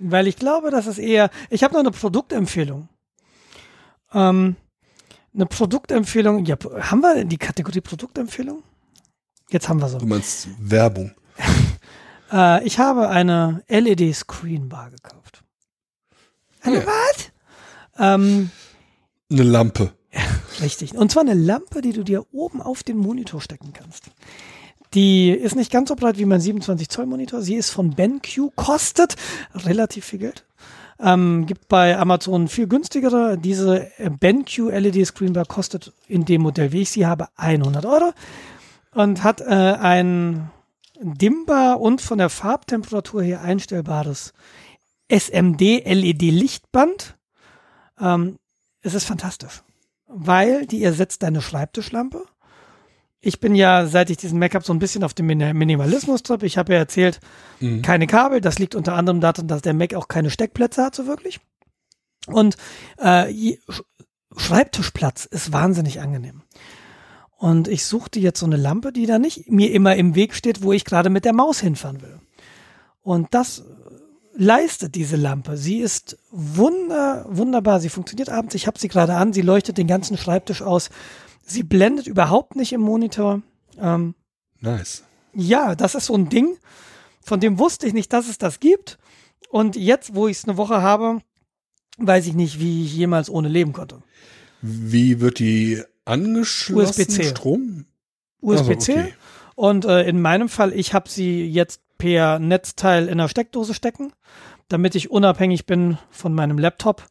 [0.00, 1.30] Weil ich glaube, das ist eher.
[1.50, 2.88] Ich habe noch eine Produktempfehlung.
[4.12, 4.56] Ähm,
[5.34, 6.44] eine Produktempfehlung.
[6.44, 8.62] Ja, haben wir die Kategorie Produktempfehlung?
[9.50, 9.98] Jetzt haben wir so.
[9.98, 11.12] Du meinst Werbung.
[12.30, 15.42] Äh, ich habe eine LED Screenbar gekauft.
[16.60, 16.84] Eine Ja.
[16.86, 17.30] was?
[17.98, 18.50] Ähm,
[19.32, 19.94] Eine Lampe.
[20.60, 20.94] Richtig.
[20.94, 24.10] Und zwar eine Lampe, die du dir oben auf den Monitor stecken kannst.
[24.92, 27.40] Die ist nicht ganz so breit wie mein 27 Zoll Monitor.
[27.40, 29.16] Sie ist von BenQ, kostet
[29.54, 30.44] relativ viel Geld.
[31.00, 33.38] Ähm, gibt bei Amazon viel günstigere.
[33.38, 38.12] Diese BenQ LED Screenbar kostet in dem Modell, wie ich sie habe, 100 Euro
[38.92, 40.50] und hat äh, ein
[41.00, 44.32] dimmbar und von der Farbtemperatur her einstellbares
[45.08, 47.16] SMD LED Lichtband.
[48.00, 48.36] Ähm,
[48.82, 49.62] es ist fantastisch
[50.08, 52.24] weil die ersetzt deine Schreibtischlampe.
[53.20, 56.42] Ich bin ja, seit ich diesen Mac habe, so ein bisschen auf dem Min- Minimalismus-Trip.
[56.44, 57.18] Ich habe ja erzählt,
[57.60, 57.82] Mhm.
[57.82, 58.40] keine Kabel.
[58.40, 61.40] Das liegt unter anderem daran, dass der Mac auch keine Steckplätze hat, so wirklich.
[62.28, 62.56] Und
[62.98, 63.56] äh,
[64.36, 66.42] Schreibtischplatz ist wahnsinnig angenehm.
[67.36, 70.62] Und ich suchte jetzt so eine Lampe, die da nicht mir immer im Weg steht,
[70.62, 72.18] wo ich gerade mit der Maus hinfahren will.
[73.00, 73.64] Und das
[74.34, 75.56] leistet diese Lampe.
[75.56, 77.80] Sie ist wunder, wunderbar.
[77.80, 78.54] Sie funktioniert abends.
[78.54, 79.32] Ich habe sie gerade an.
[79.32, 80.90] Sie leuchtet den ganzen Schreibtisch aus.
[81.48, 83.42] Sie blendet überhaupt nicht im Monitor.
[83.80, 84.14] Ähm,
[84.60, 85.04] Nice.
[85.32, 86.56] ja, das ist so ein Ding,
[87.22, 88.98] von dem wusste ich nicht, dass es das gibt.
[89.50, 91.20] Und jetzt, wo ich es eine Woche habe,
[91.98, 94.02] weiß ich nicht, wie ich jemals ohne leben konnte.
[94.60, 97.02] Wie wird die angeschlossen?
[97.02, 97.24] USB-C.
[97.24, 97.84] Strom?
[98.40, 98.92] USB-C.
[98.92, 99.14] Also, okay.
[99.54, 104.12] Und äh, in meinem Fall, ich habe sie jetzt per Netzteil in der Steckdose stecken,
[104.68, 107.06] damit ich unabhängig bin von meinem Laptop.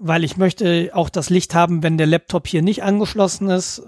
[0.00, 3.82] Weil ich möchte auch das Licht haben, wenn der Laptop hier nicht angeschlossen ist, äh,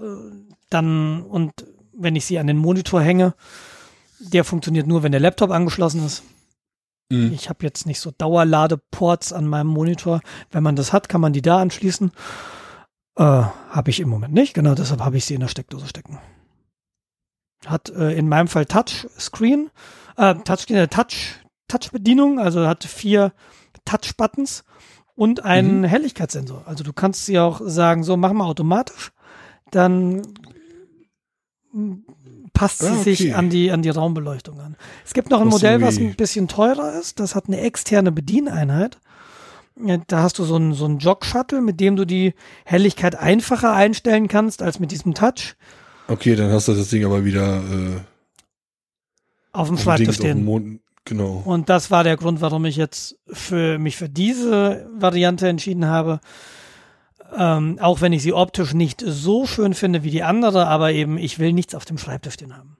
[0.69, 3.33] dann und wenn ich sie an den Monitor hänge,
[4.19, 6.23] der funktioniert nur, wenn der Laptop angeschlossen ist.
[7.09, 7.33] Mhm.
[7.33, 10.21] Ich habe jetzt nicht so Dauerladeports an meinem Monitor.
[10.51, 12.11] Wenn man das hat, kann man die da anschließen.
[13.17, 16.19] Äh, habe ich im Moment nicht, genau deshalb habe ich sie in der Steckdose stecken.
[17.65, 19.71] Hat äh, in meinem Fall Touchscreen,
[20.17, 23.33] äh, Touchscreen, äh, Touch, Touch-Bedienung, also hat vier
[23.85, 24.63] Touch-Buttons
[25.15, 25.85] und einen Mhm.
[25.85, 26.63] Helligkeitssensor.
[26.65, 29.11] Also du kannst sie auch sagen, so mach mal automatisch,
[29.71, 30.21] dann
[32.53, 33.15] passt sie Ah, okay.
[33.15, 34.75] sich an die, an die Raumbeleuchtung an.
[35.05, 37.19] Es gibt noch ein so, Modell, was ein bisschen teurer ist.
[37.19, 38.99] Das hat eine externe Bedieneinheit.
[40.07, 44.27] Da hast du so einen, so einen Jog-Shuttle, mit dem du die Helligkeit einfacher einstellen
[44.27, 45.55] kannst als mit diesem Touch
[46.07, 47.99] Okay, dann hast du das Ding aber wieder äh,
[49.53, 50.81] auf dem Schreibtisch stehen.
[51.05, 51.41] Genau.
[51.43, 56.21] Und das war der Grund, warum ich jetzt für mich für diese Variante entschieden habe.
[57.35, 61.17] Ähm, auch wenn ich sie optisch nicht so schön finde wie die andere, aber eben
[61.17, 62.77] ich will nichts auf dem Schreibtisch stehen haben.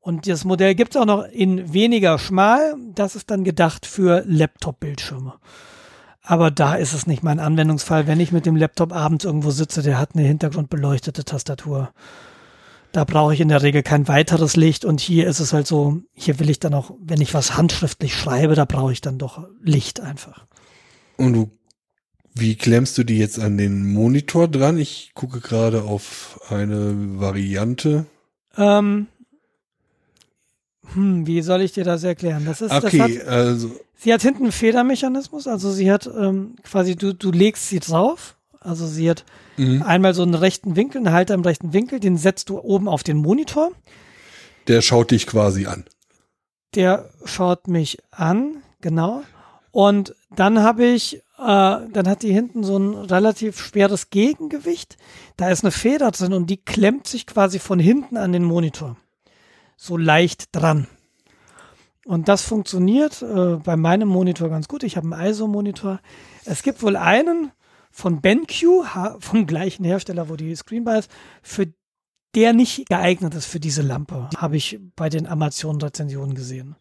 [0.00, 2.74] Und das Modell gibt es auch noch in weniger schmal.
[2.94, 5.34] Das ist dann gedacht für Laptop-Bildschirme.
[6.22, 9.82] Aber da ist es nicht mein Anwendungsfall, wenn ich mit dem Laptop abends irgendwo sitze,
[9.82, 11.90] der hat eine hintergrundbeleuchtete Tastatur.
[12.94, 16.02] Da brauche ich in der Regel kein weiteres Licht und hier ist es halt so,
[16.12, 19.48] hier will ich dann auch, wenn ich was handschriftlich schreibe, da brauche ich dann doch
[19.60, 20.46] Licht einfach.
[21.16, 21.50] Und du,
[22.34, 24.78] wie klemmst du die jetzt an den Monitor dran?
[24.78, 28.06] Ich gucke gerade auf eine Variante.
[28.56, 29.08] Ähm,
[30.92, 32.44] hm, wie soll ich dir das erklären?
[32.46, 36.54] Das ist, das Okay, hat, also sie hat hinten einen Federmechanismus, also sie hat ähm,
[36.62, 39.24] quasi, du, du legst sie drauf, also sie hat
[39.56, 39.82] mhm.
[39.82, 43.02] einmal so einen rechten Winkel, einen Halter im rechten Winkel, den setzt du oben auf
[43.02, 43.72] den Monitor.
[44.66, 45.84] der schaut dich quasi an.
[46.74, 49.22] Der schaut mich an, genau.
[49.70, 54.96] Und dann habe ich, äh, dann hat die hinten so ein relativ schweres Gegengewicht.
[55.36, 58.96] Da ist eine Feder drin und die klemmt sich quasi von hinten an den Monitor.
[59.76, 60.86] So leicht dran.
[62.04, 64.82] Und das funktioniert äh, bei meinem Monitor ganz gut.
[64.82, 66.00] Ich habe einen ISO-Monitor.
[66.44, 67.50] Es gibt wohl einen
[67.94, 68.84] von BenQ,
[69.20, 71.10] vom gleichen Hersteller, wo die Screenbar ist,
[71.42, 71.72] für
[72.34, 74.28] der nicht geeignet ist für diese Lampe.
[74.36, 76.74] Habe ich bei den Amazon-Rezensionen gesehen.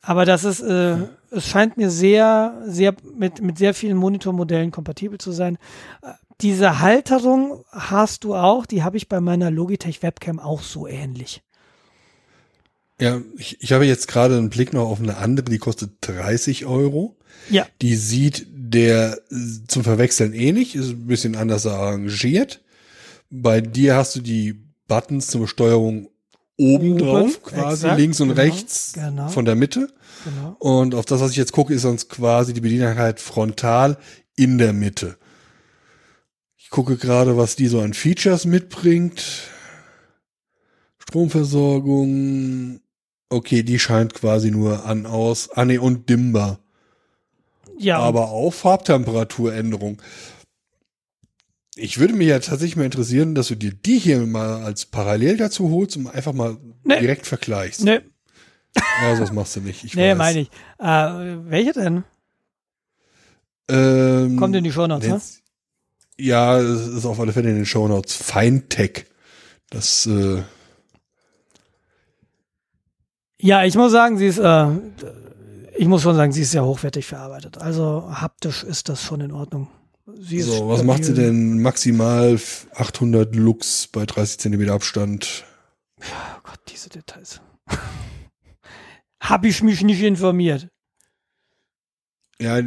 [0.00, 0.98] Aber das ist, äh,
[1.32, 5.58] es scheint mir sehr, sehr mit, mit sehr vielen Monitormodellen kompatibel zu sein.
[6.40, 11.42] Diese Halterung hast du auch, die habe ich bei meiner Logitech Webcam auch so ähnlich.
[13.00, 16.66] Ja, ich, ich habe jetzt gerade einen Blick noch auf eine andere, die kostet 30
[16.66, 17.16] Euro.
[17.50, 19.20] Ja, Die sieht der
[19.68, 22.60] zum Verwechseln ähnlich, ist ein bisschen anders arrangiert.
[23.30, 24.54] Bei dir hast du die
[24.88, 26.08] Buttons zur Steuerung
[26.56, 29.28] oben drauf, quasi exakt, links und genau, rechts genau.
[29.28, 29.88] von der Mitte.
[30.24, 30.56] genau.
[30.58, 33.96] Und auf das, was ich jetzt gucke, ist sonst quasi die Bedieneinheit frontal
[34.36, 35.16] in der Mitte.
[36.56, 39.22] Ich gucke gerade, was die so an Features mitbringt.
[40.98, 42.80] Stromversorgung.
[43.28, 46.63] Okay, die scheint quasi nur an, aus, ah nee, und dimmbar.
[47.78, 50.00] Ja, Aber auch Farbtemperaturänderung.
[51.76, 55.36] Ich würde mich ja tatsächlich mal interessieren, dass du dir die hier mal als parallel
[55.36, 57.00] dazu holst und einfach mal Nee.
[57.00, 57.82] direkt vergleichst.
[57.82, 58.02] ne,
[59.02, 59.82] Ja, das machst du nicht.
[59.84, 60.18] Ich nee, weiß.
[60.18, 60.48] meine ich.
[60.78, 62.04] Äh, welche denn?
[63.68, 65.20] Ähm, Kommt in die Shownotes, ne?
[66.24, 68.14] Ja, es ist auf alle Fälle in den Shownotes.
[68.14, 69.06] Feintech.
[69.70, 70.42] Das, äh,
[73.40, 74.66] Ja, ich muss sagen, sie ist, äh,
[75.76, 77.58] ich muss schon sagen, sie ist sehr hochwertig verarbeitet.
[77.58, 79.68] Also haptisch ist das schon in Ordnung.
[80.18, 81.62] Sie so, was macht sie denn?
[81.62, 82.38] Maximal
[82.74, 85.44] 800 Lux bei 30 Zentimeter Abstand.
[86.00, 87.40] Oh Gott, diese Details.
[89.20, 90.68] Hab ich mich nicht informiert.
[92.38, 92.60] Ja,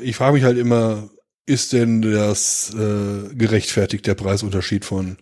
[0.00, 1.08] ich frage mich halt immer,
[1.46, 5.18] ist denn das äh, gerechtfertigt, der Preisunterschied von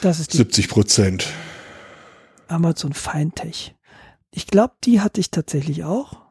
[0.00, 1.26] Das ist die 70 Prozent?
[2.48, 3.74] Amazon Feintech.
[4.30, 6.23] Ich glaube, die hatte ich tatsächlich auch.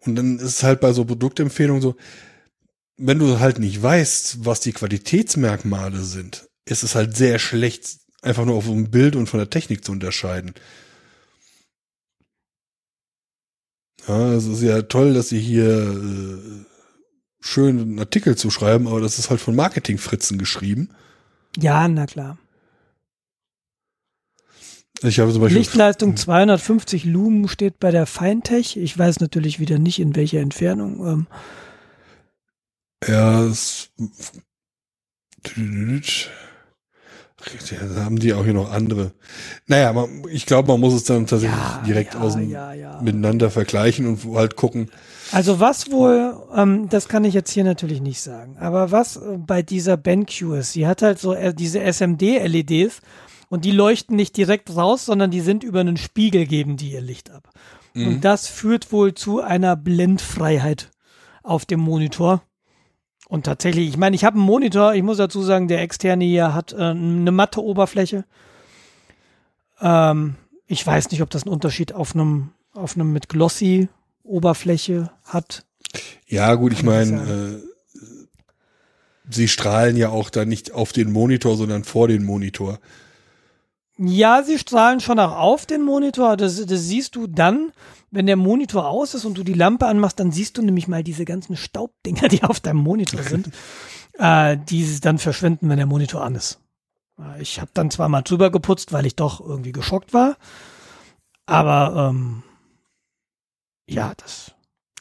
[0.00, 1.96] Und dann ist es halt bei so Produktempfehlungen so,
[2.96, 8.44] wenn du halt nicht weißt, was die Qualitätsmerkmale sind, ist es halt sehr schlecht, einfach
[8.44, 10.54] nur auf dem Bild und von der Technik zu unterscheiden.
[14.06, 16.64] Ja, es ist ja toll, dass sie hier äh,
[17.40, 20.90] schön einen Artikel zu schreiben, aber das ist halt von Marketingfritzen geschrieben.
[21.56, 22.38] Ja, na klar.
[25.02, 28.76] Ich habe zum Beispiel Lichtleistung 250 Lumen steht bei der Feintech.
[28.76, 31.06] Ich weiß natürlich wieder nicht, in welcher Entfernung.
[31.06, 31.26] Ähm,
[33.06, 33.90] Ja, es,
[37.94, 39.12] da haben die auch hier noch andere.
[39.66, 43.00] Naja, man, ich glaube, man muss es dann tatsächlich ja, direkt ja, ja, ja.
[43.00, 44.90] miteinander vergleichen und halt gucken.
[45.30, 49.36] Also was wohl, ähm, das kann ich jetzt hier natürlich nicht sagen, aber was äh,
[49.36, 53.00] bei dieser BenQ ist, sie hat halt so äh, diese SMD-LEDs
[53.48, 57.00] und die leuchten nicht direkt raus, sondern die sind über einen Spiegel, geben die ihr
[57.00, 57.50] Licht ab.
[57.94, 58.08] Mhm.
[58.08, 60.90] Und das führt wohl zu einer Blendfreiheit
[61.42, 62.42] auf dem Monitor.
[63.28, 66.54] Und tatsächlich, ich meine, ich habe einen Monitor, ich muss dazu sagen, der externe hier
[66.54, 68.24] hat äh, eine matte Oberfläche.
[69.80, 73.88] Ähm, ich weiß nicht, ob das einen Unterschied auf einem, auf einem mit Glossy
[74.22, 75.64] Oberfläche hat.
[76.26, 78.02] Ja, gut, ich meine, äh,
[79.30, 82.78] sie strahlen ja auch da nicht auf den Monitor, sondern vor den Monitor.
[83.98, 86.36] Ja, sie strahlen schon auch auf den Monitor.
[86.36, 87.72] Das, das siehst du dann,
[88.10, 91.02] wenn der Monitor aus ist und du die Lampe anmachst, dann siehst du nämlich mal
[91.02, 93.50] diese ganzen Staubdinger, die auf deinem Monitor sind,
[94.18, 96.60] äh, die dann verschwinden, wenn der Monitor an ist.
[97.18, 100.36] Äh, Ich habe dann zwar mal drüber geputzt, weil ich doch irgendwie geschockt war,
[101.46, 102.42] aber ähm,
[103.88, 104.52] ja, das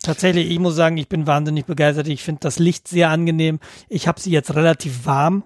[0.01, 2.07] tatsächlich, ich muss sagen, ich bin wahnsinnig begeistert.
[2.07, 3.59] Ich finde das Licht sehr angenehm.
[3.89, 5.43] Ich habe sie jetzt relativ warm.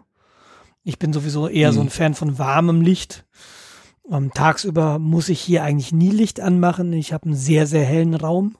[0.84, 1.92] Ich bin sowieso eher so ein Mhm.
[1.92, 3.26] Fan von warmem Licht.
[4.10, 6.92] Ähm, tagsüber muss ich hier eigentlich nie Licht anmachen.
[6.94, 8.58] Ich habe einen sehr, sehr hellen Raum.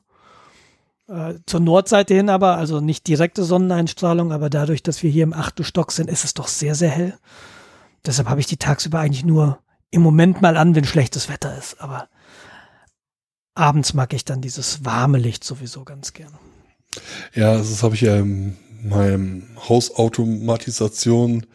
[1.08, 5.34] Äh, zur Nordseite hin aber, also nicht direkte Sonneneinstrahlung, aber dadurch, dass wir hier im
[5.34, 7.18] achten Stock sind, ist es doch sehr, sehr hell.
[8.06, 11.82] Deshalb habe ich die tagsüber eigentlich nur im Moment mal an, wenn schlechtes Wetter ist.
[11.82, 12.08] Aber
[13.56, 16.38] abends mag ich dann dieses warme Licht sowieso ganz gerne.
[17.34, 21.46] Ja, das habe ich ja in meinem Hausautomatisation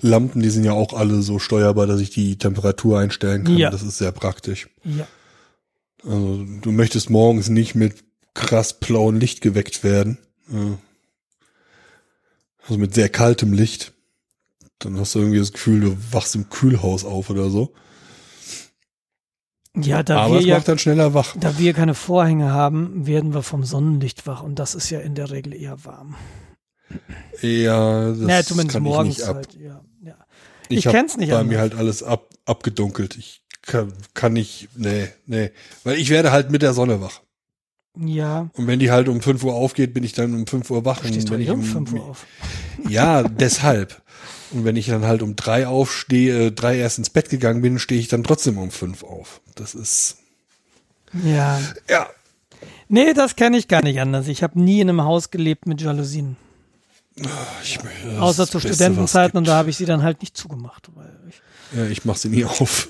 [0.00, 3.56] Lampen, die sind ja auch alle so steuerbar, dass ich die Temperatur einstellen kann.
[3.56, 3.70] Ja.
[3.70, 4.68] Das ist sehr praktisch.
[4.84, 5.06] Ja.
[6.04, 10.18] Also du möchtest morgens nicht mit krass blauem Licht geweckt werden.
[12.62, 13.92] Also mit sehr kaltem Licht.
[14.78, 17.74] Dann hast du irgendwie das Gefühl, du wachst im Kühlhaus auf oder so.
[19.74, 21.36] Ja, da Aber wir es ja, macht dann schneller wach.
[21.38, 25.14] da wir keine Vorhänge haben, werden wir vom Sonnenlicht wach und das ist ja in
[25.14, 26.16] der Regel eher warm.
[27.40, 29.36] Ja, das naja, zumindest kann morgens ich nicht ab.
[29.36, 29.80] halt, ja.
[30.02, 30.14] ja.
[30.68, 31.52] Ich hab kenn's nicht bei anders.
[31.52, 33.16] mir halt alles ab, abgedunkelt.
[33.16, 35.50] Ich kann, kann nicht, nee, nee.
[35.84, 37.20] Weil ich werde halt mit der Sonne wach.
[38.00, 40.84] Ja, Und wenn die halt um 5 Uhr aufgeht, bin ich dann um 5 Uhr
[40.84, 41.00] wach.
[41.00, 42.26] du stehst doch wenn nicht ich um 5 Uhr auf.
[42.88, 44.00] Ja, deshalb.
[44.52, 48.00] Und wenn ich dann halt um drei aufstehe, drei erst ins Bett gegangen bin, stehe
[48.00, 49.40] ich dann trotzdem um fünf auf.
[49.56, 50.18] Das ist,
[51.24, 51.60] Ja.
[51.90, 52.06] ja,
[52.88, 54.28] Nee, das kenne ich gar nicht anders.
[54.28, 56.36] Ich habe nie in einem Haus gelebt mit Jalousien.
[57.62, 57.78] Ich,
[58.18, 60.90] Außer zu Beste, Studentenzeiten und da habe ich sie dann halt nicht zugemacht.
[61.28, 61.40] Ich.
[61.76, 62.88] Ja, ich mache sie nie auf.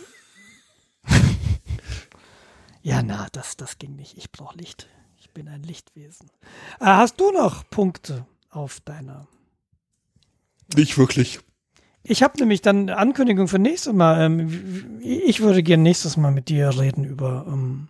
[2.82, 4.16] ja, na, das, das ging nicht.
[4.16, 4.88] Ich brauche Licht.
[5.18, 6.30] Ich bin ein Lichtwesen.
[6.80, 9.26] Äh, hast du noch Punkte auf deiner?
[10.74, 11.40] Nicht wirklich.
[12.02, 14.20] Ich habe nämlich dann eine Ankündigung für nächstes Mal.
[14.22, 17.88] Ähm, ich würde gerne nächstes Mal mit dir reden über ähm,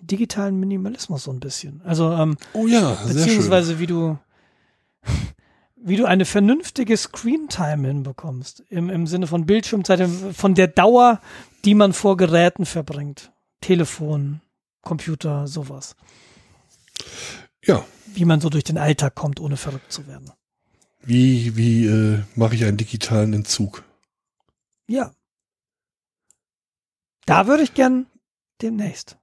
[0.00, 1.82] digitalen Minimalismus so ein bisschen.
[1.84, 3.16] Also ähm, Oh ja, sehr schön.
[3.16, 4.18] beziehungsweise wie du
[5.76, 11.20] wie du eine vernünftige Screentime hinbekommst im, im Sinne von Bildschirmzeit, von der Dauer,
[11.64, 14.40] die man vor Geräten verbringt, Telefon,
[14.82, 15.94] Computer, sowas,
[17.64, 20.30] Ja, wie man so durch den Alltag kommt, ohne verrückt zu werden.
[21.02, 23.84] wie, wie äh, mache ich einen digitalen Entzug?
[24.88, 25.12] Ja,
[27.26, 28.06] da würde ich gern
[28.62, 29.18] demnächst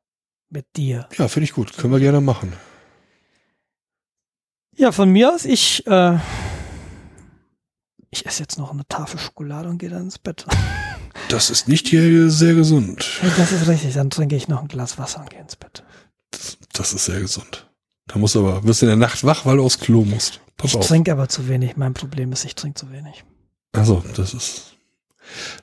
[0.49, 1.09] mit dir.
[1.17, 1.75] Ja, finde ich gut.
[1.75, 2.53] Können wir gerne machen.
[4.75, 6.17] Ja, von mir aus, ich äh,
[8.11, 10.45] ich esse jetzt noch eine Tafel Schokolade und gehe dann ins Bett.
[11.29, 13.21] Das ist nicht hier sehr gesund.
[13.37, 15.81] Das ist richtig, dann trinke ich noch ein Glas Wasser und gehe ins Bett.
[16.29, 17.71] Das, das ist sehr gesund.
[18.05, 20.41] Da musst du aber, wirst in der Nacht wach, weil du aufs Klo musst.
[20.57, 20.85] Pass Ich auf.
[20.87, 21.77] trinke aber zu wenig.
[21.77, 23.23] Mein Problem ist, ich trinke zu wenig.
[23.71, 24.75] Also, das ist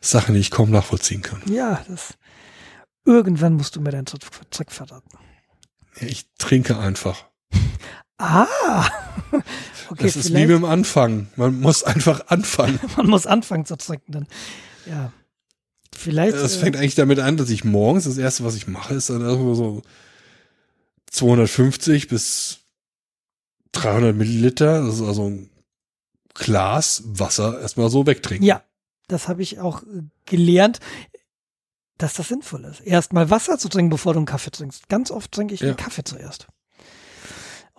[0.00, 1.42] Sachen, die ich kaum nachvollziehen kann.
[1.46, 2.14] Ja, das.
[3.04, 5.10] Irgendwann musst du mir deinen Trick verraten.
[6.00, 7.26] Ich trinke einfach.
[8.22, 8.88] Ah!
[9.88, 10.48] Okay, das ist wie vielleicht.
[10.48, 11.28] beim Anfangen.
[11.36, 12.80] Man muss einfach anfangen.
[12.96, 14.26] man muss anfangen zu trinken dann.
[14.86, 15.12] Ja.
[15.94, 16.34] Vielleicht.
[16.34, 19.10] Es äh, fängt eigentlich damit an, dass ich morgens, das erste, was ich mache, ist
[19.10, 19.82] dann irgendwo so
[21.10, 22.60] 250 bis
[23.72, 25.50] 300 Milliliter, das ist also ein
[26.34, 28.46] Glas Wasser erstmal so wegtrinken.
[28.46, 28.62] ja,
[29.08, 30.80] das habe ich auch äh, gelernt,
[31.98, 32.80] dass das sinnvoll ist.
[32.80, 34.88] Erstmal Wasser zu trinken, bevor du einen Kaffee trinkst.
[34.88, 35.68] Ganz oft trinke ich Ja.
[35.68, 36.46] einen Kaffee zuerst.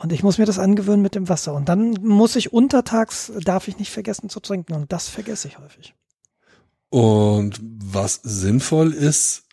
[0.04, 1.54] Und ich muss mir das angewöhnen mit dem Wasser.
[1.54, 4.74] Und dann muss ich untertags, darf ich nicht vergessen zu trinken.
[4.74, 5.96] Und das vergesse ich häufig.
[6.90, 9.44] Und was sinnvoll ist,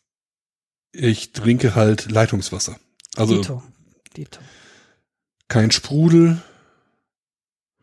[0.92, 2.76] ich trinke halt Leitungswasser.
[3.16, 3.62] Also Dito.
[4.16, 4.40] Dito.
[5.46, 6.42] kein Sprudel,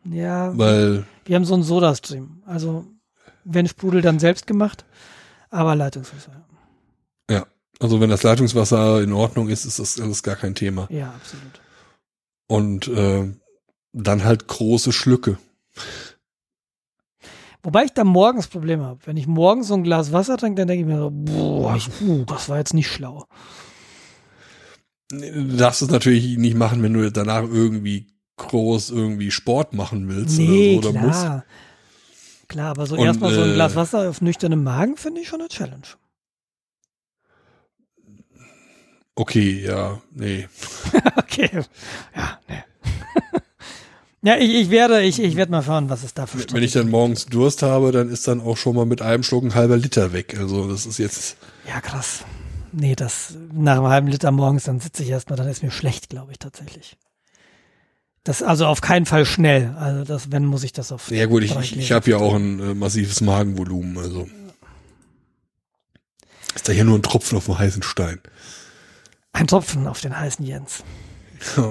[0.04, 2.42] Ja, weil wir haben so einen Sodastream.
[2.44, 2.84] Also,
[3.44, 4.84] wenn Sprudel, dann selbst gemacht.
[5.48, 6.44] Aber Leitungswasser.
[7.80, 10.88] Also wenn das Leitungswasser in Ordnung ist, ist das alles gar kein Thema.
[10.90, 11.60] Ja, absolut.
[12.48, 13.32] Und äh,
[13.92, 15.38] dann halt große Schlücke.
[17.62, 19.00] Wobei ich da morgens Probleme habe.
[19.04, 21.88] Wenn ich morgens so ein Glas Wasser trinke, dann denke ich mir so, boah, ich,
[22.00, 23.26] uh, das war jetzt nicht schlau.
[25.10, 30.38] Du darfst es natürlich nicht machen, wenn du danach irgendwie groß irgendwie Sport machen willst
[30.38, 30.90] Nee, oder so.
[30.90, 31.20] Oder musst.
[31.20, 31.44] klar.
[32.48, 35.40] Klar, aber so erstmal so ein äh, Glas Wasser auf nüchternem Magen finde ich schon
[35.40, 35.86] eine Challenge.
[39.18, 40.46] Okay, ja, nee.
[41.16, 41.50] okay.
[42.14, 42.62] Ja, nee.
[44.22, 46.70] ja, ich, ich werde, ich, ich werde mal schauen, was es da für Wenn ich
[46.70, 49.76] dann morgens Durst habe, dann ist dann auch schon mal mit einem Schluck ein halber
[49.76, 50.38] Liter weg.
[50.38, 51.36] Also das ist jetzt.
[51.66, 52.24] Ja, krass.
[52.70, 56.10] Nee, das nach einem halben Liter morgens, dann sitze ich erstmal, dann ist mir schlecht,
[56.10, 56.96] glaube ich, tatsächlich.
[58.22, 59.74] Das also auf keinen Fall schnell.
[59.80, 61.10] Also das, wenn muss ich das auf.
[61.10, 64.28] Ja gut, ich, ich, ich habe ja auch ein äh, massives Magenvolumen, also.
[66.54, 68.20] Ist da hier nur ein Tropfen auf dem heißen Stein.
[69.38, 70.82] Ein Tropfen auf den heißen Jens.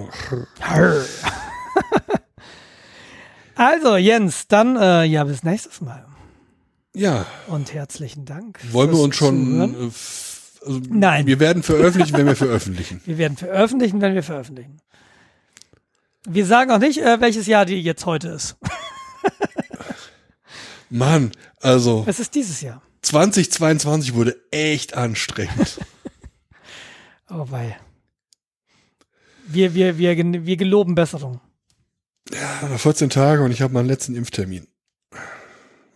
[3.60, 6.06] Also, Jens, dann äh, ja, bis nächstes Mal.
[6.94, 8.60] Ja, Und herzlichen Dank.
[8.72, 9.60] wollen wir uns schon.
[9.60, 9.90] Äh,
[10.64, 11.26] also Nein.
[11.26, 13.02] Wir werden veröffentlichen, wenn wir veröffentlichen.
[13.06, 14.78] Wir werden veröffentlichen, wenn wir veröffentlichen.
[16.28, 18.58] Wir sagen auch nicht, äh, welches Jahr die jetzt heute ist.
[20.92, 22.84] Mann, also Es ist dieses Jahr.
[23.02, 25.80] 2022 wurde echt anstrengend.
[27.30, 27.80] Oh wei.
[29.48, 31.40] Wir, wir, wir, wir geloben Besserung.
[32.32, 34.68] Ja, noch 14 Tage und ich habe meinen letzten Impftermin.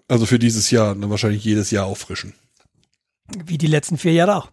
[0.07, 2.33] Also für dieses Jahr, dann wahrscheinlich jedes Jahr auffrischen.
[3.45, 4.51] Wie die letzten vier Jahre auch.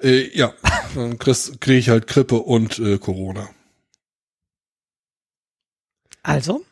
[0.00, 0.54] Äh, ja,
[0.94, 3.50] dann kriege ich halt Grippe und äh, Corona.
[6.22, 6.64] Also,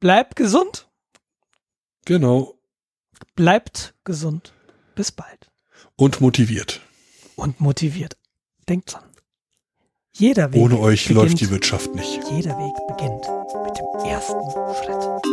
[0.00, 0.88] bleibt gesund,
[2.04, 2.58] Genau.
[3.34, 4.54] bleibt gesund.
[4.94, 5.37] Bis bald.
[6.00, 6.80] Und motiviert.
[7.34, 8.16] Und motiviert.
[8.68, 9.02] Denkt dran.
[10.12, 12.20] Jeder Weg Ohne euch beginnt, läuft die Wirtschaft nicht.
[12.30, 13.26] Jeder Weg beginnt
[13.64, 15.28] mit dem ersten Schritt.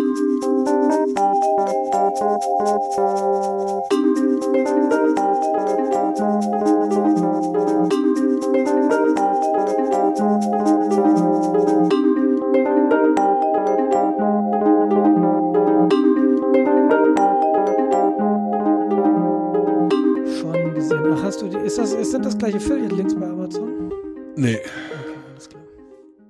[21.35, 23.91] Hast du die, ist das, ist das das gleiche Affiliate-Links bei Amazon?
[24.37, 25.61] Nee, Okay, alles klar.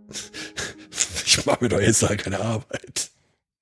[1.25, 3.11] ich mache mir doch jetzt halt keine Arbeit.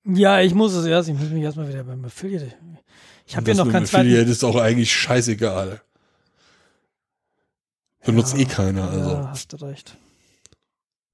[0.06, 1.08] Ja, ich muss es erst.
[1.10, 2.54] Ich muss mich erstmal wieder beim Affiliate.
[3.26, 3.84] Ich habe hier Das noch zweiten.
[3.84, 5.80] Affiliate ist auch eigentlich scheißegal.
[8.04, 9.10] Benutzt Ja, eh keiner, also.
[9.10, 9.96] Ja, hast du recht.